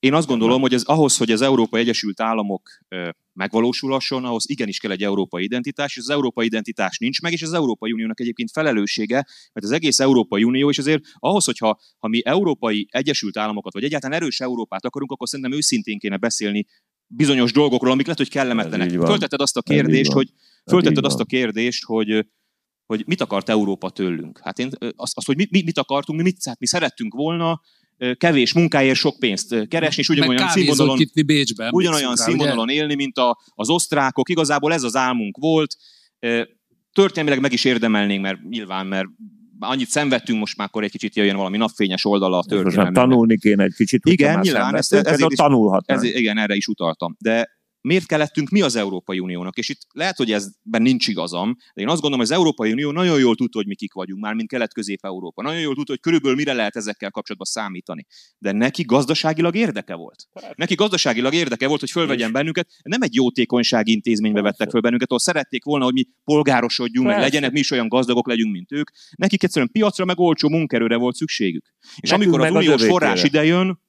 Én 0.00 0.14
azt 0.14 0.26
gondolom, 0.26 0.60
hogy 0.60 0.74
ez 0.74 0.82
ahhoz, 0.82 1.16
hogy 1.16 1.30
az 1.30 1.40
Európai 1.40 1.80
Egyesült 1.80 2.20
Államok 2.20 2.70
megvalósulhasson, 3.32 4.24
ahhoz 4.24 4.50
igenis 4.50 4.78
kell 4.78 4.90
egy 4.90 5.02
európai 5.02 5.44
identitás, 5.44 5.96
és 5.96 6.02
az 6.02 6.10
európai 6.10 6.46
identitás 6.46 6.98
nincs 6.98 7.20
meg, 7.20 7.32
és 7.32 7.42
az 7.42 7.52
Európai 7.52 7.92
Uniónak 7.92 8.20
egyébként 8.20 8.50
felelőssége, 8.50 9.26
mert 9.52 9.66
az 9.66 9.70
egész 9.70 9.98
Európai 9.98 10.44
Unió, 10.44 10.70
és 10.70 10.78
azért 10.78 11.02
ahhoz, 11.14 11.44
hogyha 11.44 11.80
ha 11.98 12.08
mi 12.08 12.20
Európai 12.24 12.88
Egyesült 12.90 13.36
Államokat, 13.36 13.72
vagy 13.72 13.84
egyáltalán 13.84 14.20
erős 14.20 14.40
Európát 14.40 14.84
akarunk, 14.84 15.12
akkor 15.12 15.28
szerintem 15.28 15.54
őszintén 15.54 15.98
kéne 15.98 16.16
beszélni 16.16 16.66
bizonyos 17.06 17.52
dolgokról, 17.52 17.92
amik 17.92 18.06
lehet, 18.06 18.20
hogy 18.20 18.30
kellemetlenek. 18.30 18.90
Föltetted 18.90 19.40
azt 19.40 19.56
a 19.56 19.62
kérdést, 19.62 20.12
hogy 20.12 20.28
föltetted 20.70 21.04
azt 21.04 21.20
a 21.20 21.24
kérdést, 21.24 21.84
hogy 21.84 22.26
hogy 22.86 23.02
mit 23.06 23.20
akart 23.20 23.48
Európa 23.48 23.90
tőlünk. 23.90 24.40
Hát 24.42 24.58
én 24.58 24.70
azt, 24.96 25.16
azt 25.16 25.26
hogy 25.26 25.36
mit, 25.36 25.50
mit 25.50 25.78
akartunk, 25.78 26.18
mi, 26.18 26.24
mit, 26.24 26.44
hát 26.44 26.58
mi 26.58 26.66
szerettünk 26.66 27.14
volna 27.14 27.60
kevés 28.16 28.52
munkáért 28.52 28.96
sok 28.96 29.18
pénzt 29.18 29.68
keresni, 29.68 30.02
és 30.02 30.08
ugyanolyan 30.08 30.48
színvonalon, 30.48 30.98
Bécsben, 31.26 31.70
ugyanolyan 31.72 32.16
színvonalon 32.16 32.64
ugye? 32.64 32.74
élni, 32.74 32.94
mint 32.94 33.16
a, 33.18 33.38
az 33.54 33.68
osztrákok. 33.68 34.28
Igazából 34.28 34.72
ez 34.72 34.82
az 34.82 34.96
álmunk 34.96 35.36
volt. 35.36 35.76
Történelmileg 36.92 37.40
meg 37.40 37.52
is 37.52 37.64
érdemelnénk, 37.64 38.22
mert 38.22 38.42
nyilván, 38.48 38.86
mert 38.86 39.06
annyit 39.58 39.88
szenvedtünk, 39.88 40.38
most 40.38 40.56
már 40.56 40.66
akkor 40.66 40.84
egy 40.84 40.90
kicsit 40.90 41.16
jöjjön 41.16 41.36
valami 41.36 41.56
napfényes 41.56 42.04
oldala 42.04 42.38
a 42.38 42.44
történelemnek. 42.44 42.84
Most 42.84 43.08
tanulni 43.08 43.38
kéne 43.38 43.64
egy 43.64 43.74
kicsit. 43.76 44.02
Igen, 44.04 44.40
nyilván, 44.40 44.76
ezt, 44.76 44.92
ezért 44.92 45.30
is, 45.30 45.36
tanulhatnánk. 45.36 46.04
Ez, 46.04 46.14
igen, 46.14 46.38
erre 46.38 46.54
is 46.54 46.66
utaltam. 46.66 47.16
De 47.18 47.59
miért 47.80 48.06
kellettünk 48.06 48.48
mi 48.48 48.60
az 48.60 48.76
Európai 48.76 49.18
Uniónak? 49.18 49.56
És 49.56 49.68
itt 49.68 49.80
lehet, 49.92 50.16
hogy 50.16 50.32
ezben 50.32 50.82
nincs 50.82 51.08
igazam, 51.08 51.56
de 51.74 51.82
én 51.82 51.88
azt 51.88 52.00
gondolom, 52.00 52.18
hogy 52.18 52.34
az 52.34 52.38
Európai 52.38 52.72
Unió 52.72 52.90
nagyon 52.90 53.18
jól 53.18 53.36
tudta, 53.36 53.58
hogy 53.58 53.66
mi 53.66 53.74
kik 53.74 53.92
vagyunk, 53.92 54.22
már 54.22 54.34
mint 54.34 54.48
Kelet-Közép-Európa. 54.48 55.42
Nagyon 55.42 55.60
jól 55.60 55.74
tudta, 55.74 55.90
hogy 55.90 56.00
körülbelül 56.00 56.36
mire 56.36 56.52
lehet 56.52 56.76
ezekkel 56.76 57.10
kapcsolatban 57.10 57.48
számítani. 57.50 58.06
De 58.38 58.52
neki 58.52 58.82
gazdaságilag 58.82 59.56
érdeke 59.56 59.94
volt. 59.94 60.28
Neki 60.54 60.74
gazdaságilag 60.74 61.34
érdeke 61.34 61.66
volt, 61.66 61.80
hogy 61.80 61.90
fölvegyen 61.90 62.32
bennünket. 62.32 62.68
Nem 62.82 63.02
egy 63.02 63.14
jótékonysági 63.14 63.92
intézménybe 63.92 64.40
vettek 64.40 64.70
föl 64.70 64.80
bennünket, 64.80 65.08
ahol 65.08 65.20
szerették 65.20 65.64
volna, 65.64 65.84
hogy 65.84 65.94
mi 65.94 66.06
polgárosodjunk, 66.24 67.06
meg 67.06 67.18
legyenek 67.18 67.52
mi 67.52 67.58
is 67.58 67.70
olyan 67.70 67.88
gazdagok 67.88 68.28
legyünk, 68.28 68.52
mint 68.52 68.72
ők. 68.72 68.90
Nekik 69.16 69.42
egyszerűen 69.42 69.70
piacra 69.72 70.04
meg 70.04 70.18
olcsó 70.18 70.48
munkerőre 70.48 70.96
volt 70.96 71.14
szükségük. 71.14 71.64
És 71.96 72.10
Nekünk 72.10 72.32
amikor 72.32 72.46
az 72.46 72.54
uniós 72.54 72.84
forrás 72.84 73.22
idejön, 73.22 73.80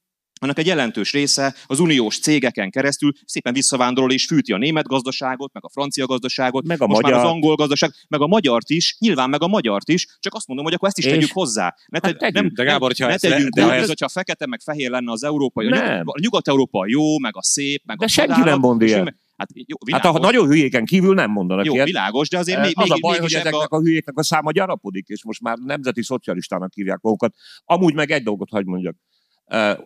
annak 0.42 0.60
egy 0.60 0.66
jelentős 0.66 1.12
része 1.12 1.56
az 1.66 1.80
uniós 1.80 2.20
cégeken 2.20 2.70
keresztül 2.70 3.12
szépen 3.26 3.54
visszavándorol 3.54 4.12
és 4.12 4.26
fűti 4.26 4.54
a 4.54 4.58
német 4.58 4.88
gazdaságot, 4.88 5.54
meg 5.54 5.66
a 5.66 5.70
francia 5.70 6.06
gazdaságot, 6.06 6.66
meg 6.66 6.82
a 6.82 6.88
most 6.88 7.02
magyar. 7.02 7.18
már 7.18 7.26
az 7.26 7.32
angol 7.32 7.56
gazdaság, 7.56 7.92
meg 8.08 8.22
a 8.22 8.28
magyart 8.28 8.70
is, 8.70 8.96
nyilván 9.00 9.30
meg 9.30 9.42
a 9.42 9.48
magyart 9.48 9.90
is, 9.90 10.08
csak 10.20 10.34
azt 10.34 10.48
mondom, 10.48 10.66
hogy 10.66 10.74
akkor 10.74 10.88
ezt 10.88 10.98
is 10.98 11.06
és? 11.06 11.12
tegyük 11.12 11.32
hozzá. 11.32 11.76
Ne, 11.88 12.00
te, 12.00 12.08
hát 12.08 12.18
tegyük, 12.18 12.36
nem, 12.36 12.52
de 12.54 12.64
Gábor, 12.64 12.94
ne, 12.98 13.08
ne 13.08 13.18
tegyünk 13.18 13.56
le, 13.56 13.66
de 13.66 13.74
ez, 13.74 13.88
hogyha 13.88 14.10
fekete 14.10 14.48
meg 14.48 14.62
fehér 14.62 14.90
lenne 14.90 15.12
az 15.12 15.24
európai, 15.24 15.68
a, 15.68 16.00
a 16.00 16.20
Nyugat-Európa 16.22 16.88
jó, 16.88 17.20
meg 17.20 17.38
a 17.38 17.44
szép, 17.44 17.84
meg 17.86 17.98
de 17.98 18.06
a 18.06 18.08
senki 18.08 18.42
nem 18.42 18.60
mond 18.60 18.82
ilyen. 18.82 19.20
Hát, 19.38 19.50
jó, 19.54 19.78
hát 19.92 20.06
a 20.06 20.20
nagyon 20.20 20.48
hülyéken 20.48 20.86
kívül 20.86 21.14
nem 21.14 21.32
mondanak 21.32 21.66
Jó, 21.66 21.74
ilyet. 21.74 21.86
világos, 21.86 22.30
de 22.30 22.38
azért 22.38 22.62
még, 22.62 22.72
az 22.76 22.84
még, 22.84 22.92
a 22.92 22.98
baj, 23.00 23.20
hogy 23.20 23.34
ezeknek 23.34 23.72
a... 23.72 23.76
a 23.76 23.80
hülyéknek 23.80 24.18
a 24.18 24.24
száma 24.24 24.52
gyarapodik, 24.52 25.08
és 25.08 25.24
most 25.24 25.42
már 25.42 25.58
nemzeti 25.58 26.04
szocialistának 26.04 26.74
hívják 26.74 27.00
magukat. 27.02 27.34
Amúgy 27.64 27.94
meg 27.94 28.12
egy 28.12 28.24
dolgot 28.24 28.50
hagy 28.50 28.66
mondjak. 28.66 28.96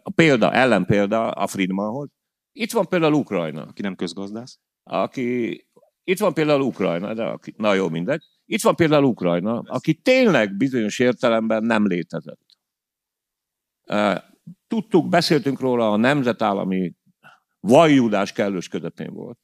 A 0.03 0.09
példa, 0.15 0.53
ellenpélda 0.53 1.29
a 1.29 1.47
Friedmanhoz. 1.47 2.09
Itt 2.51 2.71
van 2.71 2.87
például 2.87 3.13
Ukrajna. 3.13 3.61
Aki 3.61 3.81
nem 3.81 3.95
közgazdász. 3.95 4.59
Aki, 4.83 5.67
itt 6.03 6.19
van 6.19 6.33
például 6.33 6.61
Ukrajna, 6.61 7.13
de 7.13 7.23
aki, 7.23 7.53
na 7.57 7.73
jó, 7.73 7.89
mindegy. 7.89 8.23
Itt 8.45 8.61
van 8.61 8.75
például 8.75 9.03
Ukrajna, 9.03 9.59
aki 9.59 9.93
tényleg 9.93 10.57
bizonyos 10.57 10.99
értelemben 10.99 11.63
nem 11.63 11.87
létezett. 11.87 12.45
Tudtuk, 14.67 15.09
beszéltünk 15.09 15.59
róla, 15.59 15.91
a 15.91 15.95
nemzetállami 15.95 16.93
vajjudás 17.59 18.31
kellős 18.31 18.67
közepén 18.67 19.13
volt. 19.13 19.39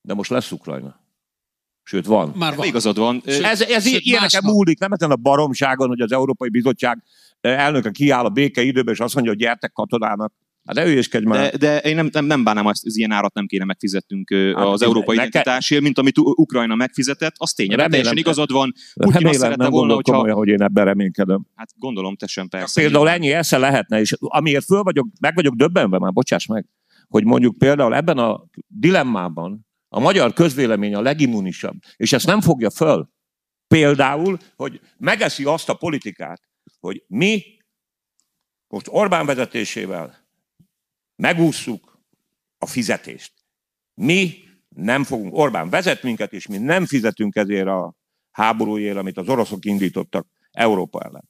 De 0.00 0.14
most 0.14 0.30
lesz 0.30 0.52
Ukrajna. 0.52 1.04
Sőt, 1.82 2.06
van. 2.06 2.32
Már 2.34 2.56
van. 2.56 2.66
Igazad 2.66 2.98
van. 2.98 3.22
Sőt, 3.26 3.44
ez 3.44 3.60
ez 3.62 3.86
ilyeneken 3.86 4.42
múlik, 4.44 4.78
nem 4.78 4.92
ezen 4.92 5.10
a 5.10 5.16
baromságon, 5.16 5.88
hogy 5.88 6.00
az 6.00 6.12
Európai 6.12 6.48
Bizottság 6.48 7.02
elnöke 7.48 7.90
kiáll 7.90 8.24
a 8.24 8.28
béke 8.28 8.62
időben, 8.62 8.94
és 8.94 9.00
azt 9.00 9.14
mondja, 9.14 9.32
hogy 9.32 9.42
gyertek 9.42 9.72
katonának. 9.72 10.32
Hát 10.66 10.76
ne 11.12 11.20
már. 11.20 11.50
De, 11.50 11.56
de 11.56 11.78
én 11.78 11.94
nem, 11.94 12.08
nem, 12.12 12.24
nem 12.24 12.44
bánnám, 12.44 12.66
azt, 12.66 12.86
az 12.86 12.96
ilyen 12.96 13.10
árat 13.10 13.34
nem 13.34 13.46
kéne 13.46 13.64
megfizetnünk 13.64 14.30
hát, 14.32 14.66
az 14.66 14.82
európai 14.82 15.16
identitásért, 15.16 15.82
mint 15.82 15.98
amit 15.98 16.18
Ukrajna 16.18 16.74
megfizetett. 16.74 17.34
Az 17.36 17.52
tényleg, 17.52 17.76
remélem, 17.76 17.90
teljesen 17.90 18.18
igazad 18.18 18.52
van. 18.52 18.72
Remélem, 18.94 19.28
azt 19.28 19.38
szerette 19.38 19.68
volna, 19.68 19.94
hogyha... 19.94 20.12
komolyan, 20.12 20.36
hogy 20.36 20.48
én 20.48 20.62
ebben 20.62 20.84
reménykedem. 20.84 21.46
Hát 21.54 21.70
gondolom, 21.78 22.16
te 22.16 22.26
sem 22.26 22.48
persze. 22.48 22.80
Például 22.80 23.08
ennyi 23.08 23.32
esze 23.32 23.58
lehetne, 23.58 24.00
és 24.00 24.14
amiért 24.18 24.64
föl 24.64 24.82
vagyok, 24.82 25.06
meg 25.20 25.34
vagyok 25.34 25.54
döbbenve 25.54 25.98
már, 25.98 26.12
bocsáss 26.12 26.46
meg, 26.46 26.66
hogy 27.08 27.24
mondjuk 27.24 27.58
például 27.58 27.94
ebben 27.94 28.18
a 28.18 28.44
dilemmában 28.66 29.66
a 29.88 30.00
magyar 30.00 30.32
közvélemény 30.32 30.94
a 30.94 31.00
legimmunisabb, 31.00 31.76
és 31.96 32.12
ezt 32.12 32.26
nem 32.26 32.40
fogja 32.40 32.70
föl. 32.70 33.08
Például, 33.68 34.38
hogy 34.56 34.80
megeszi 34.98 35.44
azt 35.44 35.68
a 35.68 35.74
politikát, 35.74 36.40
hogy 36.86 37.04
mi 37.06 37.44
most 38.66 38.88
Orbán 38.90 39.26
vezetésével 39.26 40.28
megússzuk 41.16 42.00
a 42.58 42.66
fizetést. 42.66 43.32
Mi 43.94 44.44
nem 44.68 45.04
fogunk, 45.04 45.34
Orbán 45.34 45.70
vezet 45.70 46.02
minket, 46.02 46.32
és 46.32 46.46
mi 46.46 46.58
nem 46.58 46.86
fizetünk 46.86 47.36
ezért 47.36 47.66
a 47.66 47.94
háborúért, 48.30 48.96
amit 48.96 49.18
az 49.18 49.28
oroszok 49.28 49.64
indítottak 49.64 50.26
Európa 50.50 51.00
ellen. 51.00 51.28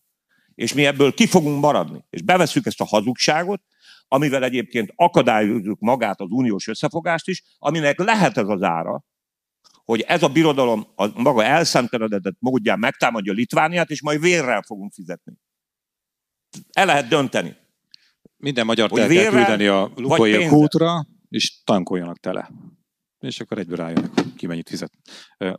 És 0.54 0.72
mi 0.72 0.86
ebből 0.86 1.14
ki 1.14 1.26
fogunk 1.26 1.60
maradni. 1.60 2.04
És 2.10 2.22
beveszünk 2.22 2.66
ezt 2.66 2.80
a 2.80 2.84
hazugságot, 2.84 3.62
amivel 4.08 4.44
egyébként 4.44 4.92
akadályozzuk 4.94 5.80
magát 5.80 6.20
az 6.20 6.30
uniós 6.30 6.66
összefogást 6.66 7.28
is, 7.28 7.42
aminek 7.58 7.98
lehet 7.98 8.36
ez 8.36 8.48
az 8.48 8.62
ára, 8.62 9.04
hogy 9.84 10.00
ez 10.00 10.22
a 10.22 10.28
birodalom 10.28 10.86
a 10.94 11.20
maga 11.20 11.44
elszenteledett 11.44 12.36
módján 12.38 12.78
megtámadja 12.78 13.32
Litvániát, 13.32 13.90
és 13.90 14.02
majd 14.02 14.20
vérrel 14.20 14.62
fogunk 14.62 14.92
fizetni. 14.92 15.32
El 16.72 16.86
lehet 16.86 17.08
dönteni. 17.08 17.56
Minden 18.36 18.66
magyar 18.66 18.98
el 18.98 19.08
kell 19.08 19.30
küldeni 19.30 19.66
a 19.66 19.90
Lukoil 19.96 20.48
kútra, 20.48 21.06
és 21.28 21.62
tankoljanak 21.64 22.18
tele 22.18 22.50
és 23.26 23.40
akkor 23.40 23.58
egyből 23.58 23.76
rájönnek, 23.76 24.10
ki 24.36 24.46
mennyit 24.46 24.68
fizet. 24.68 24.92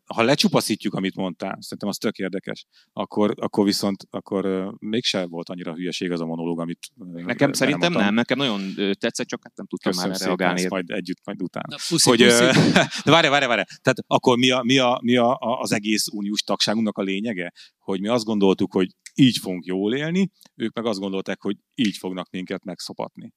Ha 0.05 0.23
lecsupaszítjuk, 0.23 0.93
amit 0.93 1.15
mondtál, 1.15 1.57
szerintem 1.59 1.89
az 1.89 1.97
tök 1.97 2.17
érdekes, 2.17 2.65
akkor, 2.93 3.33
akkor 3.35 3.65
viszont 3.65 4.07
akkor 4.09 4.73
mégsem 4.79 5.29
volt 5.29 5.49
annyira 5.49 5.73
hülyeség 5.73 6.11
az 6.11 6.21
a 6.21 6.25
monológ, 6.25 6.59
amit 6.59 6.79
Nekem 7.13 7.53
szerintem 7.53 7.93
nem, 7.93 8.13
nekem 8.13 8.37
nagyon 8.37 8.73
tetszett, 8.75 9.27
csak 9.27 9.39
hát 9.43 9.55
nem 9.55 9.65
tudtam 9.65 9.91
Köszönöm 9.91 10.11
már 10.11 10.19
reagálni. 10.19 10.59
Szépen, 10.59 10.73
majd 10.73 10.89
együtt, 10.99 11.21
majd 11.23 11.41
utána. 11.41 11.65
Na, 11.69 11.75
puszi, 11.87 12.09
hogy, 12.09 12.23
puszi. 12.23 12.71
de 13.05 13.11
várj, 13.11 13.27
várj, 13.27 13.45
várj. 13.45 13.61
Tehát 13.81 13.97
akkor 14.07 14.37
mi, 14.37 14.49
a, 14.49 14.61
mi, 14.63 14.77
a, 14.77 14.99
mi 15.01 15.15
a, 15.15 15.37
az 15.39 15.71
egész 15.71 16.07
uniós 16.11 16.41
tagságunknak 16.41 16.97
a 16.97 17.01
lényege? 17.01 17.51
Hogy 17.77 17.99
mi 17.99 18.07
azt 18.07 18.25
gondoltuk, 18.25 18.73
hogy 18.73 18.89
így 19.19 19.37
fogunk 19.37 19.65
jól 19.65 19.95
élni, 19.95 20.31
ők 20.55 20.73
meg 20.73 20.85
azt 20.85 20.99
gondolták, 20.99 21.41
hogy 21.41 21.57
így 21.75 21.97
fognak 21.97 22.29
minket 22.29 22.63
megszopatni. 22.63 23.33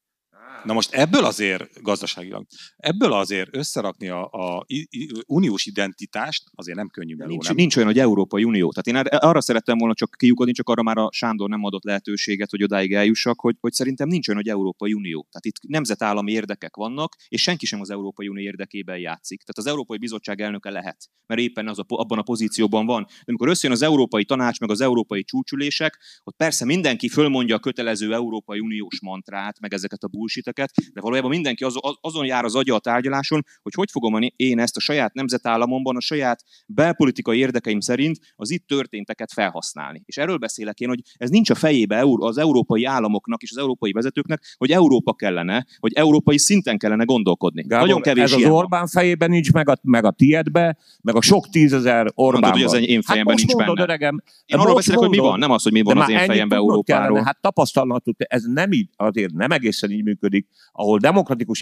Na 0.65 0.73
most 0.73 0.93
ebből 0.93 1.25
azért 1.25 1.83
gazdaságilag, 1.83 2.47
ebből 2.77 3.13
azért 3.13 3.57
összerakni 3.57 4.09
a, 4.09 4.29
a, 4.31 4.67
uniós 5.27 5.67
identitást 5.67 6.45
azért 6.55 6.77
nem 6.77 6.89
könnyű 6.89 7.15
meló, 7.15 7.31
nincs, 7.31 7.47
nem? 7.47 7.57
nincs 7.57 7.77
olyan, 7.77 7.89
hogy 7.89 7.99
Európai 7.99 8.45
Unió. 8.45 8.73
Tehát 8.73 9.07
én 9.09 9.19
arra 9.19 9.41
szerettem 9.41 9.79
volna 9.79 9.95
csak 9.95 10.15
kiukodni, 10.19 10.53
csak 10.53 10.69
arra 10.69 10.83
már 10.83 10.97
a 10.97 11.09
Sándor 11.13 11.49
nem 11.49 11.65
adott 11.65 11.85
lehetőséget, 11.85 12.51
hogy 12.51 12.63
odáig 12.63 12.93
eljussak, 12.93 13.41
hogy, 13.41 13.57
hogy 13.61 13.73
szerintem 13.73 14.09
nincs 14.09 14.29
olyan, 14.29 14.41
hogy 14.41 14.51
Európai 14.51 14.93
Unió. 14.93 15.27
Tehát 15.31 15.45
itt 15.45 15.69
nemzetállami 15.69 16.33
érdekek 16.33 16.77
vannak, 16.77 17.17
és 17.29 17.43
senki 17.43 17.67
sem 17.67 17.81
az 17.81 17.91
Európai 17.91 18.29
Unió 18.29 18.43
érdekében 18.43 18.99
játszik. 18.99 19.39
Tehát 19.39 19.59
az 19.59 19.67
Európai 19.67 19.99
Bizottság 19.99 20.41
elnöke 20.41 20.71
lehet, 20.71 21.09
mert 21.27 21.41
éppen 21.41 21.69
az 21.69 21.79
a, 21.79 21.85
abban 21.87 22.19
a 22.19 22.23
pozícióban 22.23 22.87
van. 22.87 23.03
De 23.03 23.25
amikor 23.25 23.49
összejön 23.49 23.77
az 23.77 23.83
Európai 23.83 24.25
Tanács, 24.25 24.61
meg 24.61 24.71
az 24.71 24.81
Európai 24.81 25.25
csúcsülések, 25.25 25.99
ott 26.25 26.37
persze 26.37 26.65
mindenki 26.65 27.09
fölmondja 27.09 27.57
a 27.57 27.59
kötelező 27.59 28.15
Európai 28.15 28.61
Uniós 28.61 29.01
mantrát, 29.01 29.61
meg 29.61 29.75
ezeket 29.75 30.03
a 30.03 30.09
bullshit 30.09 30.40
ötleteket, 30.41 30.73
de 30.93 31.01
valójában 31.01 31.31
mindenki 31.31 31.65
az, 31.65 31.75
azon 32.01 32.27
jár 32.27 32.45
az 32.45 32.55
agya 32.55 32.75
a 32.75 32.79
tárgyaláson, 32.79 33.45
hogy 33.63 33.73
hogy 33.75 33.91
fogom 33.91 34.19
én 34.37 34.59
ezt 34.59 34.77
a 34.77 34.81
saját 34.81 35.15
nemzetállamomban, 35.15 35.97
a 35.97 36.01
saját 36.01 36.43
belpolitikai 36.67 37.39
érdekeim 37.39 37.81
szerint 37.81 38.19
az 38.37 38.51
itt 38.51 38.67
történteket 38.67 39.33
felhasználni. 39.33 40.03
És 40.05 40.17
erről 40.17 40.37
beszélek 40.37 40.81
én, 40.81 40.89
hogy 40.89 41.01
ez 41.17 41.31
nincs 41.31 41.51
a 41.51 41.55
fejébe 41.55 42.03
az 42.05 42.39
európai 42.39 42.85
államoknak 42.85 43.43
és 43.43 43.51
az 43.51 43.57
európai 43.57 43.93
vezetőknek, 43.93 44.55
hogy 44.57 44.71
Európa 44.71 45.15
kellene, 45.15 45.67
hogy 45.79 45.93
európai 45.95 46.39
szinten 46.39 46.79
kellene 46.79 47.05
gondolkodni. 47.05 47.63
Gábor, 47.63 47.87
Nagyon 47.87 48.03
kevés 48.03 48.23
ez 48.23 48.33
az 48.33 48.45
Orbán 48.45 48.87
fejében 48.87 49.31
nincs, 49.31 49.53
meg 49.53 49.69
a, 49.69 49.79
meg 49.83 50.05
a 50.05 50.11
tiedbe, 50.11 50.77
meg 51.03 51.17
a 51.17 51.21
sok 51.21 51.49
tízezer 51.49 52.07
Orbán. 52.15 52.41
Mondod, 52.41 52.71
hogy 52.71 52.81
az 52.81 52.89
én 52.89 53.03
fejemben 53.03 53.37
hát 53.37 53.47
nincs 53.47 53.55
mondod, 53.55 53.77
benne. 53.77 53.89
Öregem, 53.89 54.23
én 54.47 54.59
arról 54.59 54.75
beszélek, 54.75 55.01
hogy 55.01 55.09
mi 55.09 55.19
van, 55.19 55.39
nem 55.39 55.51
az, 55.51 55.63
hogy 55.63 55.73
mi 55.73 55.83
van 55.83 55.99
az 55.99 56.09
én 56.09 56.19
fejemben 56.19 56.59
Európáról. 56.59 57.07
Kellene, 57.07 57.25
hát 57.25 57.41
tapasztalhatod, 57.41 58.15
ez 58.19 58.45
nem 58.45 58.73
így, 58.73 58.89
azért 58.97 59.33
nem 59.33 59.51
egészen 59.51 59.91
így 59.91 60.03
működik 60.03 60.20
ahol 60.73 60.99
demokratikus 60.99 61.61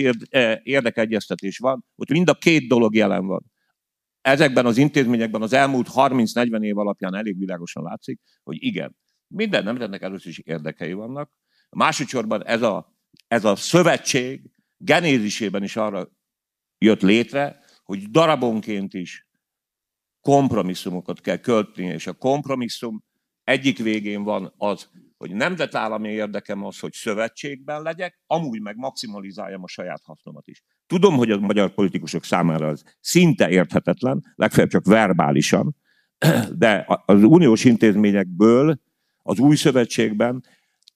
érdekegyeztetés 0.62 1.58
van, 1.58 1.84
ott 1.96 2.10
mind 2.10 2.28
a 2.28 2.34
két 2.34 2.68
dolog 2.68 2.94
jelen 2.94 3.26
van. 3.26 3.52
ezekben 4.20 4.66
az 4.66 4.76
intézményekben 4.76 5.42
az 5.42 5.52
elmúlt 5.52 5.88
30-40 5.94 6.62
év 6.62 6.78
alapján 6.78 7.14
elég 7.14 7.38
világosan 7.38 7.82
látszik, 7.82 8.20
hogy 8.42 8.56
igen, 8.60 8.96
minden 9.26 9.64
nemzetnek 9.64 10.02
először 10.02 10.30
is 10.30 10.38
érdekei 10.38 10.92
vannak. 10.92 11.30
Másodszorban 11.70 12.46
ez 12.46 12.62
a, 12.62 12.96
ez 13.28 13.44
a 13.44 13.56
szövetség 13.56 14.50
genézisében 14.76 15.62
is 15.62 15.76
arra 15.76 16.08
jött 16.78 17.00
létre, 17.00 17.60
hogy 17.82 18.10
darabonként 18.10 18.94
is 18.94 19.28
kompromisszumokat 20.20 21.20
kell 21.20 21.36
költni, 21.36 21.84
és 21.84 22.06
a 22.06 22.12
kompromisszum 22.12 23.04
egyik 23.44 23.78
végén 23.78 24.22
van 24.22 24.54
az, 24.56 24.90
hogy 25.18 25.34
nemzetállami 25.34 26.08
érdekem 26.08 26.64
az, 26.64 26.78
hogy 26.78 26.92
szövetségben 26.92 27.82
legyek, 27.82 28.20
amúgy 28.26 28.60
meg 28.60 28.76
maximalizáljam 28.76 29.62
a 29.62 29.68
saját 29.68 30.02
hasznomat 30.04 30.46
is. 30.46 30.62
Tudom, 30.86 31.16
hogy 31.16 31.30
a 31.30 31.38
magyar 31.38 31.74
politikusok 31.74 32.24
számára 32.24 32.66
az 32.66 32.82
szinte 33.00 33.48
érthetetlen, 33.48 34.32
legfeljebb 34.34 34.70
csak 34.70 34.84
verbálisan, 34.86 35.76
de 36.58 36.84
az 37.06 37.22
uniós 37.22 37.64
intézményekből 37.64 38.80
az 39.22 39.38
új 39.38 39.56
szövetségben 39.56 40.44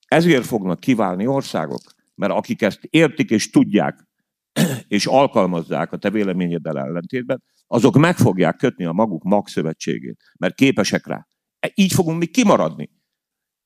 ezért 0.07 0.47
fognak 0.47 0.81
kiválni 0.81 1.27
országok, 1.27 1.83
mert 2.15 2.33
akik 2.33 2.63
ezt 2.63 2.81
értik 2.83 3.31
és 3.31 3.51
tudják, 3.51 4.09
és 4.89 5.07
alkalmazzák 5.07 5.93
a 5.93 5.97
te 5.97 6.11
véleményeddel 6.11 6.79
ellentétben, 6.79 7.43
azok 7.67 7.97
meg 7.97 8.17
fogják 8.17 8.57
kötni 8.57 8.85
a 8.85 8.93
maguk 8.93 9.23
magszövetségét, 9.23 10.21
mert 10.39 10.55
képesek 10.55 11.07
rá. 11.07 11.27
E, 11.61 11.71
így 11.75 11.93
fogunk 11.93 12.19
mi 12.19 12.27
kimaradni. 12.27 12.91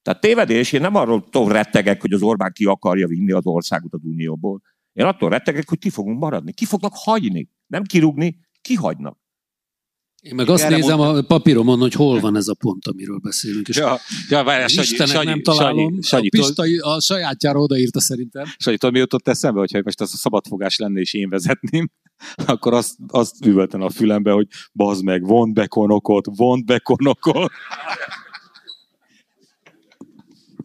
Tehát 0.06 0.20
tévedés, 0.20 0.72
én 0.72 0.80
nem 0.80 0.94
arról 0.94 1.24
rettegek, 1.32 2.00
hogy 2.00 2.12
az 2.12 2.22
Orbán 2.22 2.52
ki 2.52 2.64
akarja 2.64 3.06
vinni 3.06 3.32
az 3.32 3.46
országot 3.46 3.92
az 3.92 4.00
Unióból. 4.02 4.62
Én 4.92 5.04
attól 5.04 5.30
rettegek, 5.30 5.68
hogy 5.68 5.78
ki 5.78 5.90
fogunk 5.90 6.18
maradni. 6.18 6.52
Ki 6.52 6.64
fognak 6.64 6.92
hagyni. 6.94 7.48
Nem 7.66 7.82
kirúgni, 7.82 8.38
kihagynak. 8.60 9.18
Én 10.20 10.34
meg 10.34 10.48
azt 10.48 10.62
Erre 10.62 10.76
nézem 10.76 10.96
mond... 10.96 11.16
a 11.16 11.22
papíromon, 11.22 11.78
hogy 11.78 11.92
hol 11.92 12.20
van 12.20 12.36
ez 12.36 12.48
a 12.48 12.54
pont, 12.54 12.86
amiről 12.86 13.18
beszélünk. 13.18 13.68
És 13.68 13.76
ja, 13.76 13.98
ja, 14.28 14.44
várjál, 14.44 14.68
Sanyi, 14.68 14.86
Istenek 14.86 15.14
Sanyi, 15.14 15.24
nem 15.24 15.42
találom. 15.42 15.76
Sanyi, 15.76 16.02
Sanyi, 16.02 16.26
a 16.26 16.30
Pista 16.30 16.90
a 16.90 17.00
sajátjára 17.00 17.58
odaírta 17.58 18.00
szerintem. 18.00 18.44
Sanyi, 18.56 18.76
tudod, 18.76 18.94
mi 18.94 19.00
jutott 19.00 19.28
eszembe, 19.28 19.58
hogyha 19.58 19.80
most 19.84 20.00
az 20.00 20.12
a 20.12 20.16
szabadfogás 20.16 20.76
lenne, 20.76 21.00
és 21.00 21.14
én 21.14 21.28
vezetném, 21.28 21.90
akkor 22.46 22.74
azt, 22.74 22.94
azt 23.06 23.46
üvölten 23.46 23.80
a 23.80 23.90
fülembe, 23.90 24.30
hogy 24.30 24.46
bazd 24.72 25.04
meg, 25.04 25.26
vont 25.26 25.54
be 25.54 25.66
konokot, 25.66 26.26
vont 26.36 26.66
be 26.66 26.78
konokot. 26.78 27.52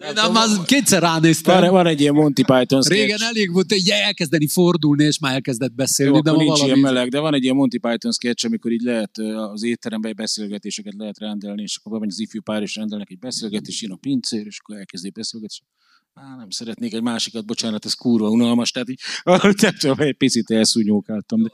De 0.02 0.30
már 0.30 0.48
kétszer 0.66 1.02
ránéztem. 1.02 1.62
Van, 1.62 1.70
van 1.72 1.88
egy 1.88 2.02
ilyen 2.02 2.14
Monty 2.14 2.42
Python 2.42 2.82
sketch. 2.82 2.90
Régen 2.90 3.22
elég 3.22 3.52
volt, 3.52 3.72
hogy 3.72 3.90
elkezdeni 3.90 4.48
fordulni, 4.48 5.04
és 5.04 5.20
már 5.20 5.34
elkezdett 5.34 5.74
beszélni. 5.74 6.16
Jó, 6.16 6.22
de 6.22 6.32
nincs 6.32 6.46
valami... 6.46 6.66
ilyen 6.66 6.80
meleg, 6.80 7.10
de 7.10 7.20
van 7.20 7.34
egy 7.34 7.44
ilyen 7.44 7.56
Monty 7.56 7.78
Python 7.78 8.12
sketch, 8.12 8.46
amikor 8.46 8.72
így 8.72 8.82
lehet 8.82 9.18
az 9.52 9.64
étteremben 9.64 10.14
beszélgetéseket 10.16 10.94
lehet 10.98 11.20
rendelni, 11.20 11.62
és 11.62 11.80
akkor 11.84 12.06
az 12.06 12.20
ifjú 12.20 12.42
pár 12.42 12.62
is 12.62 12.76
rendelnek 12.76 13.10
egy 13.10 13.20
beszélgetést, 13.20 13.82
jön 13.82 13.92
a 13.92 13.96
pincér, 13.96 14.46
és 14.46 14.60
akkor 14.60 14.78
elkezdi 14.78 15.10
beszélgetni. 15.10 15.66
Á, 16.14 16.36
nem 16.38 16.50
szeretnék 16.50 16.94
egy 16.94 17.02
másikat, 17.02 17.46
bocsánat, 17.46 17.86
ez 17.86 17.94
kurva 17.94 18.30
unalmas, 18.30 18.72
tehát 18.72 18.90
így, 18.90 19.00
nem 19.62 19.76
tudom, 19.80 20.00
egy 20.00 20.18
picit 20.18 20.52
elszúnyókáltam. 20.52 21.44
De... 21.44 21.50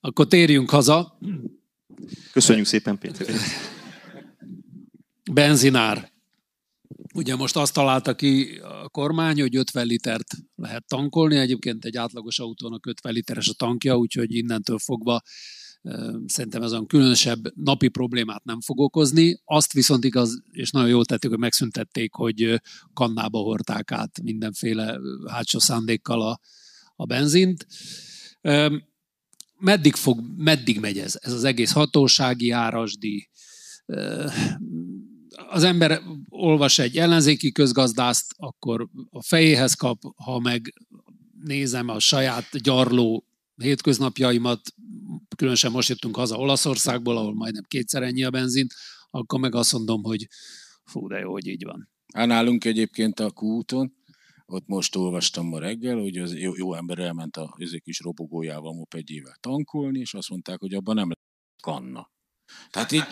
Akkor 0.00 0.26
térjünk 0.26 0.70
haza. 0.70 1.18
Köszönjük 2.32 2.66
szépen, 2.66 2.98
Péter. 2.98 3.26
Benzinár. 5.32 6.11
Ugye 7.14 7.36
most 7.36 7.56
azt 7.56 7.74
találta 7.74 8.14
ki 8.14 8.58
a 8.62 8.88
kormány, 8.88 9.40
hogy 9.40 9.56
50 9.56 9.86
litert 9.86 10.34
lehet 10.54 10.86
tankolni. 10.86 11.36
Egyébként 11.36 11.84
egy 11.84 11.96
átlagos 11.96 12.38
autónak 12.38 12.86
50 12.86 13.12
literes 13.12 13.48
a 13.48 13.52
tankja, 13.52 13.96
úgyhogy 13.96 14.34
innentől 14.34 14.78
fogva 14.78 15.22
szerintem 16.26 16.62
ez 16.62 16.70
olyan 16.72 16.86
különösebb 16.86 17.56
napi 17.56 17.88
problémát 17.88 18.44
nem 18.44 18.60
fog 18.60 18.80
okozni. 18.80 19.40
Azt 19.44 19.72
viszont 19.72 20.04
igaz, 20.04 20.42
és 20.50 20.70
nagyon 20.70 20.88
jól 20.88 21.04
tették, 21.04 21.30
hogy 21.30 21.38
megszüntették, 21.38 22.14
hogy 22.14 22.60
kannába 22.92 23.38
hordták 23.38 23.92
át 23.92 24.22
mindenféle 24.22 24.98
hátsó 25.30 25.58
szándékkal 25.58 26.22
a, 26.22 26.40
a 26.96 27.04
benzint. 27.04 27.66
Meddig, 29.58 29.94
fog, 29.94 30.20
meddig 30.36 30.80
megy 30.80 30.98
ez? 30.98 31.18
Ez 31.20 31.32
az 31.32 31.44
egész 31.44 31.72
hatósági 31.72 32.50
árasdi, 32.50 33.28
az 35.48 35.62
ember 35.62 36.00
olvas 36.28 36.78
egy 36.78 36.96
ellenzéki 36.96 37.52
közgazdászt, 37.52 38.34
akkor 38.36 38.88
a 39.10 39.22
fejéhez 39.22 39.74
kap, 39.74 40.02
ha 40.16 40.38
meg 40.38 40.74
nézem 41.44 41.88
a 41.88 41.98
saját 41.98 42.62
gyarló 42.62 43.24
hétköznapjaimat, 43.56 44.60
különösen 45.36 45.70
most 45.70 45.88
jöttünk 45.88 46.16
haza 46.16 46.36
Olaszországból, 46.36 47.16
ahol 47.16 47.34
majdnem 47.34 47.64
kétszer 47.68 48.02
ennyi 48.02 48.24
a 48.24 48.30
benzin, 48.30 48.66
akkor 49.10 49.40
meg 49.40 49.54
azt 49.54 49.72
mondom, 49.72 50.02
hogy 50.02 50.26
fú, 50.84 51.08
de 51.08 51.18
jó, 51.18 51.30
hogy 51.30 51.46
így 51.46 51.64
van. 51.64 51.90
Hát 52.14 52.26
nálunk 52.26 52.64
egyébként 52.64 53.20
a 53.20 53.30
kúton, 53.30 53.92
ott 54.46 54.66
most 54.66 54.96
olvastam 54.96 55.46
ma 55.46 55.58
reggel, 55.58 55.98
hogy 55.98 56.16
az 56.16 56.38
jó, 56.38 56.56
jó 56.56 56.74
ember 56.74 56.98
elment 56.98 57.36
a 57.36 57.56
kis 57.84 58.00
robogójával 58.00 58.74
mopedjével 58.74 59.36
tankolni, 59.40 59.98
és 59.98 60.14
azt 60.14 60.30
mondták, 60.30 60.58
hogy 60.58 60.74
abban 60.74 60.94
nem 60.94 61.10
kanna. 61.62 62.10
Tehát 62.70 62.92
így 62.92 63.04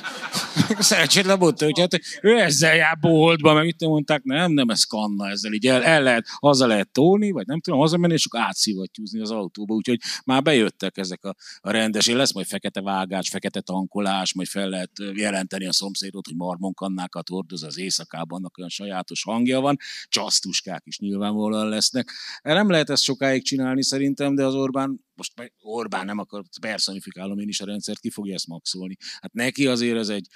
szerencsét 0.78 1.36
mondta, 1.36 1.64
hogy 1.64 1.78
hát 1.78 2.00
ő 2.22 2.38
ezzel 2.38 2.74
jár 2.74 2.98
boltba, 2.98 3.54
meg 3.54 3.64
mit 3.64 3.80
mondták, 3.80 4.22
nem, 4.22 4.52
nem, 4.52 4.68
ez 4.68 4.84
kanna, 4.84 5.28
ezzel 5.28 5.52
így 5.52 5.66
el, 5.66 5.82
el 5.82 6.02
lehet, 6.02 6.26
haza 6.38 6.66
lehet 6.66 6.88
tolni, 6.92 7.30
vagy 7.30 7.46
nem 7.46 7.60
tudom, 7.60 7.78
hazamenni, 7.78 8.12
és 8.12 8.26
akkor 8.26 8.40
átszivattyúzni 8.40 9.20
az 9.20 9.30
autóba, 9.30 9.74
úgyhogy 9.74 9.98
már 10.24 10.42
bejöttek 10.42 10.98
ezek 10.98 11.24
a, 11.24 11.34
a 11.60 11.70
rendes, 11.70 12.06
és 12.06 12.14
lesz 12.14 12.32
majd 12.32 12.46
fekete 12.46 12.80
vágás, 12.80 13.28
fekete 13.28 13.60
tankolás, 13.60 14.34
majd 14.34 14.48
fel 14.48 14.68
lehet 14.68 14.90
jelenteni 15.14 15.66
a 15.66 15.72
szomszédot, 15.72 16.26
hogy 16.26 16.36
marmonkannákat 16.36 17.28
hordoz 17.28 17.62
az 17.62 17.78
éjszakában, 17.78 18.38
annak 18.38 18.58
olyan 18.58 18.70
sajátos 18.70 19.22
hangja 19.22 19.60
van, 19.60 19.76
csasztuskák 20.08 20.82
is 20.84 20.98
nyilvánvalóan 20.98 21.68
lesznek. 21.68 22.12
Nem 22.42 22.70
lehet 22.70 22.90
ezt 22.90 23.02
sokáig 23.02 23.44
csinálni 23.44 23.84
szerintem, 23.84 24.34
de 24.34 24.44
az 24.44 24.54
Orbán 24.54 25.08
most 25.20 25.52
Orbán 25.60 26.04
nem 26.04 26.18
akar, 26.18 26.44
personifikálom 26.60 27.38
én 27.38 27.48
is 27.48 27.60
a 27.60 27.64
rendszert, 27.64 28.00
ki 28.00 28.10
fogja 28.10 28.34
ezt 28.34 28.46
maxolni. 28.46 28.96
Hát 29.20 29.32
neki 29.32 29.66
azért 29.66 29.96
ez 29.96 30.08
egy, 30.08 30.26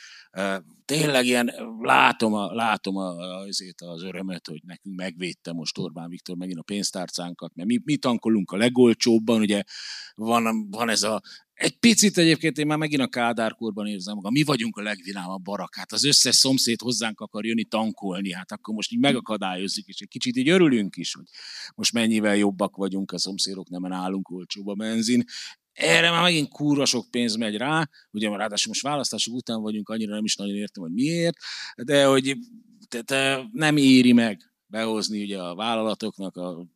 tényleg 0.85 1.27
ilyen, 1.27 1.53
látom, 1.81 2.35
a, 2.35 2.55
látom 2.55 2.97
a, 2.97 3.39
azért 3.39 3.81
az 3.81 4.03
örömet, 4.03 4.47
hogy 4.47 4.61
nekünk 4.65 4.97
megvédte 4.97 5.53
most 5.53 5.79
Orbán 5.79 6.09
Viktor 6.09 6.37
megint 6.37 6.59
a 6.59 6.63
pénztárcánkat, 6.63 7.55
mert 7.55 7.69
mi, 7.69 7.81
mi 7.85 7.97
tankolunk 7.97 8.51
a 8.51 8.57
legolcsóbban, 8.57 9.41
ugye 9.41 9.63
van, 10.15 10.71
van 10.71 10.89
ez 10.89 11.03
a 11.03 11.23
egy 11.55 11.79
picit 11.79 12.19
egyébként 12.19 12.59
én 12.59 12.67
már 12.67 12.79
megint 12.79 13.03
a 13.03 13.09
Kádárkorban 13.09 13.87
érzem 13.87 14.15
magam. 14.15 14.33
Mi 14.33 14.43
vagyunk 14.43 14.77
a 14.77 14.83
legvinámabb 14.83 15.43
barak. 15.43 15.75
Hát 15.75 15.93
az 15.93 16.05
összes 16.05 16.37
szomszéd 16.37 16.81
hozzánk 16.81 17.21
akar 17.21 17.45
jönni 17.45 17.65
tankolni. 17.65 18.33
Hát 18.33 18.53
akkor 18.53 18.75
most 18.75 18.93
így 18.93 18.99
megakadályozzuk, 18.99 19.87
és 19.87 20.01
egy 20.01 20.09
kicsit 20.09 20.37
így 20.37 20.49
örülünk 20.49 20.97
is, 20.97 21.15
hogy 21.15 21.25
most 21.75 21.93
mennyivel 21.93 22.37
jobbak 22.37 22.77
vagyunk, 22.77 23.13
a 23.13 23.19
szomszédok 23.19 23.69
nem 23.69 23.93
állunk 23.93 24.31
olcsóba 24.31 24.75
benzin. 24.75 25.25
Erre 25.73 26.11
már 26.11 26.23
megint 26.23 26.49
kúra 26.49 26.85
sok 26.85 27.11
pénz 27.11 27.37
megy 27.37 27.57
rá, 27.57 27.89
ugye 28.11 28.29
ráadásul 28.29 28.73
most 28.73 28.83
választások 28.83 29.35
után 29.35 29.61
vagyunk, 29.61 29.89
annyira 29.89 30.15
nem 30.15 30.25
is 30.25 30.37
nagyon 30.37 30.55
értem, 30.55 30.83
hogy 30.83 30.93
miért, 30.93 31.37
de 31.77 32.05
hogy 32.05 32.37
tehát 32.89 33.43
nem 33.53 33.77
éri 33.77 34.13
meg 34.13 34.55
behozni 34.67 35.23
ugye 35.23 35.39
a 35.39 35.55
vállalatoknak 35.55 36.37
a 36.37 36.67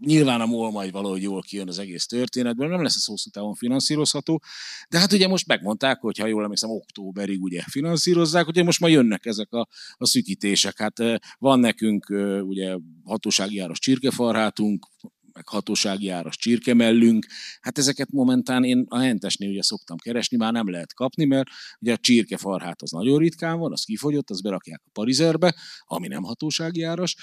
nyilván 0.00 0.40
a 0.40 0.46
MOL 0.46 0.70
majd 0.70 0.90
valahogy 0.90 1.22
jól 1.22 1.42
kijön 1.42 1.68
az 1.68 1.78
egész 1.78 2.06
történetből, 2.06 2.68
nem 2.68 2.82
lesz 2.82 2.96
ez 2.96 3.04
hosszú 3.04 3.30
távon 3.30 3.54
finanszírozható, 3.54 4.42
de 4.88 4.98
hát 4.98 5.12
ugye 5.12 5.28
most 5.28 5.46
megmondták, 5.46 6.00
hogy 6.00 6.18
ha 6.18 6.26
jól 6.26 6.42
emlékszem, 6.42 6.70
októberig 6.70 7.42
ugye 7.42 7.62
finanszírozzák, 7.70 8.46
ugye 8.46 8.62
most 8.62 8.80
már 8.80 8.90
jönnek 8.90 9.26
ezek 9.26 9.52
a, 9.52 9.68
a 9.96 10.06
szükítések. 10.06 10.78
Hát 10.78 11.02
van 11.38 11.60
nekünk 11.60 12.06
ugye 12.42 12.76
hatósági 13.04 13.58
áros 13.58 13.78
csirkefarhátunk, 13.78 14.86
meg 15.38 15.48
hatósági 15.48 16.08
áras 16.08 16.36
csirkemellünk. 16.36 17.26
Hát 17.60 17.78
ezeket 17.78 18.10
momentán 18.10 18.64
én 18.64 18.84
a 18.88 18.98
hentesnél 18.98 19.50
ugye 19.50 19.62
szoktam 19.62 19.96
keresni, 19.96 20.36
már 20.36 20.52
nem 20.52 20.70
lehet 20.70 20.94
kapni, 20.94 21.24
mert 21.24 21.48
ugye 21.80 21.92
a 21.92 21.96
csirkefarhát 21.96 22.82
az 22.82 22.90
nagyon 22.90 23.18
ritkán 23.18 23.58
van, 23.58 23.72
az 23.72 23.84
kifogyott, 23.84 24.30
az 24.30 24.40
berakják 24.40 24.82
a 24.84 24.90
parizerbe, 24.92 25.54
ami 25.84 26.08
nem 26.08 26.22
hatósági 26.22 26.82
áras. 26.82 27.16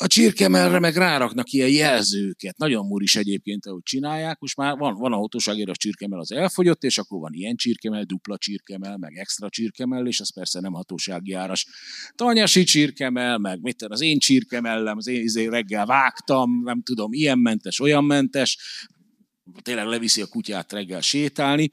A 0.00 0.06
csirkemelre 0.06 0.78
meg 0.78 0.96
ráraknak 0.96 1.52
ilyen 1.52 1.68
jelzőket. 1.68 2.56
Nagyon 2.56 2.86
muris 2.86 3.16
egyébként, 3.16 3.66
ahogy 3.66 3.82
csinálják. 3.82 4.38
Most 4.38 4.56
már 4.56 4.76
van, 4.76 4.94
van 4.94 5.12
a 5.12 5.16
hatóságért 5.16 5.68
a 5.68 5.76
csirkemel 5.76 6.18
az 6.18 6.32
elfogyott, 6.32 6.82
és 6.82 6.98
akkor 6.98 7.20
van 7.20 7.32
ilyen 7.32 7.56
csirkemel, 7.56 8.04
dupla 8.04 8.38
csirkemel, 8.38 8.96
meg 8.96 9.16
extra 9.16 9.48
csirkemel, 9.48 10.06
és 10.06 10.20
az 10.20 10.34
persze 10.34 10.60
nem 10.60 10.72
hatósági 10.72 11.32
áras. 11.32 11.66
Tanyasi 12.14 12.64
csirkemel, 12.64 13.38
meg 13.38 13.60
mit 13.60 13.82
az 13.82 14.00
én 14.00 14.18
csirkemellem, 14.18 14.96
az 14.96 15.06
én 15.06 15.22
izé 15.22 15.46
reggel 15.46 15.86
vágtam, 15.86 16.62
nem 16.64 16.82
tudom, 16.82 17.12
ilyen 17.12 17.38
mentes, 17.38 17.80
olyan 17.80 18.04
mentes. 18.04 18.58
Tényleg 19.62 19.86
leviszi 19.86 20.20
a 20.20 20.26
kutyát 20.26 20.72
reggel 20.72 21.00
sétálni. 21.00 21.70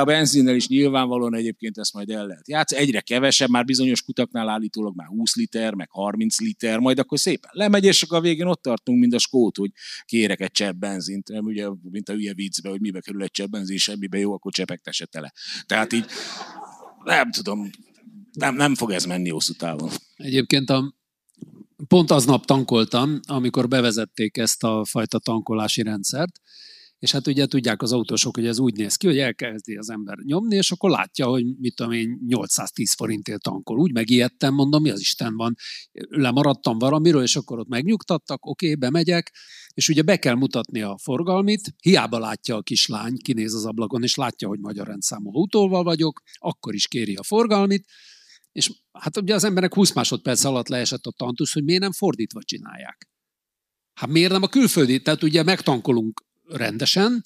A 0.00 0.04
benzinnel 0.04 0.54
is 0.54 0.68
nyilvánvalóan 0.68 1.34
egyébként 1.34 1.78
ezt 1.78 1.92
majd 1.92 2.10
el 2.10 2.26
lehet 2.26 2.48
játszani. 2.48 2.80
Egyre 2.80 3.00
kevesebb, 3.00 3.48
már 3.48 3.64
bizonyos 3.64 4.02
kutaknál 4.02 4.48
állítólag 4.48 4.96
már 4.96 5.06
20 5.06 5.34
liter, 5.34 5.74
meg 5.74 5.88
30 5.90 6.40
liter, 6.40 6.78
majd 6.78 6.98
akkor 6.98 7.18
szépen 7.18 7.50
lemegy, 7.52 7.84
és 7.84 8.02
akkor 8.02 8.18
a 8.18 8.20
végén 8.20 8.46
ott 8.46 8.62
tartunk, 8.62 9.00
mint 9.00 9.14
a 9.14 9.18
skót, 9.18 9.56
hogy 9.56 9.70
kérek 10.04 10.40
egy 10.40 10.50
csepp 10.50 10.74
benzint, 10.74 11.28
nem 11.28 11.44
ugye, 11.44 11.68
mint 11.90 12.08
a 12.08 12.12
hülye 12.12 12.34
viccbe, 12.34 12.68
hogy 12.68 12.80
mibe 12.80 13.00
kerül 13.00 13.22
egy 13.22 13.30
csepp 13.30 13.50
benzin, 13.50 13.76
semmibe 13.76 14.18
jó, 14.18 14.32
akkor 14.32 14.52
csepegtesse 14.52 15.06
tele. 15.06 15.32
Tehát 15.66 15.92
így 15.92 16.04
nem 17.04 17.30
tudom, 17.30 17.70
nem, 18.32 18.54
nem 18.54 18.74
fog 18.74 18.90
ez 18.90 19.04
menni 19.04 19.28
hosszú 19.28 19.52
távon. 19.52 19.90
Egyébként 20.16 20.70
a, 20.70 20.94
pont 21.88 22.10
aznap 22.10 22.44
tankoltam, 22.44 23.20
amikor 23.26 23.68
bevezették 23.68 24.36
ezt 24.36 24.64
a 24.64 24.84
fajta 24.84 25.18
tankolási 25.18 25.82
rendszert, 25.82 26.40
és 26.98 27.12
hát 27.12 27.26
ugye 27.26 27.46
tudják 27.46 27.82
az 27.82 27.92
autósok, 27.92 28.36
hogy 28.36 28.46
ez 28.46 28.58
úgy 28.58 28.74
néz 28.74 28.96
ki, 28.96 29.06
hogy 29.06 29.18
elkezdi 29.18 29.76
az 29.76 29.90
ember 29.90 30.18
nyomni, 30.18 30.56
és 30.56 30.70
akkor 30.70 30.90
látja, 30.90 31.26
hogy 31.26 31.44
mit 31.58 31.74
tudom 31.74 31.92
én, 31.92 32.18
810 32.26 32.94
forintért 32.94 33.42
tankol. 33.42 33.78
Úgy 33.78 33.92
megijedtem, 33.92 34.54
mondom, 34.54 34.82
mi 34.82 34.90
az 34.90 35.00
Isten 35.00 35.36
van. 35.36 35.54
Lemaradtam 36.08 36.78
valamiről, 36.78 37.22
és 37.22 37.36
akkor 37.36 37.58
ott 37.58 37.68
megnyugtattak, 37.68 38.46
oké, 38.46 38.66
okay, 38.66 38.78
bemegyek, 38.78 39.32
és 39.74 39.88
ugye 39.88 40.02
be 40.02 40.16
kell 40.16 40.34
mutatni 40.34 40.82
a 40.82 40.98
forgalmit, 41.02 41.74
hiába 41.82 42.18
látja 42.18 42.56
a 42.56 42.62
kislány, 42.62 43.16
kinéz 43.16 43.54
az 43.54 43.66
ablakon, 43.66 44.02
és 44.02 44.14
látja, 44.14 44.48
hogy 44.48 44.58
magyar 44.58 44.86
rendszámú 44.86 45.36
autóval 45.36 45.82
vagyok, 45.82 46.20
akkor 46.34 46.74
is 46.74 46.88
kéri 46.88 47.14
a 47.14 47.22
forgalmit, 47.22 47.84
és 48.52 48.72
hát 48.92 49.16
ugye 49.16 49.34
az 49.34 49.44
emberek 49.44 49.74
20 49.74 49.92
másodperc 49.92 50.44
alatt 50.44 50.68
leesett 50.68 51.06
a 51.06 51.12
tantusz, 51.16 51.52
hogy 51.52 51.64
miért 51.64 51.80
nem 51.80 51.92
fordítva 51.92 52.42
csinálják. 52.42 53.08
Hát 53.92 54.10
miért 54.10 54.32
nem 54.32 54.42
a 54.42 54.48
külföldi? 54.48 55.02
Tehát 55.02 55.22
ugye 55.22 55.42
megtankolunk 55.42 56.25
rendesen, 56.48 57.24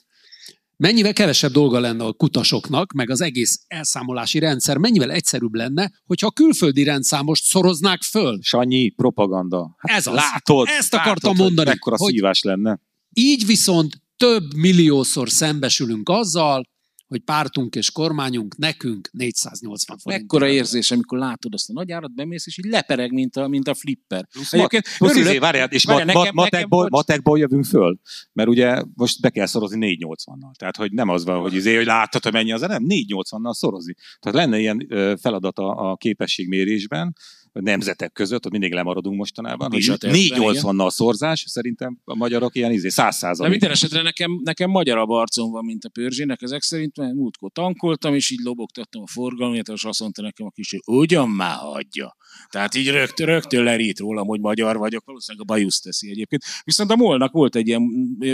mennyivel 0.77 1.13
kevesebb 1.13 1.53
dolga 1.53 1.79
lenne 1.79 2.05
a 2.05 2.13
kutasoknak, 2.13 2.93
meg 2.93 3.11
az 3.11 3.21
egész 3.21 3.65
elszámolási 3.67 4.39
rendszer 4.39 4.77
mennyivel 4.77 5.11
egyszerűbb 5.11 5.55
lenne, 5.55 5.91
hogyha 6.07 6.27
a 6.27 6.31
külföldi 6.31 6.83
rendszámost 6.83 7.45
szoroznák 7.45 8.03
föl. 8.03 8.39
Sanyi, 8.43 8.91
propaganda. 8.91 9.75
Hát 9.79 9.97
Ez 9.97 10.07
az. 10.07 10.15
Látod, 10.15 10.67
Ezt 10.69 10.95
akartam 10.95 11.31
látod, 11.31 11.37
mondani. 11.37 11.69
Hogy 11.69 11.77
mekkora 11.77 11.97
hogy 11.97 12.13
szívás 12.13 12.43
lenne. 12.43 12.79
Így 13.13 13.47
viszont 13.47 14.01
több 14.17 14.55
milliószor 14.55 15.31
szembesülünk 15.31 16.09
azzal, 16.09 16.65
hogy 17.11 17.21
pártunk 17.21 17.75
és 17.75 17.91
kormányunk 17.91 18.57
nekünk 18.57 19.09
480 19.13 19.99
forint. 19.99 20.21
Mekkora 20.21 20.49
érzés, 20.49 20.91
amikor 20.91 21.19
látod 21.19 21.55
azt 21.55 21.71
a 21.71 21.73
nagy 21.73 21.93
árat, 21.93 22.15
bemész, 22.15 22.47
és 22.47 22.59
így 22.59 22.65
lepereg, 22.65 23.13
mint 23.13 23.37
a, 23.37 23.49
mint 23.49 23.69
a 23.69 23.75
flipper. 23.75 24.27
Plusz 24.33 24.53
Egyébként, 24.53 24.85
plusz 24.99 25.11
örülök, 25.11 25.29
izé, 25.29 25.39
várjál, 25.39 25.69
és 25.71 25.85
várjál, 25.85 26.07
mat, 26.07 26.15
nekem, 26.15 26.35
matekból, 26.35 26.83
nekem, 26.83 26.99
matekból 26.99 27.39
jövünk 27.39 27.65
föl, 27.65 27.99
mert 28.33 28.49
ugye 28.49 28.83
most 28.95 29.21
be 29.21 29.31
kell 29.31 29.47
szorozni 29.47 29.97
480-nal. 30.01 30.55
Tehát, 30.59 30.77
hogy 30.77 30.93
nem 30.93 31.09
az 31.09 31.25
van, 31.25 31.41
hogy, 31.41 31.55
izé, 31.55 31.77
hogy 31.77 31.87
láthatod, 31.87 32.23
hogy 32.23 32.33
mennyi 32.33 32.53
az, 32.53 32.61
nem 32.61 32.85
480-nal 32.89 33.53
szorozni. 33.53 33.95
Tehát 34.19 34.39
lenne 34.39 34.59
ilyen 34.59 34.87
feladat 35.21 35.59
a, 35.59 35.91
a 35.91 35.97
képességmérésben, 35.97 37.15
nemzetek 37.53 38.13
között, 38.13 38.45
ott 38.45 38.53
mindig 38.53 38.73
lemaradunk 38.73 39.17
mostanában, 39.17 39.71
hogy 39.71 39.93
480-nal 39.99 40.91
szorzás, 40.91 41.45
szerintem 41.47 41.99
a 42.05 42.15
magyarok 42.15 42.55
ilyen 42.55 42.73
izé, 42.73 42.89
100 42.89 43.17
százalék. 43.17 43.43
De 43.43 43.49
minden 43.49 43.71
esetre 43.71 44.03
nekem, 44.03 44.41
nekem 44.45 44.71
magyarabb 44.71 45.09
arcom 45.09 45.51
van, 45.51 45.65
mint 45.65 45.85
a 45.85 45.89
pörzsének, 45.89 46.43
ezek 46.43 46.63
szerint 46.63 46.97
mert 46.97 47.15
múltkor 47.15 47.51
tankoltam, 47.53 48.15
és 48.15 48.31
így 48.31 48.41
lobogtattam 48.43 49.03
a 49.03 49.07
forgalmat, 49.07 49.69
és 49.69 49.85
azt 49.85 50.01
mondta 50.01 50.23
nekem 50.23 50.47
a 50.47 50.51
kis, 50.51 50.71
hogy 50.71 50.97
ugyan 50.97 51.29
már 51.29 51.57
hagyja. 51.57 52.17
Tehát 52.49 52.75
így 52.75 52.89
rögtön, 52.89 53.27
rögtön 53.27 53.63
lerít 53.63 53.99
rólam, 53.99 54.27
hogy 54.27 54.41
magyar 54.41 54.77
vagyok, 54.77 55.05
valószínűleg 55.05 55.49
a 55.49 55.53
bajusz 55.53 55.81
teszi 55.81 56.11
egyébként. 56.11 56.43
Viszont 56.65 56.91
a 56.91 56.97
molnak 56.97 57.33
volt 57.33 57.57
egy 57.57 57.67
ilyen 57.67 57.83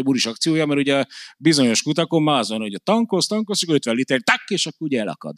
buris 0.02 0.26
akciója, 0.26 0.66
mert 0.66 0.80
ugye 0.80 1.04
bizonyos 1.38 1.82
kutakon 1.82 2.22
már 2.22 2.38
azon, 2.38 2.60
hogy 2.60 2.74
a 2.74 2.78
tankolsz, 2.78 3.26
tankolsz, 3.26 3.68
50 3.68 3.94
liter, 3.94 4.20
tak, 4.22 4.42
és 4.46 4.66
akkor 4.66 4.86
ugye 4.86 5.00
elakad. 5.00 5.36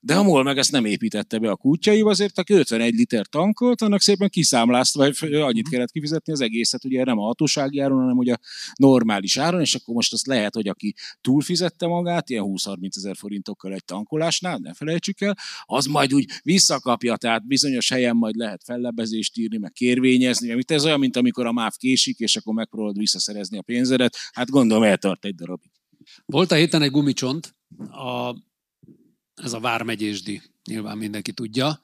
De 0.00 0.14
a 0.14 0.22
mol 0.22 0.42
meg 0.42 0.58
ezt 0.58 0.72
nem 0.72 0.84
építette 0.84 1.38
be 1.38 1.50
a 1.50 1.56
kutyaiba, 1.56 2.10
azért 2.10 2.38
aki 2.38 2.54
51 2.54 2.94
liter 2.94 3.17
tankolt, 3.26 3.82
annak 3.82 4.00
szépen 4.00 4.28
kiszámlázta, 4.28 4.98
vagy 4.98 5.32
annyit 5.34 5.68
kellett 5.68 5.90
kifizetni 5.90 6.32
az 6.32 6.40
egészet, 6.40 6.84
ugye 6.84 7.04
nem 7.04 7.18
a 7.18 7.24
hatósági 7.24 7.78
áron, 7.78 7.98
hanem 7.98 8.16
ugye 8.16 8.32
a 8.32 8.40
normális 8.74 9.36
áron, 9.36 9.60
és 9.60 9.74
akkor 9.74 9.94
most 9.94 10.12
azt 10.12 10.26
lehet, 10.26 10.54
hogy 10.54 10.68
aki 10.68 10.94
túlfizette 11.20 11.86
magát, 11.86 12.30
ilyen 12.30 12.44
20-30 12.46 12.96
ezer 12.96 13.16
forintokkal 13.16 13.72
egy 13.72 13.84
tankolásnál, 13.84 14.58
ne 14.58 14.74
felejtsük 14.74 15.20
el, 15.20 15.36
az 15.64 15.86
majd 15.86 16.14
úgy 16.14 16.30
visszakapja, 16.42 17.16
tehát 17.16 17.46
bizonyos 17.46 17.88
helyen 17.88 18.16
majd 18.16 18.34
lehet 18.34 18.62
fellebezést 18.64 19.36
írni, 19.36 19.58
meg 19.58 19.72
kérvényezni, 19.72 20.52
amit 20.52 20.70
ez 20.70 20.84
olyan, 20.84 20.98
mint 20.98 21.16
amikor 21.16 21.46
a 21.46 21.52
MÁV 21.52 21.72
késik, 21.76 22.18
és 22.18 22.36
akkor 22.36 22.54
megpróbálod 22.54 22.98
visszaszerezni 22.98 23.58
a 23.58 23.62
pénzedet, 23.62 24.16
hát 24.32 24.50
gondolom 24.50 24.82
eltart 24.82 25.24
egy 25.24 25.34
darabig. 25.34 25.70
Volt 26.26 26.52
a 26.52 26.54
héten 26.54 26.82
egy 26.82 26.90
gumicsont, 26.90 27.56
a, 27.90 28.34
ez 29.34 29.52
a 29.52 29.60
Vármegyésdi, 29.60 30.42
nyilván 30.64 30.98
mindenki 30.98 31.32
tudja, 31.32 31.80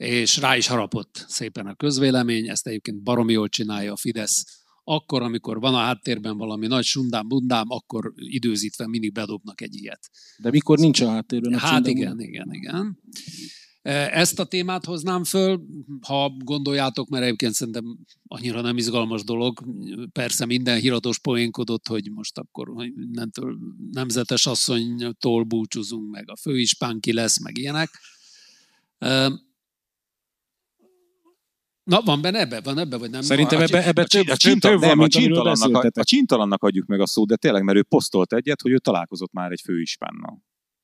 és 0.00 0.36
rá 0.36 0.56
is 0.56 0.66
harapott 0.66 1.24
szépen 1.28 1.66
a 1.66 1.74
közvélemény, 1.74 2.48
ezt 2.48 2.66
egyébként 2.66 3.02
baromi 3.02 3.32
jól 3.32 3.48
csinálja 3.48 3.92
a 3.92 3.96
Fidesz. 3.96 4.44
Akkor, 4.84 5.22
amikor 5.22 5.60
van 5.60 5.74
a 5.74 5.78
háttérben 5.78 6.36
valami 6.36 6.66
nagy 6.66 6.84
sundám, 6.84 7.28
bundám, 7.28 7.64
akkor 7.68 8.12
időzítve 8.14 8.88
mindig 8.88 9.12
bedobnak 9.12 9.60
egy 9.60 9.74
ilyet. 9.74 10.10
De 10.38 10.50
mikor 10.50 10.78
nincs 10.78 11.00
a 11.00 11.08
háttérben? 11.08 11.54
A 11.54 11.58
hát 11.58 11.86
igen, 11.86 12.20
igen, 12.20 12.52
igen. 12.52 12.98
E, 13.82 13.92
ezt 13.92 14.38
a 14.38 14.44
témát 14.44 14.84
hoznám 14.84 15.24
föl, 15.24 15.60
ha 16.06 16.36
gondoljátok, 16.44 17.08
mert 17.08 17.24
egyébként 17.24 17.54
szerintem 17.54 17.98
annyira 18.26 18.60
nem 18.60 18.76
izgalmas 18.76 19.24
dolog. 19.24 19.64
Persze 20.12 20.46
minden 20.46 20.80
híratos 20.80 21.18
poénkodott, 21.18 21.86
hogy 21.86 22.10
most 22.10 22.38
akkor 22.38 22.68
hogy 22.68 22.92
nemtől, 23.12 23.58
nemzetes 23.90 24.46
asszonytól 24.46 25.44
búcsúzunk, 25.44 26.10
meg 26.10 26.30
a 26.30 26.36
főispán 26.36 27.00
ki 27.00 27.12
lesz, 27.12 27.40
meg 27.40 27.58
ilyenek. 27.58 27.90
Na, 31.90 32.00
van 32.04 32.20
benne 32.20 32.38
ebbe? 32.38 32.60
Van 32.60 32.78
ebbe, 32.78 32.96
vagy 32.98 33.10
nem? 33.10 33.20
Szerintem 33.20 33.60
ebbe, 33.60 33.86
ebbe 33.86 34.04
több, 34.04 34.28
a, 34.28 34.36
csinta, 34.36 34.68
több 34.68 34.80
van, 34.80 35.00
a, 35.00 35.08
csintalannak, 35.08 35.84
a, 35.84 36.00
a 36.00 36.04
csintalannak 36.04 36.62
adjuk 36.62 36.86
meg 36.86 37.00
a 37.00 37.06
szót, 37.06 37.28
de 37.28 37.36
tényleg, 37.36 37.62
mert 37.62 37.78
ő 37.78 37.82
posztolt 37.82 38.32
egyet, 38.32 38.60
hogy 38.60 38.70
ő 38.70 38.78
találkozott 38.78 39.32
már 39.32 39.50
egy 39.50 39.60
főispánnal. 39.64 40.42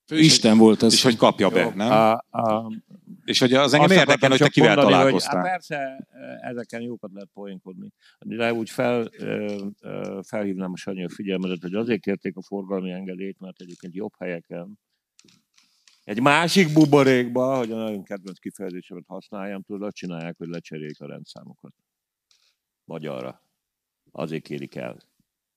Isten 0.09 0.59
volt 0.59 0.83
az. 0.83 0.93
És 0.93 1.03
hogy 1.03 1.17
kapja 1.17 1.49
be, 1.49 1.73
nem? 1.75 1.91
A, 1.91 2.13
a, 2.13 2.73
és 3.25 3.39
hogy 3.39 3.53
az 3.53 3.75
engem 3.75 3.99
érdekel, 3.99 4.31
hogy 4.31 4.39
te 4.39 4.49
kivel 4.49 4.75
mondani, 4.75 4.93
találkoztál. 4.93 5.41
Hogy, 5.41 5.49
á, 5.49 5.53
persze, 5.53 6.07
ezeken 6.41 6.81
jókat 6.81 7.11
lehet 7.13 7.31
poénkodni. 7.35 7.93
De 8.19 8.53
úgy 8.53 8.71
fel, 8.71 9.11
felhívnám 10.23 10.73
a 10.73 10.77
Sanyi 10.77 11.05
a 11.05 11.09
figyelmedet, 11.09 11.63
hogy 11.63 11.75
azért 11.75 12.01
kérték 12.01 12.37
a 12.37 12.43
forgalmi 12.43 12.91
engedélyt, 12.91 13.41
mert 13.41 13.61
egyébként 13.61 13.95
jobb 13.95 14.13
helyeken 14.19 14.79
egy 16.07 16.21
másik 16.21 16.73
buborékba, 16.73 17.57
hogy 17.57 17.71
a 17.71 17.77
nagyon 17.77 18.03
kedvenc 18.03 18.39
kifejezésemet 18.39 19.05
használjam, 19.07 19.63
tudod, 19.63 19.93
csinálják, 19.93 20.37
hogy 20.39 20.49
lecseréljék 20.49 21.01
a 21.01 21.07
rendszámokat. 21.07 21.75
Magyarra. 22.85 23.43
Azért 24.11 24.43
kérik 24.43 24.75
el. 24.75 24.97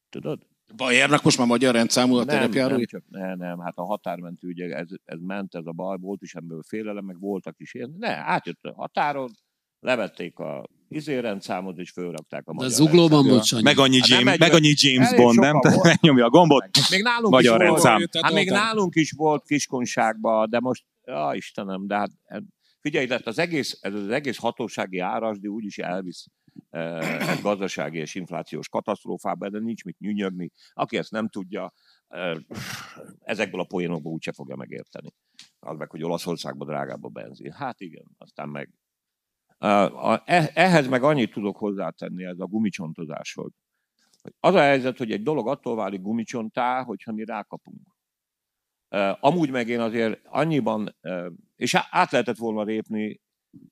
Tudod? 0.10 0.48
Bajernak 0.76 1.24
most 1.24 1.38
már 1.38 1.48
magyar 1.48 1.74
rendszámú 1.74 2.16
a 2.16 2.26
terepjáró? 2.26 2.76
Nem, 2.76 2.86
csak, 2.86 3.04
nem, 3.10 3.38
nem, 3.38 3.60
hát 3.60 3.78
a 3.78 3.84
határmentő 3.84 4.48
ügye, 4.48 4.76
ez, 4.76 4.88
ez 5.06 5.20
ment, 5.20 5.56
ez 5.56 5.66
a 5.66 5.72
baj, 5.72 5.98
volt 5.98 6.22
is 6.22 6.36
ebből 6.36 6.64
félelem, 6.64 7.06
meg 7.06 7.20
voltak 7.20 7.60
is 7.60 7.74
ilyen. 7.74 7.96
Ne, 7.98 8.16
átjött 8.16 8.64
a 8.64 8.74
határon, 8.74 9.32
levették 9.80 10.40
a 10.40 10.66
izérendszámot, 10.90 11.78
és 11.78 11.92
fölrakták 11.92 12.48
a 12.48 12.54
magyar 12.54 12.70
De 12.70 12.76
zuglóban 12.76 13.28
volt 13.28 13.62
Meg 13.62 13.78
annyi, 13.78 14.00
hát 14.00 14.08
James, 14.08 14.38
meg 14.38 14.54
annyi 14.54 14.74
James 14.76 15.16
Bond, 15.16 15.40
nem? 15.40 15.60
Megnyomja 15.84 16.26
a 16.30 16.30
gombot, 16.30 16.66
még 16.90 17.02
nálunk 17.04 17.34
magyar 17.34 17.62
is 17.62 17.68
rendszám. 17.68 17.98
Volt, 17.98 18.18
hát 18.22 18.34
még 18.34 18.50
nálunk 18.50 18.96
is 18.96 19.12
volt 19.12 19.44
kiskonságban, 19.46 20.50
de 20.50 20.60
most, 20.60 20.84
ja 21.04 21.32
Istenem, 21.34 21.88
de 21.88 21.96
hát 21.96 22.12
figyelj, 22.80 23.06
de 23.06 23.22
az 23.24 23.40
egész, 23.40 23.78
ez 23.82 23.94
az 23.94 24.10
egész 24.10 24.38
hatósági 24.38 25.00
árasdi 25.00 25.48
úgyis 25.48 25.78
elvisz 25.78 26.26
e, 26.70 26.80
egy 27.30 27.42
gazdasági 27.42 27.98
és 27.98 28.16
inflációs 28.16 28.70
katasztrófába, 28.70 29.50
de 29.50 29.60
nincs 29.60 29.84
mit 29.84 30.00
nyűnyögni. 30.00 30.52
Aki 30.74 30.98
ezt 30.98 31.12
nem 31.12 31.30
tudja, 31.30 31.74
e, 32.08 32.38
ezekből 33.20 33.62
a 33.62 33.66
poénokból 33.66 34.12
úgyse 34.12 34.32
fogja 34.32 34.56
megérteni. 34.56 35.14
Az 35.60 35.78
meg, 35.78 35.90
hogy 35.90 36.04
Olaszországban 36.04 36.68
drágább 36.68 37.04
a 37.04 37.10
benzin. 37.10 37.52
Hát 37.52 37.80
igen, 37.80 38.06
aztán 38.18 38.50
meg 38.50 38.70
ehhez 40.54 40.88
meg 40.88 41.04
annyit 41.04 41.32
tudok 41.32 41.58
hozzátenni 41.58 42.24
ez 42.24 42.40
a 42.40 42.46
gumicsontozáshoz. 42.46 43.52
Az 44.40 44.54
a 44.54 44.60
helyzet, 44.60 44.98
hogy 44.98 45.12
egy 45.12 45.24
dolog 45.24 45.48
attól 45.48 45.76
válik 45.76 46.02
gumicsontá, 46.02 46.84
hogyha 46.84 47.12
mi 47.12 47.26
rákapunk. 47.26 47.98
Amúgy 49.20 49.50
meg 49.50 49.68
én 49.68 49.80
azért 49.80 50.20
annyiban, 50.26 50.96
és 51.56 51.76
át 51.90 52.12
lehetett 52.12 52.38
volna 52.38 52.64
lépni 52.64 53.22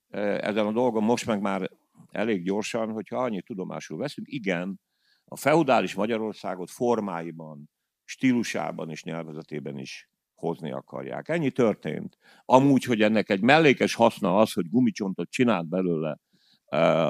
ezen 0.10 0.66
a 0.66 0.72
dolgon, 0.72 1.04
most 1.04 1.26
meg 1.26 1.42
már 1.42 1.70
elég 2.12 2.44
gyorsan, 2.44 2.92
hogyha 2.92 3.18
annyit 3.18 3.46
tudomásul 3.46 3.98
veszünk, 3.98 4.28
igen, 4.32 4.80
a 5.26 5.36
feudális 5.36 5.96
Magyarországot 5.96 6.70
formáiban, 6.70 7.70
stílusában 8.04 8.90
és 8.90 9.04
nyelvezetében 9.04 9.78
is 9.78 10.10
hozni 10.38 10.72
akarják. 10.72 11.30
Ennyi 11.30 11.52
történt. 11.52 12.18
Amúgy, 12.46 12.84
hogy 12.84 13.02
ennek 13.02 13.30
egy 13.30 13.42
mellékes 13.42 13.94
haszna 13.94 14.38
az, 14.38 14.54
hogy 14.54 14.70
gumicsontot 14.70 15.30
csinált 15.30 15.68
belőle 15.68 16.20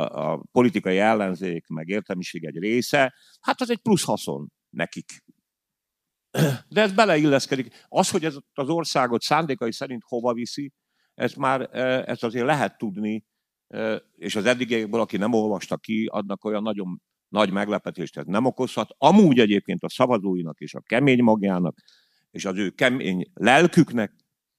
a 0.10 0.38
politikai 0.52 0.98
ellenzék, 0.98 1.68
meg 1.68 1.88
értelmiség 1.88 2.46
egy 2.46 2.58
része, 2.58 3.14
hát 3.40 3.62
az 3.62 3.70
egy 3.70 3.82
plusz 3.82 4.04
haszon 4.04 4.52
nekik. 4.70 5.24
De 6.68 6.82
ez 6.82 6.92
beleilleszkedik. 6.92 7.86
Az, 7.88 8.10
hogy 8.10 8.26
ez 8.26 8.36
az 8.54 8.70
országot 8.70 9.22
szándékai 9.22 9.74
szerint 9.74 10.02
hova 10.06 10.34
viszi, 10.34 10.74
ezt 11.14 11.36
már 11.36 11.62
ezt 12.10 12.24
azért 12.24 12.46
lehet 12.46 12.78
tudni, 12.78 13.26
és 14.16 14.36
az 14.36 14.46
eddigiekből, 14.46 15.02
aki 15.02 15.18
nem 15.18 15.34
olvasta 15.34 15.78
ki, 15.78 16.06
adnak 16.12 16.44
olyan 16.44 16.62
nagyon 16.62 17.02
nagy 17.28 17.52
meglepetést 17.52 18.18
ez 18.18 18.26
nem 18.26 18.46
okozhat. 18.46 18.96
Amúgy 18.98 19.40
egyébként 19.40 19.84
a 19.84 19.90
szavazóinak 19.90 20.60
és 20.60 20.74
a 20.74 20.82
kemény 20.82 21.24
magjának, 21.24 21.78
és 22.38 22.46
az 22.46 22.58
ő 22.58 22.70
kemény 22.70 23.32
lelküknek 23.34 24.14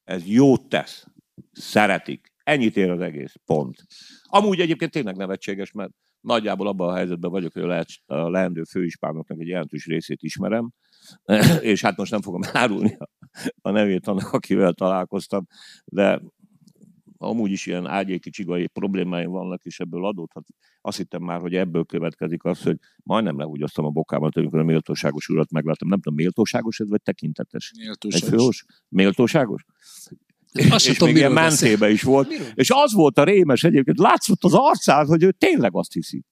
ez 0.05 0.27
jót 0.27 0.69
tesz. 0.69 1.07
Szeretik. 1.53 2.33
Ennyit 2.45 2.77
ér 2.77 2.91
az 2.91 3.01
egész. 3.01 3.35
Pont. 3.45 3.87
Amúgy 4.23 4.61
egyébként 4.61 4.91
tényleg 4.91 5.17
nevetséges, 5.17 5.73
mert 5.73 5.91
nagyjából 6.21 6.67
abban 6.67 6.89
a 6.89 6.95
helyzetben 6.95 7.31
vagyok, 7.31 7.53
hogy 7.53 7.63
a, 7.63 7.85
a 8.07 8.31
leendő 8.31 8.63
főispánoknak 8.63 9.41
egy 9.41 9.47
jelentős 9.47 9.87
részét 9.87 10.23
ismerem, 10.23 10.71
és 11.61 11.81
hát 11.83 11.97
most 11.97 12.11
nem 12.11 12.23
fogom 12.23 12.41
árulni 12.53 12.97
a 13.63 13.71
nevét 13.71 14.07
annak, 14.07 14.33
akivel 14.33 14.73
találkoztam, 14.73 15.47
de 15.85 16.23
amúgy 17.19 17.51
is 17.51 17.67
ilyen 17.67 17.87
ágyéki 17.87 18.31
csigai 18.31 18.67
problémáim 18.67 19.31
vannak, 19.31 19.65
és 19.65 19.81
ebből 19.81 20.07
adódhat. 20.07 20.47
Azt 20.81 20.97
hittem 20.97 21.23
már, 21.23 21.41
hogy 21.41 21.55
ebből 21.55 21.85
következik 21.85 22.45
az, 22.45 22.63
hogy 22.63 22.77
majdnem 23.03 23.39
lehúgyoztam 23.39 23.85
a 23.85 23.91
bokámat, 23.91 24.37
amikor 24.37 24.59
a 24.59 24.65
méltóságos 24.65 25.29
urat 25.29 25.51
megláttam. 25.51 25.89
Nem 25.89 26.01
tudom, 26.01 26.19
méltóságos 26.19 26.81
ez, 26.81 26.89
vagy 26.89 27.03
tekintetes? 27.03 27.73
Méltóságos. 27.79 28.65
Egy? 28.69 28.75
Méltóságos? 28.89 29.65
Azt 30.71 30.89
és 30.89 30.97
tudom, 30.97 31.09
még 31.09 31.17
ilyen 31.17 31.33
mentébe 31.33 31.91
is 31.91 32.03
volt. 32.03 32.29
Miről? 32.29 32.47
És 32.55 32.71
az 32.71 32.93
volt 32.93 33.19
a 33.19 33.25
rémes 33.25 33.65
egyébként, 33.65 33.99
látszott 33.99 34.45
az 34.45 34.55
arcán, 34.55 35.07
hogy 35.07 35.23
ő 35.23 35.33
tényleg 35.33 35.75
azt 35.75 35.93
hiszi. 35.93 36.25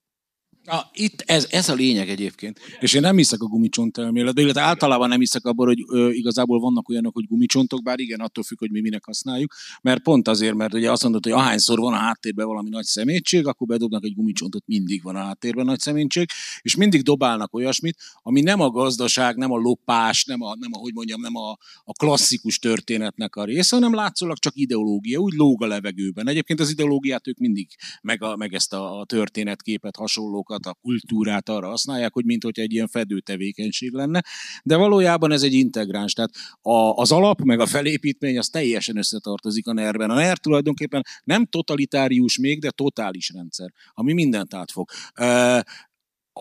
Na, 0.66 0.90
itt 0.92 1.22
ez, 1.26 1.46
ez 1.50 1.68
a 1.68 1.74
lényeg 1.74 2.08
egyébként. 2.08 2.60
És 2.80 2.92
én 2.92 3.00
nem 3.00 3.16
hiszek 3.16 3.40
a 3.42 3.46
gumicsont 3.46 3.98
elméletbe, 3.98 4.40
illetve 4.40 4.60
általában 4.60 5.08
nem 5.08 5.18
hiszek 5.18 5.44
abban, 5.44 5.66
hogy 5.66 5.84
ö, 5.88 6.10
igazából 6.10 6.60
vannak 6.60 6.88
olyanok, 6.88 7.14
hogy 7.14 7.26
gumicsontok, 7.26 7.82
bár 7.82 8.00
igen, 8.00 8.20
attól 8.20 8.44
függ, 8.44 8.58
hogy 8.58 8.70
mi 8.70 8.80
minek 8.80 9.04
használjuk. 9.04 9.54
Mert 9.82 10.02
pont 10.02 10.28
azért, 10.28 10.54
mert 10.54 10.74
ugye 10.74 10.90
azt 10.90 11.02
mondod, 11.02 11.24
hogy 11.24 11.32
ahányszor 11.32 11.78
van 11.78 11.92
a 11.92 11.96
háttérben 11.96 12.46
valami 12.46 12.68
nagy 12.68 12.84
szemétség, 12.84 13.46
akkor 13.46 13.66
bedobnak 13.66 14.04
egy 14.04 14.14
gumicsontot, 14.14 14.66
mindig 14.66 15.02
van 15.02 15.16
a 15.16 15.18
háttérben 15.18 15.64
nagy 15.64 15.78
szemétség, 15.78 16.28
és 16.62 16.76
mindig 16.76 17.02
dobálnak 17.02 17.54
olyasmit, 17.54 17.96
ami 18.22 18.40
nem 18.40 18.60
a 18.60 18.70
gazdaság, 18.70 19.36
nem 19.36 19.52
a 19.52 19.56
lopás, 19.56 20.24
nem 20.24 20.42
a, 20.42 20.56
nem 20.58 20.70
a 20.72 20.78
hogy 20.78 20.94
mondjam, 20.94 21.20
nem 21.20 21.36
a, 21.36 21.50
a 21.84 21.92
klasszikus 21.92 22.58
történetnek 22.58 23.36
a 23.36 23.44
része, 23.44 23.76
hanem 23.76 23.94
látszólag 23.94 24.38
csak 24.38 24.56
ideológia, 24.56 25.18
úgy 25.18 25.32
lóg 25.32 25.62
a 25.62 25.66
levegőben. 25.66 26.28
Egyébként 26.28 26.60
az 26.60 26.70
ideológiát 26.70 27.26
ők 27.26 27.38
mindig, 27.38 27.68
meg, 28.02 28.22
a, 28.22 28.36
meg 28.36 28.54
ezt 28.54 28.72
a, 28.72 29.00
a 29.00 29.04
történetképet, 29.04 29.96
hasonlókat 29.96 30.55
a 30.64 30.76
kultúrát 30.82 31.48
arra 31.48 31.68
használják, 31.68 32.12
hogy 32.12 32.24
mint 32.24 32.42
hogy 32.42 32.60
egy 32.60 32.72
ilyen 32.72 32.88
fedő 32.88 33.20
tevékenység 33.20 33.92
lenne, 33.92 34.22
de 34.62 34.76
valójában 34.76 35.32
ez 35.32 35.42
egy 35.42 35.52
integráns, 35.52 36.12
tehát 36.12 36.30
a, 36.62 36.72
az 36.72 37.12
alap 37.12 37.40
meg 37.40 37.60
a 37.60 37.66
felépítmény 37.66 38.38
az 38.38 38.48
teljesen 38.48 38.96
összetartozik 38.96 39.66
a 39.66 39.72
nerben. 39.72 40.10
A 40.10 40.14
NER 40.14 40.38
tulajdonképpen 40.38 41.02
nem 41.24 41.46
totalitárius 41.46 42.38
még, 42.38 42.60
de 42.60 42.70
totális 42.70 43.30
rendszer, 43.34 43.72
ami 43.94 44.12
mindent 44.12 44.54
átfog 44.54 44.90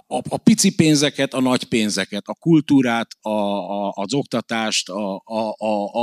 a, 0.08 0.22
a 0.30 0.38
pici 0.38 0.76
pénzeket, 0.76 1.34
a 1.34 1.42
nagy 1.42 1.64
pénzeket, 1.64 2.28
a 2.28 2.34
kultúrát, 2.34 3.08
a, 3.22 3.30
a, 3.30 3.92
az 3.96 4.14
oktatást, 4.14 4.90
a, 4.90 5.16
a, 5.26 5.56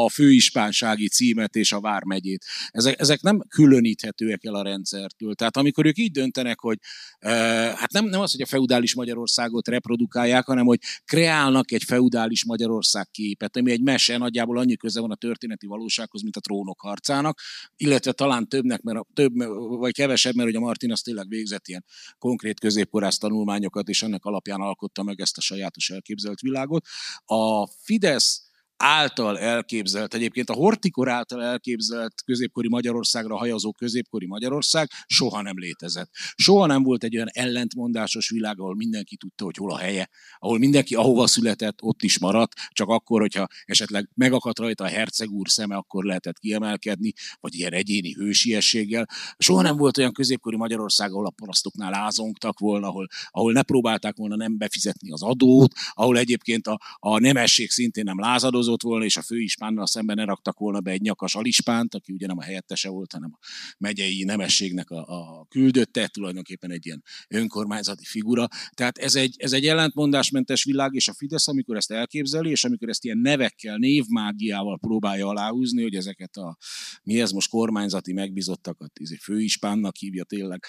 a, 0.04 0.08
főispánsági 0.08 1.08
címet 1.08 1.56
és 1.56 1.72
a 1.72 1.80
vármegyét. 1.80 2.44
Ezek, 2.70 3.00
ezek 3.00 3.20
nem 3.20 3.42
különíthetőek 3.48 4.44
el 4.44 4.54
a 4.54 4.62
rendszertől. 4.62 5.34
Tehát 5.34 5.56
amikor 5.56 5.86
ők 5.86 5.98
így 5.98 6.10
döntenek, 6.10 6.60
hogy 6.60 6.78
e, 7.18 7.30
hát 7.76 7.92
nem, 7.92 8.04
nem 8.04 8.20
az, 8.20 8.32
hogy 8.32 8.42
a 8.42 8.46
feudális 8.46 8.94
Magyarországot 8.94 9.68
reprodukálják, 9.68 10.46
hanem 10.46 10.64
hogy 10.64 10.78
kreálnak 11.04 11.72
egy 11.72 11.82
feudális 11.82 12.44
Magyarország 12.44 13.08
képet, 13.10 13.56
ami 13.56 13.70
egy 13.70 13.82
mese, 13.82 14.16
nagyjából 14.18 14.58
annyi 14.58 14.76
köze 14.76 15.00
van 15.00 15.10
a 15.10 15.14
történeti 15.14 15.66
valósághoz, 15.66 16.22
mint 16.22 16.36
a 16.36 16.40
trónok 16.40 16.80
harcának, 16.80 17.40
illetve 17.76 18.12
talán 18.12 18.48
többnek, 18.48 18.82
mert 18.82 18.98
a, 18.98 19.06
több, 19.14 19.32
vagy 19.78 19.92
kevesebb, 19.92 20.34
mert 20.34 20.48
hogy 20.48 20.56
a 20.56 20.64
Martin 20.64 20.92
az 20.92 21.00
tényleg 21.00 21.28
végzett 21.28 21.68
ilyen 21.68 21.84
konkrét 22.18 22.60
középkorász 22.60 23.18
tanulmányokat, 23.18 23.81
és 23.88 24.02
ennek 24.02 24.24
alapján 24.24 24.60
alkotta 24.60 25.02
meg 25.02 25.20
ezt 25.20 25.36
a 25.36 25.40
sajátos 25.40 25.90
elképzelt 25.90 26.40
világot. 26.40 26.86
A 27.24 27.66
Fidesz 27.66 28.41
által 28.82 29.38
elképzelt, 29.38 30.14
egyébként 30.14 30.50
a 30.50 30.54
Hortikor 30.54 31.08
által 31.08 31.42
elképzelt 31.42 32.22
középkori 32.24 32.68
Magyarországra 32.68 33.36
hajazó 33.36 33.72
középkori 33.72 34.26
Magyarország 34.26 34.90
soha 35.06 35.42
nem 35.42 35.58
létezett. 35.58 36.10
Soha 36.34 36.66
nem 36.66 36.82
volt 36.82 37.04
egy 37.04 37.14
olyan 37.14 37.28
ellentmondásos 37.32 38.28
világ, 38.28 38.60
ahol 38.60 38.74
mindenki 38.74 39.16
tudta, 39.16 39.44
hogy 39.44 39.56
hol 39.56 39.72
a 39.72 39.78
helye, 39.78 40.08
ahol 40.38 40.58
mindenki 40.58 40.94
ahova 40.94 41.26
született, 41.26 41.82
ott 41.82 42.02
is 42.02 42.18
maradt, 42.18 42.52
csak 42.70 42.88
akkor, 42.88 43.20
hogyha 43.20 43.46
esetleg 43.64 44.10
megakadt 44.14 44.58
rajta 44.58 44.84
a 44.84 44.88
herceg 44.88 45.30
úr 45.30 45.48
szeme, 45.48 45.76
akkor 45.76 46.04
lehetett 46.04 46.38
kiemelkedni, 46.38 47.12
vagy 47.40 47.54
ilyen 47.54 47.72
egyéni 47.72 48.12
hősiességgel. 48.12 49.08
Soha 49.38 49.62
nem 49.62 49.76
volt 49.76 49.98
olyan 49.98 50.12
középkori 50.12 50.56
Magyarország, 50.56 51.12
ahol 51.12 51.26
a 51.26 51.30
parasztoknál 51.30 51.94
ázongtak 51.94 52.58
volna, 52.58 52.86
ahol, 52.86 53.06
ahol 53.30 53.52
ne 53.52 53.62
próbálták 53.62 54.16
volna 54.16 54.36
nem 54.36 54.58
befizetni 54.58 55.12
az 55.12 55.22
adót, 55.22 55.72
ahol 55.92 56.18
egyébként 56.18 56.66
a, 56.66 56.80
a 56.98 57.18
nemesség 57.18 57.70
szintén 57.70 58.04
nem 58.04 58.20
lázadozott, 58.20 58.71
nyilatkozott 58.72 58.82
volna, 58.82 59.04
és 59.04 59.16
a 59.16 59.22
főispánnal 59.22 59.86
szemben 59.86 60.16
ne 60.16 60.24
raktak 60.24 60.58
volna 60.58 60.80
be 60.80 60.90
egy 60.90 61.00
nyakas 61.00 61.34
alispánt, 61.34 61.94
aki 61.94 62.12
ugye 62.12 62.26
nem 62.26 62.38
a 62.38 62.42
helyettese 62.42 62.88
volt, 62.88 63.12
hanem 63.12 63.30
a 63.32 63.38
megyei 63.78 64.24
nemességnek 64.24 64.90
a, 64.90 65.40
a 65.40 65.46
küldötte, 65.48 66.06
tulajdonképpen 66.06 66.70
egy 66.70 66.86
ilyen 66.86 67.02
önkormányzati 67.28 68.04
figura. 68.04 68.48
Tehát 68.74 68.98
ez 68.98 69.14
egy, 69.14 69.34
ez 69.38 69.52
egy 69.52 69.66
ellentmondásmentes 69.66 70.64
világ, 70.64 70.94
és 70.94 71.08
a 71.08 71.14
Fidesz, 71.14 71.48
amikor 71.48 71.76
ezt 71.76 71.90
elképzeli, 71.90 72.50
és 72.50 72.64
amikor 72.64 72.88
ezt 72.88 73.04
ilyen 73.04 73.18
nevekkel, 73.18 73.76
névmágiával 73.76 74.78
próbálja 74.78 75.28
aláhúzni, 75.28 75.82
hogy 75.82 75.94
ezeket 75.94 76.36
a, 76.36 76.56
mi 77.02 77.20
ez 77.20 77.30
most 77.30 77.48
kormányzati 77.48 78.12
megbizottakat, 78.12 78.90
ez 78.94 79.10
egy 79.12 79.22
főispánnak 79.22 79.96
hívja 79.96 80.24
tényleg, 80.24 80.64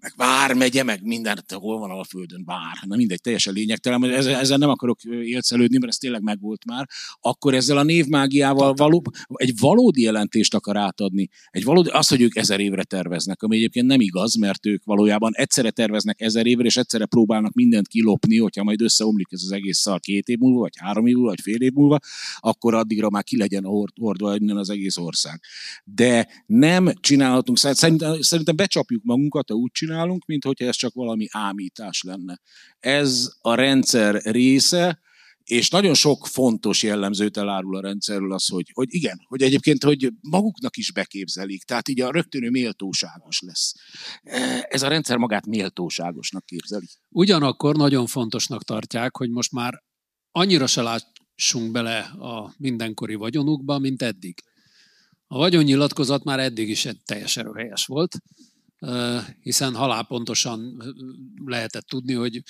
meg 0.00 0.12
vármegye, 0.16 0.82
meg 0.82 1.02
minden, 1.02 1.44
hol 1.48 1.78
van 1.78 1.90
a 1.90 2.04
földön, 2.04 2.42
vár, 2.44 2.78
na 2.86 2.96
mindegy, 2.96 3.20
teljesen 3.20 3.52
lényegtelen, 3.52 4.04
ezzel, 4.04 4.34
ezzel 4.34 4.58
nem 4.58 4.68
akarok 4.68 5.02
élcelődni, 5.04 5.78
mert 5.78 5.92
ez 5.92 5.98
tényleg 5.98 6.22
megvolt 6.22 6.64
már, 6.64 6.88
akkor 7.20 7.54
ezzel 7.54 7.76
a 7.76 7.82
névmágiával 7.82 8.74
való, 8.74 9.02
egy 9.34 9.52
valódi 9.58 10.02
jelentést 10.02 10.54
akar 10.54 10.76
átadni. 10.76 11.28
Egy 11.50 11.64
valódi, 11.64 11.88
az, 11.88 12.08
hogy 12.08 12.20
ők 12.20 12.36
ezer 12.36 12.60
évre 12.60 12.84
terveznek, 12.84 13.42
ami 13.42 13.56
egyébként 13.56 13.86
nem 13.86 14.00
igaz, 14.00 14.34
mert 14.34 14.66
ők 14.66 14.84
valójában 14.84 15.32
egyszerre 15.34 15.70
terveznek 15.70 16.20
ezer 16.20 16.46
évre, 16.46 16.64
és 16.64 16.76
egyszerre 16.76 17.06
próbálnak 17.06 17.52
mindent 17.52 17.88
kilopni, 17.88 18.38
hogyha 18.38 18.64
majd 18.64 18.80
összeomlik 18.80 19.28
ez 19.30 19.42
az 19.42 19.52
egész 19.52 19.78
szal 19.78 20.00
két 20.00 20.28
év 20.28 20.38
múlva, 20.38 20.60
vagy 20.60 20.76
három 20.76 21.06
év 21.06 21.14
múlva, 21.14 21.28
vagy 21.28 21.40
fél 21.40 21.60
év 21.60 21.72
múlva, 21.72 21.98
akkor 22.38 22.74
addigra 22.74 23.10
már 23.10 23.24
ki 23.24 23.36
legyen 23.36 23.64
hordva 24.00 24.36
innen 24.36 24.56
az 24.56 24.70
egész 24.70 24.96
ország. 24.96 25.40
De 25.84 26.28
nem 26.46 26.92
csinálhatunk, 27.00 27.58
szerintem, 27.58 28.20
szerintem 28.20 28.56
becsapjuk 28.56 29.02
magunkat, 29.04 29.48
ha 29.48 29.54
úgy 29.54 29.72
csinálunk, 29.84 30.24
mint 30.26 30.44
hogyha 30.44 30.66
ez 30.66 30.76
csak 30.76 30.94
valami 30.94 31.26
ámítás 31.30 32.02
lenne. 32.02 32.40
Ez 32.78 33.28
a 33.40 33.54
rendszer 33.54 34.22
része, 34.22 34.98
és 35.44 35.68
nagyon 35.68 35.94
sok 35.94 36.26
fontos 36.26 36.82
jellemzőt 36.82 37.36
elárul 37.36 37.76
a 37.76 37.80
rendszerről 37.80 38.32
az, 38.32 38.48
hogy, 38.48 38.70
hogy 38.72 38.86
igen, 38.90 39.18
hogy 39.28 39.42
egyébként, 39.42 39.84
hogy 39.84 40.12
maguknak 40.20 40.76
is 40.76 40.92
beképzelik, 40.92 41.62
tehát 41.64 41.88
így 41.88 42.00
a 42.00 42.10
rögtönő 42.10 42.50
méltóságos 42.50 43.40
lesz. 43.40 43.72
Ez 44.68 44.82
a 44.82 44.88
rendszer 44.88 45.16
magát 45.16 45.46
méltóságosnak 45.46 46.46
képzeli. 46.46 46.86
Ugyanakkor 47.08 47.76
nagyon 47.76 48.06
fontosnak 48.06 48.62
tartják, 48.62 49.16
hogy 49.16 49.30
most 49.30 49.52
már 49.52 49.82
annyira 50.32 50.66
se 50.66 50.82
lássunk 50.82 51.72
bele 51.72 51.98
a 51.98 52.54
mindenkori 52.58 53.14
vagyonukba, 53.14 53.78
mint 53.78 54.02
eddig. 54.02 54.34
A 55.26 55.36
vagyonnyilatkozat 55.36 56.24
már 56.24 56.40
eddig 56.40 56.68
is 56.68 56.84
egy 56.84 57.02
teljesen 57.04 57.44
röhelyes 57.44 57.86
volt, 57.86 58.16
hiszen 59.40 59.74
halálpontosan 59.74 60.82
lehetett 61.44 61.86
tudni, 61.86 62.12
hogy 62.12 62.42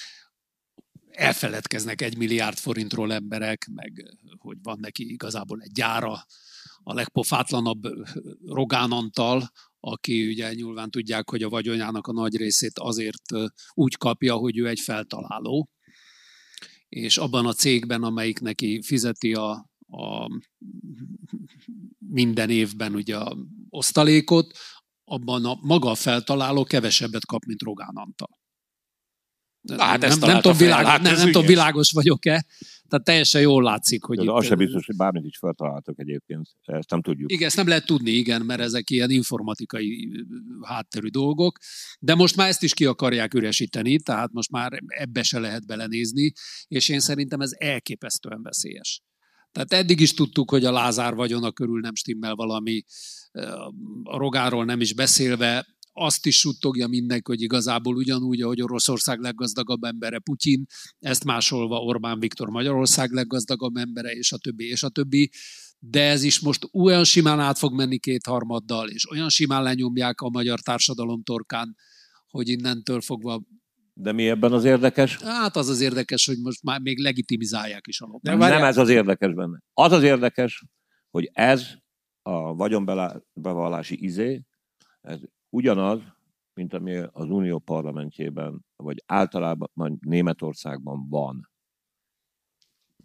elfeledkeznek 1.10 2.00
egy 2.00 2.16
milliárd 2.16 2.58
forintról 2.58 3.12
emberek, 3.12 3.68
meg 3.74 4.16
hogy 4.38 4.56
van 4.62 4.78
neki 4.80 5.12
igazából 5.12 5.60
egy 5.60 5.72
gyára, 5.72 6.26
a 6.82 6.94
legpofátlanabb 6.94 7.82
Rogán 8.46 8.90
Antal, 8.90 9.50
aki 9.80 10.28
ugye 10.28 10.54
nyilván 10.54 10.90
tudják, 10.90 11.30
hogy 11.30 11.42
a 11.42 11.48
vagyonyának 11.48 12.06
a 12.06 12.12
nagy 12.12 12.36
részét 12.36 12.78
azért 12.78 13.22
úgy 13.74 13.96
kapja, 13.96 14.34
hogy 14.34 14.58
ő 14.58 14.68
egy 14.68 14.80
feltaláló, 14.80 15.70
és 16.88 17.16
abban 17.16 17.46
a 17.46 17.52
cégben, 17.52 18.02
amelyik 18.02 18.40
neki 18.40 18.82
fizeti 18.82 19.34
a, 19.34 19.50
a 19.86 20.28
minden 21.98 22.50
évben 22.50 22.94
ugye 22.94 23.16
a 23.16 23.36
osztalékot, 23.68 24.58
abban 25.04 25.44
a 25.44 25.58
maga 25.60 25.90
a 25.90 25.94
feltaláló 25.94 26.64
kevesebbet 26.64 27.26
kap, 27.26 27.44
mint 27.44 27.62
Rogán 27.62 27.94
Antal. 27.94 28.42
Na, 29.60 29.82
hát 29.82 30.00
nem, 30.00 30.18
nem, 30.18 30.40
tudom, 30.40 30.56
világos, 30.56 30.90
hát 30.90 31.02
nem, 31.02 31.14
nem 31.14 31.26
tudom, 31.26 31.46
világos 31.46 31.92
vagyok-e. 31.92 32.46
Tehát 32.88 33.04
teljesen 33.04 33.40
jól 33.40 33.62
látszik, 33.62 34.04
hogy 34.04 34.22
itt... 34.22 34.28
Az 34.28 34.46
sem 34.46 34.58
biztos, 34.58 34.86
hogy 34.86 34.96
bármit 34.96 35.24
is 35.24 35.38
feltaláltok 35.38 35.98
egyébként. 35.98 36.48
Ezt 36.62 36.90
nem 36.90 37.02
tudjuk. 37.02 37.32
Igen, 37.32 37.46
ezt 37.46 37.56
nem 37.56 37.68
lehet 37.68 37.86
tudni, 37.86 38.10
igen, 38.10 38.42
mert 38.42 38.60
ezek 38.60 38.90
ilyen 38.90 39.10
informatikai 39.10 40.24
hátterű 40.62 41.08
dolgok. 41.08 41.58
De 41.98 42.14
most 42.14 42.36
már 42.36 42.48
ezt 42.48 42.62
is 42.62 42.74
ki 42.74 42.84
akarják 42.84 43.34
üresíteni, 43.34 44.00
tehát 44.00 44.32
most 44.32 44.50
már 44.50 44.78
ebbe 44.86 45.22
se 45.22 45.38
lehet 45.38 45.66
belenézni, 45.66 46.32
és 46.66 46.88
én 46.88 47.00
szerintem 47.00 47.40
ez 47.40 47.50
elképesztően 47.58 48.42
veszélyes. 48.42 49.02
Tehát 49.52 49.72
eddig 49.72 50.00
is 50.00 50.14
tudtuk, 50.14 50.50
hogy 50.50 50.64
a 50.64 50.72
Lázár 50.72 51.14
vagyona 51.14 51.52
körül 51.52 51.80
nem 51.80 51.94
stimmel 51.94 52.34
valami, 52.34 52.84
a 54.02 54.16
Rogáról 54.16 54.64
nem 54.64 54.80
is 54.80 54.94
beszélve, 54.94 55.66
azt 55.96 56.26
is 56.26 56.38
suttogja 56.38 56.86
mindenki, 56.86 57.30
hogy 57.30 57.42
igazából 57.42 57.96
ugyanúgy, 57.96 58.40
ahogy 58.40 58.62
Oroszország 58.62 59.20
leggazdagabb 59.20 59.82
embere 59.82 60.18
Putyin, 60.18 60.66
ezt 60.98 61.24
másolva 61.24 61.76
Orbán 61.76 62.18
Viktor 62.18 62.48
Magyarország 62.48 63.12
leggazdagabb 63.12 63.76
embere, 63.76 64.10
és 64.10 64.32
a 64.32 64.38
többi, 64.38 64.68
és 64.68 64.82
a 64.82 64.88
többi. 64.88 65.30
De 65.78 66.02
ez 66.02 66.22
is 66.22 66.40
most 66.40 66.68
olyan 66.72 67.04
simán 67.04 67.40
át 67.40 67.58
fog 67.58 67.74
menni 67.74 67.98
kétharmaddal, 67.98 68.88
és 68.88 69.10
olyan 69.10 69.28
simán 69.28 69.62
lenyomják 69.62 70.20
a 70.20 70.28
magyar 70.28 70.60
társadalom 70.60 71.22
torkán, 71.22 71.76
hogy 72.28 72.48
innentől 72.48 73.00
fogva 73.00 73.42
de 73.96 74.12
mi 74.12 74.28
ebben 74.28 74.52
az 74.52 74.64
érdekes? 74.64 75.16
Hát 75.16 75.56
az 75.56 75.68
az 75.68 75.80
érdekes, 75.80 76.26
hogy 76.26 76.38
most 76.38 76.62
már 76.62 76.80
még 76.80 76.98
legitimizálják 76.98 77.86
is 77.86 78.00
a 78.00 78.06
lopást. 78.06 78.38
Nem, 78.38 78.50
nem 78.50 78.64
ez 78.64 78.76
az 78.76 78.88
érdekes 78.88 79.34
benne. 79.34 79.58
Az 79.72 79.92
az 79.92 80.02
érdekes, 80.02 80.64
hogy 81.10 81.30
ez 81.32 81.66
a 82.26 82.54
vagyonbevallási 82.54 84.04
izé, 84.04 84.42
ez 85.00 85.20
ugyanaz, 85.48 86.00
mint 86.54 86.74
ami 86.74 86.96
az 86.96 87.28
Unió 87.28 87.58
parlamentjében, 87.58 88.64
vagy 88.76 89.02
általában 89.06 89.98
Németországban 90.00 91.08
van. 91.08 91.50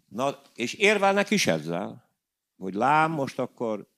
Na, 0.08 0.40
és 0.54 0.74
érvelnek 0.74 1.30
is 1.30 1.46
ezzel, 1.46 2.10
hogy 2.56 2.74
lám, 2.74 3.12
most 3.12 3.38
akkor 3.38 3.88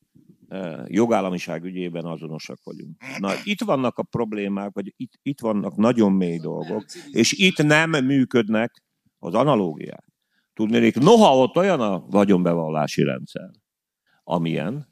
e, 0.49 0.85
jogállamiság 0.87 1.65
ügyében 1.65 2.05
azonosak 2.05 2.59
vagyunk. 2.63 3.03
Na, 3.19 3.33
itt 3.45 3.61
vannak 3.61 3.99
a 3.99 4.03
problémák, 4.03 4.73
vagy 4.73 4.95
itt, 4.97 5.13
itt 5.23 5.41
vannak 5.41 5.77
nagyon 5.77 6.13
mély 6.13 6.39
dolgok, 6.39 6.85
és 7.11 7.33
itt 7.33 7.57
nem 7.57 7.91
működnek 7.91 8.83
az 9.19 9.35
analógiák. 9.35 10.05
Tudnék, 10.55 10.99
noha 10.99 11.37
ott 11.37 11.57
olyan 11.57 11.81
a 11.81 12.07
vagyonbevallási 12.07 13.03
rendszer, 13.03 13.51
amilyen, 14.25 14.92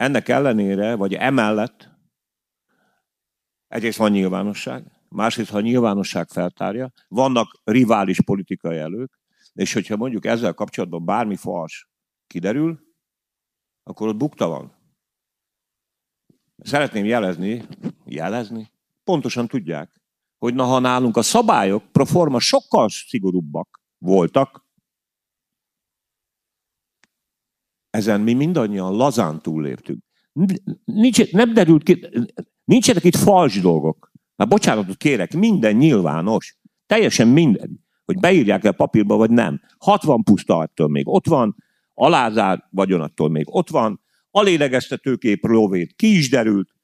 ennek 0.00 0.28
ellenére, 0.28 0.94
vagy 0.94 1.14
emellett 1.14 1.90
Egyrészt 3.68 3.98
van 3.98 4.10
nyilvánosság, 4.10 4.84
másrészt, 5.08 5.50
ha 5.50 5.56
a 5.56 5.60
nyilvánosság 5.60 6.28
feltárja, 6.28 6.92
vannak 7.08 7.60
rivális 7.64 8.20
politikai 8.20 8.78
elők, 8.78 9.18
és 9.52 9.72
hogyha 9.72 9.96
mondjuk 9.96 10.24
ezzel 10.24 10.52
kapcsolatban 10.54 11.04
bármi 11.04 11.36
fals 11.36 11.88
kiderül, 12.26 12.80
akkor 13.82 14.08
ott 14.08 14.16
bukta 14.16 14.48
van. 14.48 14.72
Szeretném 16.56 17.04
jelezni, 17.04 17.66
jelezni, 18.04 18.70
pontosan 19.04 19.48
tudják, 19.48 20.00
hogy 20.38 20.54
na, 20.54 20.64
ha 20.64 20.78
nálunk 20.78 21.16
a 21.16 21.22
szabályok 21.22 21.92
proforma 21.92 22.38
sokkal 22.38 22.88
szigorúbbak 22.88 23.80
voltak, 23.98 24.64
ezen 27.90 28.20
mi 28.20 28.32
mindannyian 28.32 28.96
lazán 28.96 29.42
túlléptünk. 29.42 30.02
Nincs, 30.84 31.32
nem 31.32 31.52
derült 31.52 31.82
ki, 31.82 32.08
Nincsenek 32.70 33.04
itt 33.04 33.16
fals 33.16 33.60
dolgok. 33.60 34.12
Már 34.36 34.48
bocsánatot 34.48 34.96
kérek, 34.96 35.32
minden 35.32 35.76
nyilvános. 35.76 36.58
Teljesen 36.86 37.28
minden. 37.28 37.84
Hogy 38.04 38.18
beírják 38.18 38.64
el 38.64 38.72
papírba, 38.72 39.16
vagy 39.16 39.30
nem. 39.30 39.60
60 39.78 40.22
puszta 40.22 40.56
attól 40.56 40.88
még 40.88 41.08
ott 41.08 41.26
van, 41.26 41.56
alázár 41.94 42.68
vagyonattól 42.70 43.28
még 43.28 43.44
ott 43.54 43.68
van, 43.68 44.00
a 44.30 44.42
lélegeztetőkép 44.42 45.46
lóvét 45.46 45.94
ki 45.96 46.16
is 46.16 46.30
derült, 46.30 46.74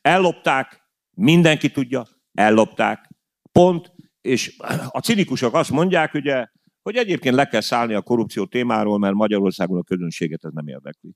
ellopták, 0.00 0.82
mindenki 1.10 1.70
tudja, 1.70 2.06
ellopták, 2.32 3.10
pont, 3.52 3.92
és 4.20 4.56
a 4.88 4.98
cinikusok 4.98 5.54
azt 5.54 5.70
mondják, 5.70 6.14
ugye, 6.14 6.46
hogy 6.84 6.96
egyébként 6.96 7.34
le 7.34 7.46
kell 7.46 7.60
szállni 7.60 7.94
a 7.94 8.02
korrupció 8.02 8.44
témáról, 8.46 8.98
mert 8.98 9.14
Magyarországon 9.14 9.78
a 9.78 9.82
közönséget 9.82 10.44
ez 10.44 10.52
nem 10.52 10.66
érdekli. 10.66 11.14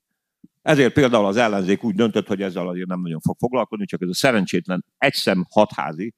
Ezért 0.61 0.93
például 0.93 1.25
az 1.25 1.37
ellenzék 1.37 1.83
úgy 1.83 1.95
döntött, 1.95 2.27
hogy 2.27 2.41
ezzel 2.41 2.67
azért 2.67 2.87
nem 2.87 3.01
nagyon 3.01 3.19
fog 3.19 3.37
foglalkozni, 3.37 3.85
csak 3.85 4.01
ez 4.01 4.09
a 4.09 4.13
szerencsétlen 4.13 4.85
egyszem 4.97 5.45
hatházi, 5.49 6.13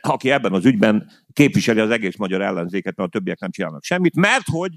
aki 0.00 0.30
ebben 0.30 0.52
az 0.52 0.64
ügyben 0.64 1.10
képviseli 1.32 1.80
az 1.80 1.90
egész 1.90 2.16
magyar 2.16 2.40
ellenzéket, 2.40 2.96
mert 2.96 3.08
a 3.08 3.12
többiek 3.12 3.38
nem 3.38 3.50
csinálnak 3.50 3.84
semmit, 3.84 4.16
mert 4.16 4.46
hogy 4.46 4.72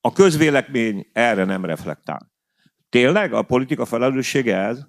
a 0.00 0.12
közvélemény 0.12 1.06
erre 1.12 1.44
nem 1.44 1.64
reflektál. 1.64 2.32
Tényleg 2.88 3.32
a 3.32 3.42
politika 3.42 3.84
felelőssége 3.84 4.56
ez, 4.56 4.86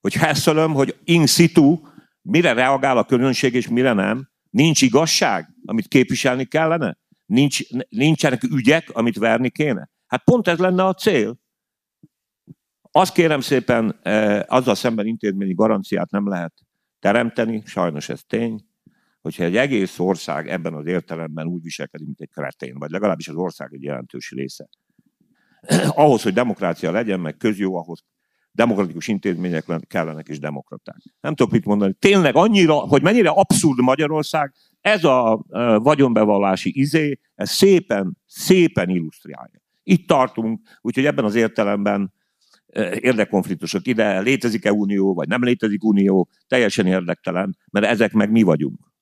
hogy 0.00 0.14
heszölöm, 0.14 0.72
hogy 0.72 0.96
in 1.04 1.26
situ 1.26 1.80
mire 2.22 2.52
reagál 2.52 2.98
a 2.98 3.04
közönség 3.04 3.54
és 3.54 3.68
mire 3.68 3.92
nem, 3.92 4.28
nincs 4.50 4.82
igazság, 4.82 5.48
amit 5.64 5.88
képviselni 5.88 6.44
kellene, 6.44 6.98
nincs, 7.26 7.60
nincsenek 7.88 8.42
ügyek, 8.42 8.90
amit 8.90 9.18
verni 9.18 9.50
kéne. 9.50 9.90
Hát 10.06 10.24
pont 10.24 10.48
ez 10.48 10.58
lenne 10.58 10.84
a 10.84 10.94
cél. 10.94 11.38
Azt 12.90 13.12
kérem 13.12 13.40
szépen, 13.40 13.98
eh, 14.02 14.42
azzal 14.46 14.74
szemben 14.74 15.06
intézményi 15.06 15.54
garanciát 15.54 16.10
nem 16.10 16.28
lehet 16.28 16.54
teremteni, 16.98 17.62
sajnos 17.66 18.08
ez 18.08 18.22
tény, 18.26 18.66
hogyha 19.20 19.44
egy 19.44 19.56
egész 19.56 19.98
ország 19.98 20.48
ebben 20.48 20.74
az 20.74 20.86
értelemben 20.86 21.46
úgy 21.46 21.62
viselkedik, 21.62 22.06
mint 22.06 22.20
egy 22.20 22.30
kretén, 22.30 22.78
vagy 22.78 22.90
legalábbis 22.90 23.28
az 23.28 23.34
ország 23.34 23.72
egy 23.72 23.82
jelentős 23.82 24.30
része. 24.30 24.68
ahhoz, 25.88 26.22
hogy 26.22 26.32
demokrácia 26.32 26.90
legyen, 26.90 27.20
meg 27.20 27.36
közjó, 27.36 27.76
ahhoz 27.76 28.04
demokratikus 28.54 29.08
intézmények 29.08 29.64
kellenek 29.86 30.28
és 30.28 30.38
demokraták. 30.38 31.02
Nem 31.20 31.34
tudok 31.34 31.52
mit 31.52 31.64
mondani. 31.64 31.94
Tényleg 31.98 32.36
annyira, 32.36 32.74
hogy 32.74 33.02
mennyire 33.02 33.28
abszurd 33.28 33.80
Magyarország, 33.80 34.52
ez 34.80 35.04
a 35.04 35.44
vagyonbevallási 35.82 36.80
izé, 36.80 37.18
ez 37.34 37.50
szépen, 37.50 38.18
szépen 38.26 38.88
illusztrálja. 38.88 39.62
Itt 39.82 40.06
tartunk, 40.06 40.60
úgyhogy 40.80 41.04
ebben 41.04 41.24
az 41.24 41.34
értelemben 41.34 42.12
érdekkonfliktusok 43.00 43.86
ide, 43.86 44.20
létezik-e 44.20 44.72
unió, 44.72 45.14
vagy 45.14 45.28
nem 45.28 45.44
létezik 45.44 45.84
unió, 45.84 46.28
teljesen 46.46 46.86
érdektelen, 46.86 47.56
mert 47.70 47.86
ezek 47.86 48.12
meg 48.12 48.30
mi 48.30 48.42
vagyunk. 48.42 48.92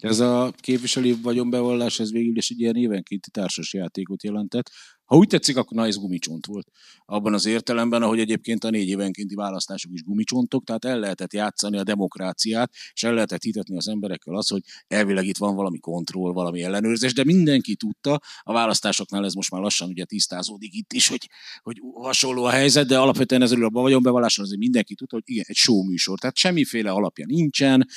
Ez 0.00 0.20
a 0.20 0.52
képviselő 0.56 1.14
vagyonbevallás, 1.22 2.00
ez 2.00 2.12
végül 2.12 2.36
is 2.36 2.50
egy 2.50 2.60
ilyen 2.60 2.76
évenkénti 2.76 3.30
társasjátékot 3.30 4.22
jelentett, 4.22 4.70
ha 5.08 5.16
úgy 5.16 5.26
tetszik, 5.26 5.56
akkor 5.56 5.86
ez 5.86 5.96
gumicsont 5.96 6.46
volt. 6.46 6.68
Abban 7.04 7.34
az 7.34 7.46
értelemben, 7.46 8.02
ahogy 8.02 8.18
egyébként 8.18 8.64
a 8.64 8.70
négy 8.70 8.88
évenkénti 8.88 9.34
választások 9.34 9.92
is 9.92 10.02
gumicsontok, 10.02 10.64
tehát 10.64 10.84
el 10.84 10.98
lehetett 10.98 11.32
játszani 11.32 11.78
a 11.78 11.82
demokráciát, 11.82 12.72
és 12.92 13.02
el 13.02 13.14
lehetett 13.14 13.42
hitetni 13.42 13.76
az 13.76 13.88
emberekkel 13.88 14.34
az, 14.34 14.48
hogy 14.48 14.62
elvileg 14.86 15.26
itt 15.26 15.36
van 15.36 15.54
valami 15.54 15.78
kontroll, 15.78 16.32
valami 16.32 16.62
ellenőrzés, 16.62 17.12
de 17.14 17.24
mindenki 17.24 17.76
tudta, 17.76 18.20
a 18.42 18.52
választásoknál 18.52 19.24
ez 19.24 19.32
most 19.32 19.50
már 19.50 19.60
lassan 19.60 19.88
ugye 19.88 20.04
tisztázódik 20.04 20.74
itt 20.74 20.92
is, 20.92 21.08
hogy, 21.08 21.28
hogy 21.62 21.80
hasonló 21.94 22.44
a 22.44 22.50
helyzet, 22.50 22.86
de 22.86 22.98
alapvetően 22.98 23.42
ezzel 23.42 23.62
a 23.62 23.70
vagyonbevalláson 23.70 24.44
azért 24.44 24.60
mindenki 24.60 24.94
tudta, 24.94 25.14
hogy 25.14 25.24
igen, 25.26 25.44
egy 25.48 25.56
show 25.56 25.82
műsor, 25.82 26.18
tehát 26.18 26.36
semmiféle 26.36 26.90
alapja 26.90 27.24
nincsen, 27.28 27.88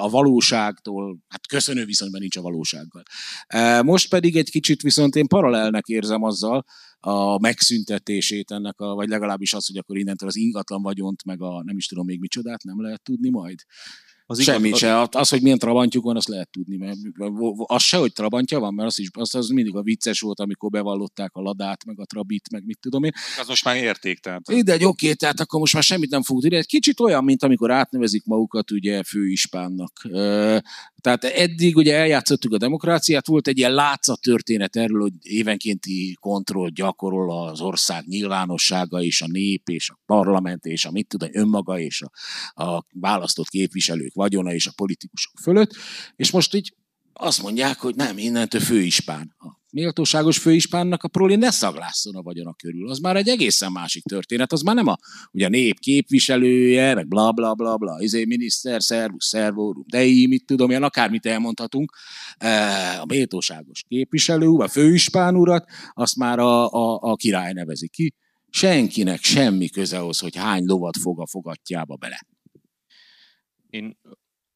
a 0.00 0.08
valóságtól, 0.08 1.18
hát 1.28 1.46
köszönő 1.46 1.84
viszonyban 1.84 2.20
nincs 2.20 2.36
a 2.36 2.42
valósággal. 2.42 3.02
Most 3.82 4.08
pedig 4.08 4.36
egy 4.36 4.50
kicsit 4.50 4.82
viszont 4.82 5.16
én 5.16 5.26
paralelnek 5.26 5.86
érzem 5.86 6.22
azzal, 6.22 6.47
azzal 6.48 6.64
a 7.00 7.38
megszüntetését 7.38 8.50
ennek, 8.50 8.80
a, 8.80 8.94
vagy 8.94 9.08
legalábbis 9.08 9.52
az, 9.52 9.66
hogy 9.66 9.76
akkor 9.76 9.98
innentől 9.98 10.28
az 10.28 10.36
ingatlan 10.36 10.82
vagyont, 10.82 11.24
meg 11.24 11.42
a 11.42 11.62
nem 11.64 11.76
is 11.76 11.86
tudom 11.86 12.06
még 12.06 12.20
micsodát 12.20 12.62
nem 12.62 12.82
lehet 12.82 13.02
tudni 13.02 13.30
majd. 13.30 13.58
Az 14.30 14.42
Semmi 14.42 14.72
se. 14.72 15.06
Az, 15.10 15.28
hogy 15.28 15.42
milyen 15.42 15.58
trabantjuk 15.58 16.04
van, 16.04 16.16
azt 16.16 16.28
lehet 16.28 16.50
tudni. 16.50 16.76
Mert 16.76 16.96
az 17.56 17.82
se, 17.82 17.96
hogy 17.96 18.12
trabantja 18.12 18.58
van, 18.58 18.74
mert 18.74 18.88
az, 18.88 18.98
is, 18.98 19.08
az, 19.12 19.34
az 19.34 19.48
mindig 19.48 19.76
a 19.76 19.82
vicces 19.82 20.20
volt, 20.20 20.40
amikor 20.40 20.70
bevallották 20.70 21.30
a 21.34 21.40
ladát, 21.40 21.84
meg 21.84 22.00
a 22.00 22.04
trabit, 22.04 22.50
meg 22.50 22.64
mit 22.64 22.78
tudom 22.80 23.04
én. 23.04 23.12
Az 23.40 23.48
most 23.48 23.64
már 23.64 23.76
érték, 23.76 24.18
tehát. 24.18 24.50
Ide 24.50 24.72
egy 24.72 24.84
oké, 24.84 25.12
tehát 25.12 25.40
akkor 25.40 25.60
most 25.60 25.74
már 25.74 25.82
semmit 25.82 26.10
nem 26.10 26.22
fogunk 26.22 26.42
tudni. 26.42 26.58
Egy 26.58 26.66
kicsit 26.66 27.00
olyan, 27.00 27.24
mint 27.24 27.42
amikor 27.42 27.70
átnevezik 27.70 28.24
magukat 28.24 28.70
ugye 28.70 29.02
főispánnak. 29.02 30.06
Tehát 31.00 31.24
eddig 31.24 31.76
ugye 31.76 31.96
eljátszottuk 31.96 32.52
a 32.52 32.58
demokráciát, 32.58 33.26
volt 33.26 33.48
egy 33.48 33.58
ilyen 33.58 33.74
látszat 33.74 34.20
történet 34.20 34.76
erről, 34.76 35.00
hogy 35.00 35.12
évenkénti 35.22 36.16
kontroll 36.20 36.68
gyakorol 36.68 37.48
az 37.48 37.60
ország 37.60 38.06
nyilvánossága 38.06 39.02
és 39.02 39.22
a 39.22 39.26
nép 39.26 39.68
és 39.68 39.90
a 39.90 39.98
parlament 40.06 40.64
és 40.64 40.84
a 40.84 40.90
mit 40.90 41.08
tudom, 41.08 41.28
önmaga 41.32 41.78
és 41.78 42.02
a, 42.02 42.64
a 42.64 42.84
választott 42.92 43.48
képviselők 43.48 44.16
vagyona 44.18 44.52
és 44.52 44.66
a 44.66 44.72
politikusok 44.76 45.32
fölött, 45.42 45.70
és 46.16 46.30
most 46.30 46.54
így 46.54 46.72
azt 47.20 47.42
mondják, 47.42 47.78
hogy 47.78 47.94
nem, 47.94 48.18
innentől 48.18 48.60
főispán. 48.60 49.36
méltóságos 49.72 50.38
főispánnak 50.38 51.02
a 51.02 51.08
proli 51.08 51.36
ne 51.36 51.50
szaglásszon 51.50 52.16
a 52.16 52.22
vagyona 52.22 52.54
körül. 52.54 52.90
Az 52.90 52.98
már 52.98 53.16
egy 53.16 53.28
egészen 53.28 53.72
másik 53.72 54.02
történet. 54.02 54.52
Az 54.52 54.62
már 54.62 54.74
nem 54.74 54.86
a, 54.86 54.96
ugye 55.30 55.46
a 55.46 55.48
nép 55.48 55.78
képviselője, 55.78 56.94
meg 56.94 57.08
bla 57.08 57.32
bla 57.32 57.54
bla 57.54 57.76
bla, 57.76 57.96
izé 58.00 58.24
miniszter, 58.24 58.82
szervusz, 58.82 59.26
szervórum, 59.26 59.84
dei, 59.86 60.26
mit 60.26 60.46
tudom 60.46 60.70
én, 60.70 60.82
akármit 60.82 61.26
elmondhatunk. 61.26 61.92
E, 62.38 63.00
a 63.00 63.04
méltóságos 63.04 63.84
képviselő, 63.88 64.48
a 64.48 64.68
főispán 64.68 65.36
urat, 65.36 65.64
azt 65.92 66.16
már 66.16 66.38
a, 66.38 66.72
a, 66.72 66.98
a 67.00 67.14
király 67.14 67.52
nevezi 67.52 67.88
ki. 67.88 68.14
Senkinek 68.50 69.22
semmi 69.22 69.68
köze 69.68 69.98
ahhoz, 69.98 70.18
hogy 70.18 70.36
hány 70.36 70.64
lovat 70.64 70.96
fog 70.96 71.20
a 71.20 71.26
fogatjába 71.26 71.96
bele. 71.96 72.26
Én 73.70 73.98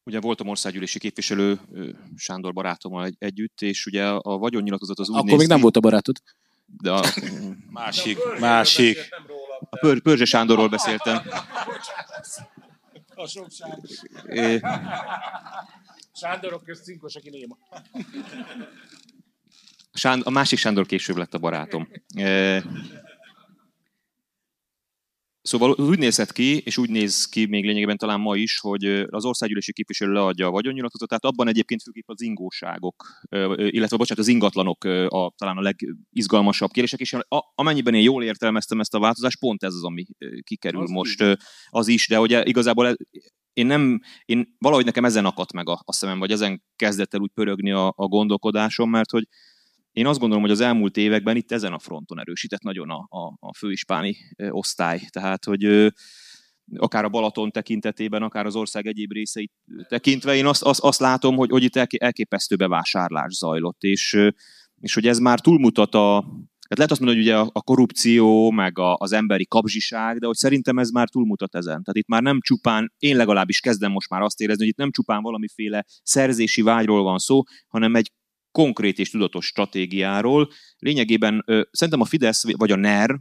ugye 0.03 0.19
voltam 0.19 0.47
országgyűlési 0.47 0.99
képviselő 0.99 1.59
Sándor 2.15 2.53
barátommal 2.53 3.05
egy, 3.05 3.15
együtt, 3.17 3.61
és 3.61 3.85
ugye 3.85 4.07
a 4.07 4.37
vagyonnyilatkozat 4.37 4.99
az 4.99 5.09
úgy 5.09 5.17
Akkor 5.17 5.37
még 5.37 5.47
nem 5.47 5.61
volt 5.61 5.77
a 5.77 5.79
barátod. 5.79 6.15
De 6.65 6.91
a, 6.91 7.03
másik, 7.69 8.17
másik. 8.39 8.97
A 9.69 9.77
Pör, 9.77 10.01
Pörzse 10.01 10.25
Sándorról 10.25 10.69
beszéltem. 10.69 11.21
A 13.15 13.27
sok 13.27 13.51
Sándor. 13.51 13.89
Sándorok 16.13 16.63
közt 16.63 16.83
cinkos, 16.83 17.15
aki 17.15 17.29
néma. 17.29 17.57
A 20.23 20.29
másik 20.29 20.59
Sándor 20.59 20.85
később 20.85 21.17
lett 21.17 21.33
a 21.33 21.37
barátom. 21.37 21.87
Szóval 25.43 25.71
úgy 25.71 25.97
nézett 25.97 26.31
ki, 26.31 26.57
és 26.57 26.77
úgy 26.77 26.89
néz 26.89 27.25
ki 27.25 27.45
még 27.45 27.65
lényegében 27.65 27.97
talán 27.97 28.19
ma 28.19 28.35
is, 28.35 28.59
hogy 28.59 28.85
az 29.09 29.25
országgyűlési 29.25 29.73
képviselő 29.73 30.11
leadja 30.11 30.47
a 30.47 30.51
vagyonnyilatkozatát, 30.51 31.23
abban 31.23 31.47
egyébként 31.47 31.81
főképp 31.81 32.09
az 32.09 32.21
ingóságok, 32.21 33.05
illetve 33.55 33.97
bocsánat, 33.97 34.23
az 34.23 34.27
ingatlanok 34.27 34.83
a, 35.07 35.33
talán 35.37 35.57
a 35.57 35.61
legizgalmasabb 35.61 36.71
kérdések, 36.71 36.99
és 36.99 37.17
amennyiben 37.55 37.93
én 37.93 38.01
jól 38.01 38.23
értelmeztem 38.23 38.79
ezt 38.79 38.93
a 38.93 38.99
változást, 38.99 39.39
pont 39.39 39.63
ez 39.63 39.73
az, 39.73 39.83
ami 39.83 40.05
kikerül 40.43 40.81
az 40.81 40.89
most, 40.89 41.21
így. 41.21 41.37
az 41.69 41.87
is, 41.87 42.07
de 42.07 42.19
ugye 42.19 42.43
igazából 42.43 42.95
én 43.53 43.65
nem, 43.65 43.99
én 44.25 44.55
valahogy 44.57 44.85
nekem 44.85 45.05
ezen 45.05 45.25
akadt 45.25 45.53
meg 45.53 45.69
a, 45.69 45.81
a 45.85 45.93
szemem, 45.93 46.19
vagy 46.19 46.31
ezen 46.31 46.63
kezdett 46.75 47.13
el 47.13 47.19
úgy 47.19 47.31
pörögni 47.33 47.71
a, 47.71 47.87
a 47.95 48.07
gondolkodásom, 48.07 48.89
mert 48.89 49.11
hogy 49.11 49.27
én 49.93 50.05
azt 50.05 50.19
gondolom, 50.19 50.43
hogy 50.43 50.51
az 50.51 50.61
elmúlt 50.61 50.97
években 50.97 51.35
itt 51.35 51.51
ezen 51.51 51.73
a 51.73 51.79
fronton 51.79 52.19
erősített 52.19 52.61
nagyon 52.61 52.89
a, 52.89 53.07
a, 53.09 53.37
a 53.39 53.53
főispáni 53.53 54.17
osztály. 54.49 55.01
Tehát, 55.09 55.43
hogy 55.43 55.93
akár 56.75 57.03
a 57.03 57.09
Balaton 57.09 57.51
tekintetében, 57.51 58.21
akár 58.21 58.45
az 58.45 58.55
ország 58.55 58.87
egyéb 58.87 59.11
részeit 59.11 59.51
tekintve, 59.87 60.35
én 60.35 60.45
azt, 60.45 60.63
azt, 60.63 60.79
azt 60.79 60.99
látom, 60.99 61.35
hogy, 61.35 61.49
hogy 61.49 61.63
itt 61.63 61.75
elképesztő 61.75 62.55
bevásárlás 62.55 63.33
zajlott, 63.33 63.83
és, 63.83 64.19
és 64.79 64.93
hogy 64.93 65.07
ez 65.07 65.19
már 65.19 65.39
túlmutat 65.39 65.95
a, 65.95 66.25
tehát 66.67 66.77
lehet 66.77 66.91
azt 66.91 66.99
mondani, 66.99 67.19
hogy 67.19 67.29
ugye 67.29 67.51
a 67.53 67.61
korrupció, 67.61 68.51
meg 68.51 68.79
a, 68.79 68.95
az 68.95 69.11
emberi 69.11 69.45
kapzsiság, 69.45 70.17
de 70.17 70.25
hogy 70.25 70.35
szerintem 70.35 70.77
ez 70.77 70.89
már 70.89 71.09
túlmutat 71.09 71.55
ezen. 71.55 71.83
Tehát 71.83 71.95
itt 71.95 72.07
már 72.07 72.21
nem 72.21 72.39
csupán, 72.41 72.93
én 72.97 73.15
legalábbis 73.15 73.59
kezdem 73.59 73.91
most 73.91 74.09
már 74.09 74.21
azt 74.21 74.41
érezni, 74.41 74.61
hogy 74.61 74.71
itt 74.71 74.77
nem 74.77 74.91
csupán 74.91 75.21
valamiféle 75.21 75.85
szerzési 76.03 76.61
vágyról 76.61 77.03
van 77.03 77.17
szó, 77.17 77.41
hanem 77.67 77.95
egy 77.95 78.11
konkrét 78.53 78.99
és 78.99 79.09
tudatos 79.09 79.45
stratégiáról. 79.45 80.49
Lényegében 80.77 81.45
szerintem 81.71 82.01
a 82.01 82.05
Fidesz 82.05 82.51
vagy 82.57 82.71
a 82.71 82.75
NER 82.75 83.19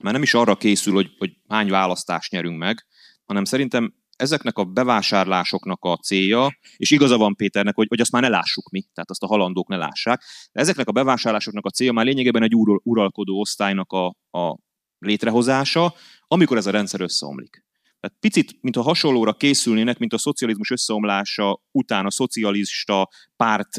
már 0.00 0.12
nem 0.12 0.22
is 0.22 0.34
arra 0.34 0.56
készül, 0.56 0.92
hogy, 0.92 1.10
hogy 1.18 1.36
hány 1.48 1.68
választást 1.68 2.30
nyerünk 2.30 2.58
meg, 2.58 2.86
hanem 3.24 3.44
szerintem 3.44 3.94
ezeknek 4.16 4.58
a 4.58 4.64
bevásárlásoknak 4.64 5.84
a 5.84 5.96
célja, 5.96 6.58
és 6.76 6.90
igaza 6.90 7.16
van 7.16 7.36
Péternek, 7.36 7.74
hogy, 7.74 7.86
hogy 7.88 8.00
azt 8.00 8.12
már 8.12 8.22
ne 8.22 8.28
lássuk 8.28 8.70
mi, 8.70 8.80
tehát 8.94 9.10
azt 9.10 9.22
a 9.22 9.26
halandók 9.26 9.68
ne 9.68 9.76
lássák, 9.76 10.22
de 10.52 10.60
ezeknek 10.60 10.88
a 10.88 10.92
bevásárlásoknak 10.92 11.64
a 11.64 11.70
célja 11.70 11.92
már 11.92 12.04
lényegében 12.04 12.42
egy 12.42 12.54
uralkodó 12.82 13.40
osztálynak 13.40 13.92
a, 13.92 14.06
a 14.38 14.58
létrehozása, 14.98 15.94
amikor 16.26 16.56
ez 16.56 16.66
a 16.66 16.70
rendszer 16.70 17.00
összeomlik. 17.00 17.64
Tehát 18.00 18.16
picit, 18.20 18.58
mintha 18.60 18.82
hasonlóra 18.82 19.32
készülnének, 19.32 19.98
mint 19.98 20.12
a 20.12 20.18
szocializmus 20.18 20.70
összeomlása 20.70 21.62
után 21.70 22.06
a 22.06 22.10
szocialista 22.10 23.08
párt 23.36 23.76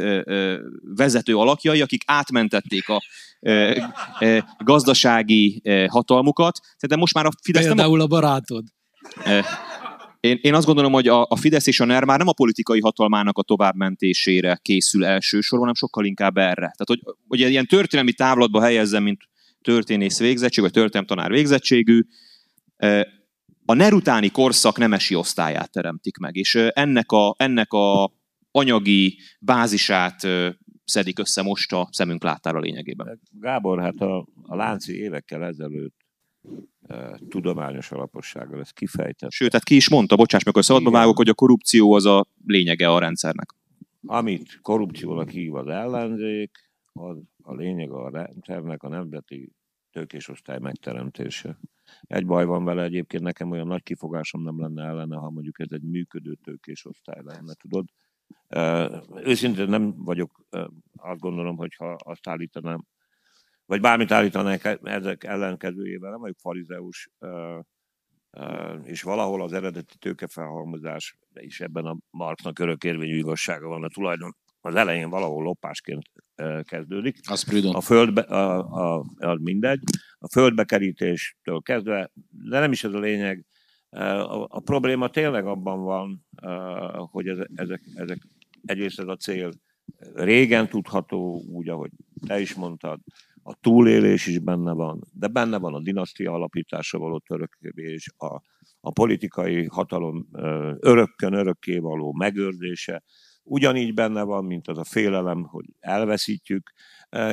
vezető 0.96 1.38
alakjai, 1.38 1.82
akik 1.82 2.04
átmentették 2.06 2.90
a 2.90 3.02
gazdasági 4.64 5.62
hatalmukat. 5.88 6.60
Szerintem 6.64 7.00
most 7.00 7.14
már 7.14 7.26
a 7.26 7.32
Fidesz 7.42 7.66
Például 7.66 7.98
nem 7.98 8.00
a... 8.00 8.04
a 8.04 8.08
barátod. 8.08 8.64
Én, 10.20 10.40
én 10.42 10.54
azt 10.54 10.66
gondolom, 10.66 10.92
hogy 10.92 11.08
a, 11.08 11.26
a 11.30 11.36
Fidesz 11.36 11.68
és 11.68 11.80
a 11.80 11.86
NER 11.86 12.04
már 12.04 12.18
nem 12.18 12.28
a 12.28 12.34
politikai 12.34 12.80
hatalmának 12.80 13.38
a 13.38 13.44
továbbmentésére 13.44 14.60
készül 14.62 15.06
elsősorban, 15.06 15.60
hanem 15.60 15.74
sokkal 15.74 16.06
inkább 16.06 16.38
erre. 16.38 16.54
Tehát, 16.54 16.86
hogy, 16.86 17.02
hogy 17.28 17.40
ilyen 17.40 17.66
történelmi 17.66 18.14
távlatba 18.14 18.62
helyezzem, 18.62 19.04
mint 19.04 19.22
történész 19.62 20.20
végzettség, 20.20 20.64
vagy 20.64 20.74
történelemtanár 20.74 21.32
végzettségű, 21.32 22.02
a 23.70 23.74
NER 23.74 23.94
utáni 23.94 24.30
korszak 24.30 24.78
nemesi 24.78 25.16
osztályát 25.16 25.72
teremtik 25.72 26.18
meg, 26.18 26.36
és 26.36 26.56
ennek 26.56 27.12
a, 27.12 27.36
ennek 27.38 27.74
a 27.74 28.12
anyagi 28.52 29.20
bázisát 29.40 30.28
szedik 30.84 31.20
össze 31.20 31.42
most 31.42 31.74
a 31.74 31.88
szemünk 31.92 32.24
láttára 32.24 32.60
lényegében. 32.60 33.20
Gábor, 33.32 33.80
hát 33.80 34.02
a, 34.02 34.28
a 34.44 34.56
Lánci 34.56 35.00
évekkel 35.00 35.44
ezelőtt 35.44 35.96
e, 36.88 37.20
tudományos 37.30 37.92
alapossággal 37.92 38.60
ezt 38.60 38.74
kifejtett. 38.74 39.32
Sőt, 39.32 39.50
tehát 39.50 39.66
ki 39.66 39.76
is 39.76 39.90
mondta, 39.90 40.16
bocsáss 40.16 40.44
meg, 40.44 40.54
hogy 40.54 40.64
szabadba 40.64 40.92
vágok, 40.92 41.18
hogy 41.18 41.30
a 41.30 41.34
korrupció 41.34 41.94
az 41.94 42.06
a 42.06 42.26
lényege 42.46 42.92
a 42.92 43.00
rendszernek. 43.00 43.56
Amit 44.06 44.60
korrupciónak 44.62 45.30
hív 45.30 45.56
az 45.56 45.68
ellenzék, 45.68 46.52
az 46.94 47.18
a 47.44 47.54
lényeg 47.54 47.92
a 47.92 48.10
rendszernek 48.10 48.84
a 48.84 48.90
nemzeti 48.90 49.52
tőkésosztály 49.92 50.60
megteremtése. 50.60 51.58
Egy 52.02 52.26
baj 52.26 52.46
van 52.46 52.64
vele 52.64 52.84
egyébként, 52.84 53.24
nekem 53.24 53.52
olyan 53.52 53.68
nagy 53.68 53.84
kifogásom 53.84 54.44
nem 54.44 54.60
lenne 54.60 54.84
ellene, 54.84 55.16
ha 55.16 55.30
mondjuk 55.30 55.60
ez 55.60 55.68
egy 55.70 55.82
működő 55.84 56.36
tőkés 56.44 56.86
osztály 56.86 57.22
lenne, 57.24 57.54
tudod. 57.54 57.86
Őszintén 59.24 59.70
nem 59.70 60.04
vagyok, 60.04 60.46
azt 60.96 61.20
gondolom, 61.20 61.58
hogy 61.58 61.76
ha 61.76 61.94
azt 61.94 62.28
állítanám, 62.28 62.86
vagy 63.66 63.82
bármit 63.82 64.12
állítanánk 64.12 64.64
e-, 64.64 64.80
ezek 64.84 65.24
ellenkezőjével, 65.24 66.12
nem 66.12 66.20
vagyok 66.20 66.38
farizeus, 66.40 67.10
és 68.84 69.02
valahol 69.02 69.42
az 69.42 69.54
eredeti 69.54 69.98
tőkefelhalmozás 69.98 71.18
is 71.34 71.60
ebben 71.60 71.86
a 71.86 71.98
Marxnak 72.10 72.60
örökérvényű 72.60 73.18
igazsága 73.18 73.68
van 73.68 73.84
a 73.84 73.90
tulajdon. 73.90 74.36
Az 74.68 74.76
elején 74.76 75.10
valahol 75.10 75.44
lopásként 75.44 76.12
kezdődik. 76.62 77.18
Az 77.30 77.46
A 77.72 77.82
földbe, 77.82 78.22
a, 78.22 78.58
a, 78.58 79.06
a, 79.18 79.38
mindegy, 79.42 79.80
a 80.18 80.30
földbekerítéstől 80.30 81.62
kezdve, 81.62 82.12
de 82.30 82.60
nem 82.60 82.72
is 82.72 82.84
ez 82.84 82.94
a 82.94 83.00
lényeg. 83.00 83.46
A, 83.90 84.46
a 84.50 84.60
probléma 84.60 85.10
tényleg 85.10 85.46
abban 85.46 85.84
van, 85.84 86.26
hogy 87.12 87.28
ez, 87.28 87.38
ezek, 87.56 87.82
ezek 87.96 88.28
egyrészt 88.66 89.00
ez 89.00 89.08
a 89.08 89.16
cél 89.16 89.52
régen 90.14 90.70
tudható, 90.70 91.44
úgy, 91.48 91.70
ahogy 91.70 91.92
te 92.28 92.40
is 92.40 92.54
mondtad, 92.54 93.00
a 93.44 93.56
túlélés 93.62 94.28
is 94.28 94.40
benne 94.40 94.74
van, 94.74 95.02
de 95.14 95.28
benne 95.28 95.58
van 95.58 95.74
a 95.74 95.82
dinasztia 95.82 96.32
alapítása 96.32 96.98
való 96.98 97.20
törökés, 97.20 98.08
a, 98.18 98.42
a 98.80 98.92
politikai 98.92 99.66
hatalom 99.66 100.28
örökkön 100.80 101.34
örökké 101.34 101.78
való 101.78 102.14
megőrzése, 102.14 103.04
ugyanígy 103.48 103.94
benne 103.94 104.24
van, 104.24 104.46
mint 104.46 104.68
az 104.68 104.78
a 104.78 104.84
félelem, 104.84 105.44
hogy 105.44 105.66
elveszítjük. 105.80 106.74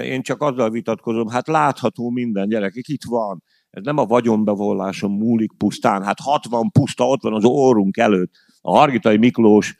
Én 0.03 0.23
csak 0.23 0.43
azzal 0.43 0.71
vitatkozom, 0.71 1.29
hát 1.29 1.47
látható 1.47 2.11
minden 2.11 2.49
gyerekek, 2.49 2.89
itt 2.89 3.05
van. 3.05 3.43
Ez 3.71 3.83
nem 3.83 3.99
a 3.99 4.05
vagyonbevalláson 4.05 5.11
múlik 5.11 5.53
pusztán, 5.57 6.03
hát 6.03 6.21
60 6.21 6.71
puszta 6.71 7.09
ott 7.09 7.23
van 7.23 7.35
az 7.35 7.45
orrunk 7.45 7.97
előtt. 7.97 8.33
A 8.61 8.77
Hargitai 8.77 9.17
Miklós 9.17 9.77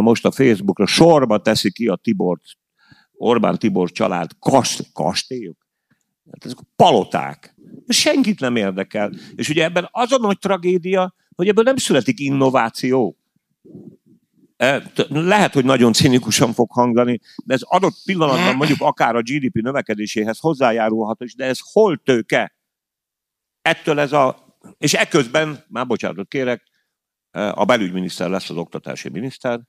most 0.00 0.24
a 0.24 0.30
Facebookra 0.30 0.86
sorba 0.86 1.38
teszi 1.38 1.72
ki 1.72 1.86
a 1.86 1.96
Tibort, 1.96 2.42
Orbán 3.12 3.58
Tibor 3.58 3.90
család 3.90 4.30
kast, 4.38 4.92
kastélyok. 4.92 5.66
Hát 6.32 6.44
ezek 6.44 6.58
paloták. 6.76 7.54
Ez 7.86 7.96
senkit 7.96 8.40
nem 8.40 8.56
érdekel. 8.56 9.12
És 9.34 9.48
ugye 9.48 9.64
ebben 9.64 9.88
az 9.90 10.12
a 10.12 10.18
nagy 10.18 10.38
tragédia, 10.38 11.14
hogy 11.34 11.48
ebből 11.48 11.64
nem 11.64 11.76
születik 11.76 12.20
innováció. 12.20 13.16
Lehet, 15.08 15.52
hogy 15.52 15.64
nagyon 15.64 15.92
cinikusan 15.92 16.52
fog 16.52 16.70
hangani, 16.70 17.20
de 17.44 17.54
ez 17.54 17.62
adott 17.62 17.96
pillanatban 18.04 18.56
mondjuk 18.56 18.80
akár 18.80 19.16
a 19.16 19.22
GDP 19.22 19.54
növekedéséhez 19.54 20.38
hozzájárulhat 20.38 21.20
is, 21.20 21.34
de 21.34 21.44
ez 21.44 21.58
hol 21.72 21.96
tőke? 21.96 22.54
Ettől 23.62 24.00
ez 24.00 24.12
a... 24.12 24.54
És 24.78 24.94
ekközben, 24.94 25.64
már 25.68 25.86
bocsánatot 25.86 26.28
kérek, 26.28 26.62
a 27.30 27.64
belügyminiszter 27.64 28.28
lesz 28.28 28.50
az 28.50 28.56
oktatási 28.56 29.08
miniszter, 29.08 29.60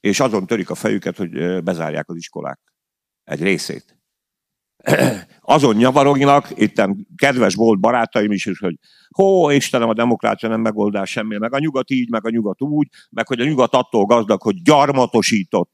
és 0.00 0.20
azon 0.20 0.46
törik 0.46 0.70
a 0.70 0.74
fejüket, 0.74 1.16
hogy 1.16 1.62
bezárják 1.62 2.08
az 2.08 2.16
iskolák 2.16 2.60
egy 3.24 3.42
részét. 3.42 3.97
azon 5.40 5.76
nyavarognak, 5.76 6.48
itt 6.54 6.82
kedves 7.16 7.54
volt 7.54 7.80
barátaim 7.80 8.32
is, 8.32 8.44
hogy 8.58 8.78
hó, 9.08 9.50
Istenem, 9.50 9.88
a 9.88 9.94
demokrácia 9.94 10.48
nem 10.48 10.60
megoldás 10.60 11.10
semmi, 11.10 11.38
meg 11.38 11.54
a 11.54 11.58
nyugat 11.58 11.90
így, 11.90 12.10
meg 12.10 12.26
a 12.26 12.30
nyugat 12.30 12.62
úgy, 12.62 12.88
meg 13.10 13.26
hogy 13.26 13.40
a 13.40 13.44
nyugat 13.44 13.74
attól 13.74 14.04
gazdag, 14.04 14.42
hogy 14.42 14.62
gyarmatosított. 14.62 15.70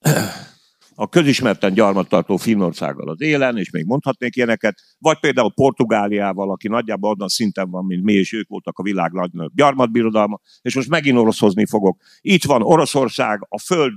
a 0.94 1.08
közismerten 1.08 1.74
gyarmattartó 1.74 2.36
Finnországgal 2.36 3.08
az 3.08 3.20
élen, 3.20 3.58
és 3.58 3.70
még 3.70 3.84
mondhatnék 3.84 4.36
ilyeneket, 4.36 4.74
vagy 4.98 5.18
például 5.18 5.52
Portugáliával, 5.54 6.50
aki 6.50 6.68
nagyjából 6.68 7.10
azon 7.10 7.28
szinten 7.28 7.70
van, 7.70 7.84
mint 7.84 8.02
mi, 8.02 8.12
és 8.12 8.32
ők 8.32 8.48
voltak 8.48 8.78
a 8.78 8.82
világ 8.82 9.12
legnagyobb 9.12 9.54
gyarmatbirodalma, 9.54 10.40
és 10.62 10.74
most 10.74 10.88
megint 10.88 11.18
oroszhozni 11.18 11.66
fogok. 11.66 12.02
Itt 12.20 12.44
van 12.44 12.62
Oroszország, 12.62 13.46
a 13.48 13.58
föld 13.58 13.92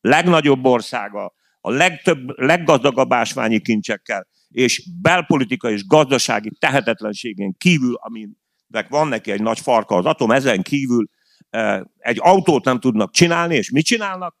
legnagyobb 0.00 0.64
országa, 0.64 1.32
a 1.66 1.70
legtöbb, 1.70 2.38
leggazdagabb 2.38 3.12
ásványi 3.12 3.60
kincsekkel, 3.60 4.26
és 4.48 4.88
belpolitika 5.00 5.70
és 5.70 5.86
gazdasági 5.86 6.50
tehetetlenségén 6.58 7.54
kívül, 7.58 7.94
aminek 7.94 8.88
van 8.88 9.08
neki 9.08 9.30
egy 9.30 9.42
nagy 9.42 9.60
farka 9.60 9.96
az 9.96 10.04
atom, 10.04 10.30
ezen 10.30 10.62
kívül 10.62 11.06
eh, 11.50 11.80
egy 11.98 12.18
autót 12.20 12.64
nem 12.64 12.80
tudnak 12.80 13.12
csinálni, 13.12 13.54
és 13.56 13.70
mit 13.70 13.84
csinálnak? 13.84 14.36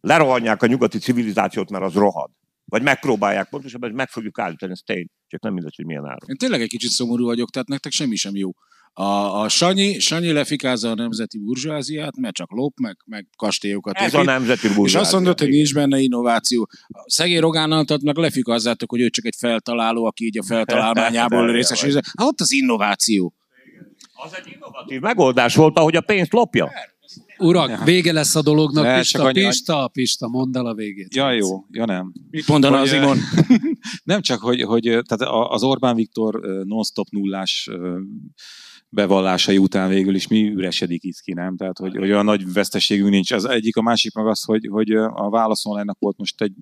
lerohanják 0.00 0.62
a 0.62 0.66
nyugati 0.66 0.98
civilizációt, 0.98 1.70
mert 1.70 1.84
az 1.84 1.94
rohad. 1.94 2.30
Vagy 2.64 2.82
megpróbálják 2.82 3.48
pontosabban, 3.48 3.90
meg 3.90 4.08
fogjuk 4.08 4.38
állítani, 4.38 4.72
ez 4.72 4.80
tény. 4.84 5.08
Csak 5.26 5.40
nem 5.42 5.52
mindegy, 5.52 5.74
hogy 5.76 5.86
milyen 5.86 6.04
áron. 6.04 6.18
Én 6.26 6.36
tényleg 6.36 6.60
egy 6.60 6.68
kicsit 6.68 6.90
szomorú 6.90 7.24
vagyok, 7.24 7.50
tehát 7.50 7.68
nektek 7.68 7.92
semmi 7.92 8.16
sem 8.16 8.36
jó. 8.36 8.50
A, 8.92 9.40
a 9.40 9.48
Sanyi, 9.48 9.98
Sanyi 9.98 10.32
lefikázza 10.32 10.90
a 10.90 10.94
nemzeti 10.94 11.38
burzsóáziát, 11.38 12.16
mert 12.16 12.34
csak 12.34 12.52
lop, 12.52 12.78
meg, 12.80 12.96
meg 13.04 13.26
kastélyokat 13.36 13.96
Ez 13.96 14.14
épít. 14.14 14.26
a 14.26 14.30
nemzeti 14.30 14.66
burzsóázia. 14.66 14.98
És 14.98 15.04
azt 15.04 15.12
mondod, 15.12 15.38
hogy 15.38 15.48
nincs 15.48 15.74
benne 15.74 15.98
innováció. 15.98 16.68
A 16.88 17.10
szegény 17.10 17.40
Rogánnal 17.40 17.84
meg 18.02 18.16
lefikázzátok, 18.16 18.90
hogy 18.90 19.00
ő 19.00 19.08
csak 19.08 19.24
egy 19.24 19.36
feltaláló, 19.38 20.04
aki 20.04 20.24
így 20.24 20.38
a 20.38 20.42
feltalálmányából 20.42 21.52
részesül. 21.52 21.94
Hát 21.94 22.02
ott 22.16 22.40
az 22.40 22.52
innováció. 22.52 23.34
Az 24.12 24.34
egy 24.34 24.52
innovatív 24.54 25.00
megoldás 25.00 25.54
volt, 25.54 25.78
ahogy 25.78 25.96
a 25.96 26.00
pénzt 26.00 26.32
lopja. 26.32 26.70
Urak, 27.38 27.84
vége 27.84 28.12
lesz 28.12 28.34
a 28.34 28.42
dolognak, 28.42 28.84
ne, 28.84 28.98
Pista, 28.98 29.22
annyi, 29.22 29.44
Pista, 29.44 29.88
Pista, 29.92 30.28
mondd 30.28 30.56
el 30.56 30.66
a 30.66 30.74
végét. 30.74 31.14
Ja, 31.14 31.32
jó, 31.32 31.64
ja 31.70 31.84
nem. 31.84 32.12
Mit 32.30 32.46
mondaná 32.46 32.80
az 32.80 32.92
Imon? 32.92 33.18
nem 34.04 34.20
csak, 34.20 34.40
hogy, 34.40 34.62
hogy 34.62 34.82
tehát 34.82 35.34
az 35.50 35.62
Orbán 35.62 35.94
Viktor 35.94 36.40
non-stop 36.64 37.08
nullás 37.10 37.68
bevallásai 38.90 39.58
után 39.58 39.88
végül 39.88 40.14
is 40.14 40.26
mi 40.28 40.48
üresedik 40.48 41.04
itt 41.04 41.18
ki, 41.20 41.32
nem? 41.32 41.56
Tehát, 41.56 41.78
hogy, 41.78 41.96
hogy 41.96 42.10
olyan 42.10 42.24
nagy 42.24 42.52
veszteségünk 42.52 43.10
nincs. 43.10 43.32
Az 43.32 43.44
egyik, 43.44 43.76
a 43.76 43.82
másik 43.82 44.14
meg 44.14 44.26
az, 44.26 44.44
hogy, 44.44 44.68
hogy 44.70 44.90
a 44.90 45.30
válaszolnának 45.30 45.98
volt 45.98 46.18
most 46.18 46.42
egy 46.42 46.52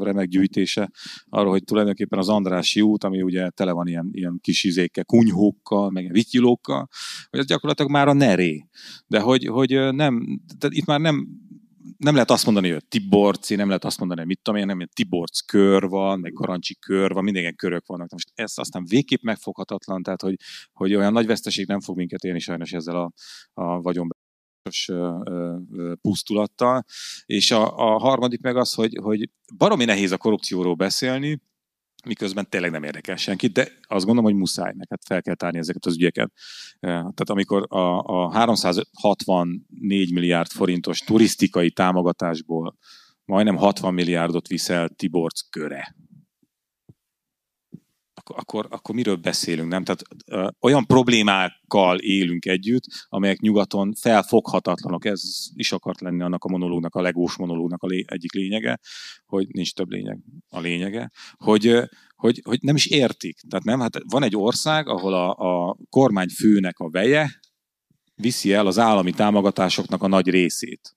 remek 0.00 0.28
gyűjtése 0.28 0.90
arról, 1.28 1.50
hogy 1.50 1.64
tulajdonképpen 1.64 2.18
az 2.18 2.28
Andrási 2.28 2.80
út, 2.80 3.04
ami 3.04 3.22
ugye 3.22 3.48
tele 3.48 3.72
van 3.72 3.86
ilyen, 3.86 4.08
ilyen 4.12 4.38
kis 4.42 4.64
izékkel, 4.64 5.04
kunyhókkal, 5.04 5.90
meg 5.90 6.12
vityilókkal, 6.12 6.88
hogy 7.30 7.40
ez 7.40 7.46
gyakorlatilag 7.46 7.90
már 7.90 8.08
a 8.08 8.12
neré. 8.12 8.66
De 9.06 9.20
hogy, 9.20 9.46
hogy 9.46 9.70
nem, 9.70 10.40
tehát 10.58 10.76
itt 10.76 10.86
már 10.86 11.00
nem 11.00 11.28
nem 11.96 12.14
lehet 12.14 12.30
azt 12.30 12.44
mondani, 12.44 12.70
hogy 12.70 12.86
Tiborci, 12.86 13.54
nem 13.54 13.66
lehet 13.66 13.84
azt 13.84 13.98
mondani, 13.98 14.20
hogy 14.20 14.28
mit 14.28 14.40
tudom 14.42 14.60
én, 14.60 14.66
nem, 14.66 14.88
Tiborc 14.92 15.40
kör 15.40 15.88
van, 15.88 16.18
meg 16.20 16.32
Garancsi 16.32 16.74
kör 16.78 17.12
van, 17.12 17.24
minden 17.24 17.56
körök 17.56 17.86
vannak. 17.86 18.10
Most 18.10 18.30
ez 18.34 18.52
aztán 18.56 18.84
végképp 18.88 19.22
megfoghatatlan, 19.22 20.02
tehát 20.02 20.22
hogy, 20.22 20.36
hogy 20.72 20.94
olyan 20.94 21.12
nagy 21.12 21.26
veszteség 21.26 21.66
nem 21.66 21.80
fog 21.80 21.96
minket 21.96 22.22
élni 22.22 22.38
sajnos 22.38 22.72
ezzel 22.72 22.96
a, 22.96 23.12
a 23.52 23.80
vagyon 23.80 24.08
pusztulattal. 26.00 26.84
És 27.26 27.50
a, 27.50 27.76
a 27.76 27.98
harmadik 27.98 28.40
meg 28.40 28.56
az, 28.56 28.74
hogy, 28.74 28.98
hogy 29.02 29.30
baromi 29.56 29.84
nehéz 29.84 30.12
a 30.12 30.16
korrupcióról 30.16 30.74
beszélni, 30.74 31.40
miközben 32.04 32.46
tényleg 32.48 32.70
nem 32.70 32.82
érdekel 32.82 33.16
senkit, 33.16 33.52
de 33.52 33.68
azt 33.82 34.04
gondolom, 34.04 34.30
hogy 34.30 34.40
muszáj, 34.40 34.72
meg 34.76 34.86
hát 34.90 35.04
fel 35.06 35.22
kell 35.22 35.34
tárni 35.34 35.58
ezeket 35.58 35.86
az 35.86 35.94
ügyeket. 35.94 36.32
Tehát 36.80 37.30
amikor 37.30 37.66
a, 37.68 37.98
a 37.98 38.30
364 38.32 40.12
milliárd 40.12 40.50
forintos 40.50 40.98
turisztikai 40.98 41.70
támogatásból 41.70 42.76
majdnem 43.24 43.56
60 43.56 43.94
milliárdot 43.94 44.46
viszel 44.46 44.88
Tiborc 44.88 45.40
köre, 45.50 45.94
akkor, 48.30 48.66
akkor, 48.70 48.94
miről 48.94 49.16
beszélünk, 49.16 49.68
nem? 49.68 49.84
Tehát 49.84 50.02
ö, 50.26 50.48
olyan 50.60 50.86
problémákkal 50.86 51.98
élünk 51.98 52.46
együtt, 52.46 52.82
amelyek 53.08 53.38
nyugaton 53.38 53.92
felfoghatatlanok. 54.00 55.04
Ez 55.04 55.22
is 55.54 55.72
akart 55.72 56.00
lenni 56.00 56.22
annak 56.22 56.44
a 56.44 56.48
monológnak, 56.48 56.94
a 56.94 57.00
legós 57.00 57.36
monológnak 57.36 57.82
a 57.82 57.86
lé, 57.86 58.04
egyik 58.06 58.32
lényege, 58.32 58.78
hogy 59.26 59.46
nincs 59.48 59.74
több 59.74 59.90
lényeg 59.90 60.18
a 60.48 60.60
lényege, 60.60 61.10
hogy, 61.36 61.80
hogy, 62.14 62.40
hogy 62.44 62.58
nem 62.62 62.74
is 62.74 62.86
értik. 62.86 63.40
Tehát 63.48 63.64
nem, 63.64 63.80
hát 63.80 63.98
van 64.10 64.22
egy 64.22 64.36
ország, 64.36 64.88
ahol 64.88 65.14
a, 65.14 65.30
a 65.68 65.76
kormányfőnek 65.88 66.78
a 66.78 66.90
veje 66.90 67.40
viszi 68.14 68.52
el 68.52 68.66
az 68.66 68.78
állami 68.78 69.12
támogatásoknak 69.12 70.02
a 70.02 70.08
nagy 70.08 70.28
részét. 70.28 70.96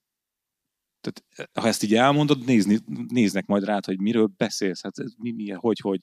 Tehát 1.11 1.49
ha 1.53 1.67
ezt 1.67 1.83
így 1.83 1.95
elmondod, 1.95 2.45
nézni, 2.45 2.77
néznek 3.07 3.45
majd 3.45 3.63
rád, 3.63 3.85
hogy 3.85 3.99
miről 3.99 4.29
beszélsz, 4.37 4.83
hát 4.83 4.99
ez 4.99 5.11
mi, 5.17 5.31
mi, 5.31 5.49
hogy, 5.49 5.79
hogy, 5.79 5.99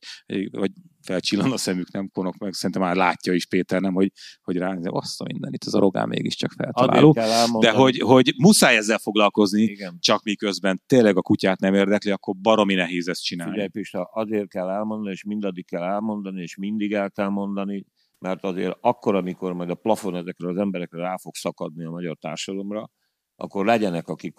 vagy 0.50 0.70
felcsillan 1.02 1.52
a 1.52 1.56
szemük, 1.56 1.92
nem 1.92 2.08
konok 2.12 2.36
meg, 2.36 2.52
szerintem 2.52 2.82
már 2.82 2.96
látja 2.96 3.32
is 3.32 3.46
Péter, 3.46 3.80
nem, 3.80 3.94
hogy, 3.94 4.12
hogy 4.42 4.56
rá, 4.56 4.76
azt 4.82 5.20
a 5.20 5.24
minden, 5.24 5.52
itt 5.52 5.64
az 5.64 5.74
a 5.74 5.78
rogán 5.78 6.08
mégiscsak 6.08 6.52
feltaláló. 6.52 7.12
De 7.60 7.70
hogy, 7.70 7.98
hogy 7.98 8.34
muszáj 8.36 8.76
ezzel 8.76 8.98
foglalkozni, 8.98 9.62
Igen. 9.62 9.96
csak 10.00 10.22
miközben 10.22 10.82
tényleg 10.86 11.16
a 11.16 11.22
kutyát 11.22 11.60
nem 11.60 11.74
érdekli, 11.74 12.10
akkor 12.10 12.34
baromi 12.36 12.74
nehéz 12.74 13.08
ezt 13.08 13.24
csinálni. 13.24 13.52
Figyelj, 13.52 13.68
Pista, 13.68 14.02
azért 14.02 14.48
kell 14.48 14.68
elmondani, 14.68 15.12
és 15.12 15.24
mindaddig 15.24 15.66
kell 15.66 15.82
elmondani, 15.82 16.42
és 16.42 16.56
mindig 16.56 16.92
el 16.92 17.10
kell 17.10 17.28
mondani, 17.28 17.84
mert 18.18 18.44
azért 18.44 18.76
akkor, 18.80 19.14
amikor 19.14 19.52
majd 19.52 19.70
a 19.70 19.74
plafon 19.74 20.16
ezekre 20.16 20.48
az 20.48 20.56
emberekre 20.56 20.98
rá 20.98 21.16
fog 21.16 21.34
szakadni 21.34 21.84
a 21.84 21.90
magyar 21.90 22.16
társadalomra, 22.16 22.90
akkor 23.36 23.64
legyenek, 23.64 24.08
akik 24.08 24.34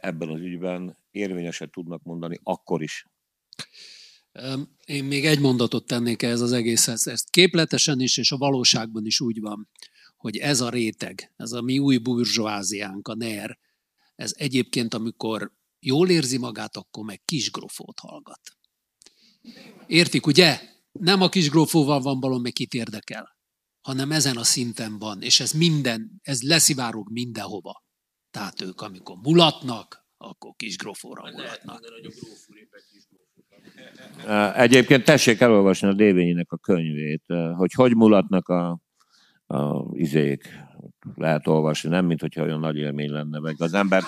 ebben 0.00 0.28
az 0.28 0.40
ügyben 0.40 0.96
érvényeset 1.10 1.70
tudnak 1.70 2.02
mondani 2.02 2.38
akkor 2.42 2.82
is. 2.82 3.06
Én 4.84 5.04
még 5.04 5.26
egy 5.26 5.40
mondatot 5.40 5.86
tennék 5.86 6.22
ehhez 6.22 6.40
az 6.40 6.52
egészhez. 6.52 7.06
Ez 7.06 7.22
képletesen 7.22 8.00
is, 8.00 8.16
és 8.16 8.32
a 8.32 8.36
valóságban 8.36 9.06
is 9.06 9.20
úgy 9.20 9.40
van, 9.40 9.68
hogy 10.16 10.36
ez 10.36 10.60
a 10.60 10.70
réteg, 10.70 11.32
ez 11.36 11.52
a 11.52 11.62
mi 11.62 11.78
új 11.78 11.96
burzsóáziánk, 11.96 13.08
a 13.08 13.14
NER, 13.14 13.58
ez 14.16 14.32
egyébként, 14.36 14.94
amikor 14.94 15.52
jól 15.80 16.10
érzi 16.10 16.38
magát, 16.38 16.76
akkor 16.76 17.04
meg 17.04 17.22
kisgrofót 17.24 17.98
hallgat. 17.98 18.40
Értik, 19.86 20.26
ugye? 20.26 20.60
Nem 20.92 21.22
a 21.22 21.28
kisgrófóval 21.28 22.00
van 22.00 22.20
balon, 22.20 22.40
meg 22.40 22.52
kit 22.52 22.74
érdekel, 22.74 23.36
hanem 23.80 24.12
ezen 24.12 24.36
a 24.36 24.44
szinten 24.44 24.98
van, 24.98 25.22
és 25.22 25.40
ez 25.40 25.52
minden, 25.52 26.20
ez 26.22 26.42
leszivárog 26.42 27.10
mindenhova. 27.10 27.84
Tehát 28.30 28.60
ők, 28.60 28.80
amikor 28.80 29.16
mulatnak, 29.22 30.04
akkor 30.18 30.52
kis 30.56 30.76
grófóra 30.76 31.22
mulatnak. 31.30 31.80
Egyébként 34.56 35.04
tessék 35.04 35.40
elolvasni 35.40 35.88
a 35.88 35.92
Dévényinek 35.92 36.52
a 36.52 36.56
könyvét, 36.56 37.24
hogy 37.56 37.72
hogy 37.72 37.96
mulatnak 37.96 38.48
a, 38.48 38.80
a 39.46 39.84
izék. 39.92 40.48
Lehet 41.14 41.46
olvasni, 41.46 41.88
nem, 41.88 42.06
mint 42.06 42.20
hogyha 42.20 42.42
olyan 42.42 42.60
nagy 42.60 42.76
élmény 42.76 43.10
lenne, 43.10 43.38
meg 43.38 43.54
az 43.58 43.74
ember 43.74 44.02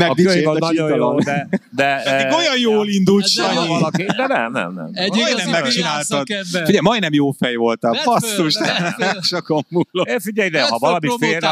a 0.00 0.14
könyv 0.14 0.44
nagyon 0.44 0.96
jó, 0.96 1.18
de... 1.18 1.48
de 1.70 2.02
Pedig 2.10 2.32
olyan 2.36 2.58
jól 2.58 2.88
indult 2.88 3.28
Sanyi. 3.28 3.68
Valaki, 3.68 4.04
de 4.04 4.26
nem, 4.26 4.52
nem, 4.52 4.74
nem. 4.74 4.90
Egy 4.92 5.14
majdnem 5.14 5.50
megcsináltad. 5.50 6.26
Figyelj, 6.42 6.78
majdnem 6.80 7.12
jó 7.12 7.30
fej 7.30 7.54
voltál. 7.54 8.00
Basszus, 8.04 8.54
sokon 9.20 9.64
múlott. 9.68 10.08
É, 10.08 10.16
figyelj, 10.18 10.48
de 10.48 10.62
ha 10.62 10.78
valamit, 10.78 11.12
félre, 11.18 11.48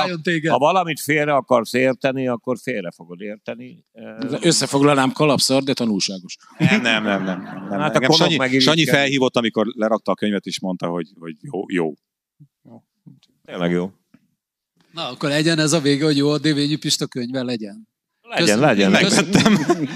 ha 0.48 0.58
valamit 0.58 1.00
félre 1.00 1.34
akarsz 1.34 1.72
érteni, 1.72 2.28
akkor 2.28 2.56
félre 2.62 2.90
fogod 2.90 3.20
érteni. 3.20 3.84
Összefoglalnám 4.40 5.12
kalapszar, 5.12 5.62
de 5.62 5.72
tanulságos. 5.72 6.36
Nem, 6.58 6.80
nem, 6.80 7.02
nem. 7.02 7.24
nem, 7.24 7.66
nem. 7.70 7.80
Hát 7.80 7.94
Engem 7.94 8.10
Sanyi, 8.10 8.58
Sanyi 8.58 8.86
felhívott, 8.86 9.36
amikor 9.36 9.66
lerakta 9.76 10.12
a 10.12 10.14
könyvet, 10.14 10.46
és 10.46 10.60
mondta, 10.60 10.86
hogy, 10.86 11.06
hogy 11.18 11.34
jó. 11.40 11.64
jó. 11.68 11.94
Tényleg 13.44 13.70
jó. 13.70 13.90
Na, 14.92 15.08
akkor 15.08 15.28
legyen 15.28 15.58
ez 15.58 15.72
a 15.72 15.80
vége, 15.80 16.04
hogy 16.04 16.16
jó 16.16 16.30
a 16.30 16.38
Dévényi 16.38 16.76
Pista 16.76 17.06
könyve 17.06 17.42
legyen. 17.42 17.88
Legyen, 18.30 18.46
Köszönöm. 18.46 18.64
legyen. 18.64 18.90
Megvettem. 18.90 19.88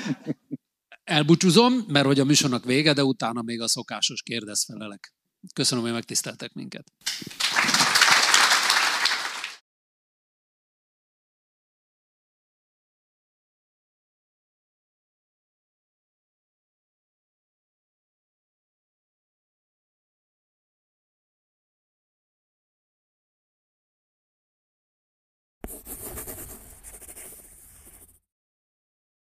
Elbúcsúzom, 1.05 1.85
mert 1.89 2.07
hogy 2.07 2.21
a 2.21 2.25
műsornak 2.25 2.65
vége, 2.65 2.93
de 2.93 3.05
utána 3.05 3.43
még 3.43 3.61
a 3.61 3.69
szokásos 3.69 4.23
kérdezfelelek. 4.23 5.13
Köszönöm, 5.55 5.85
hogy 5.85 5.93
megtiszteltek 5.93 6.53
minket. 6.53 6.93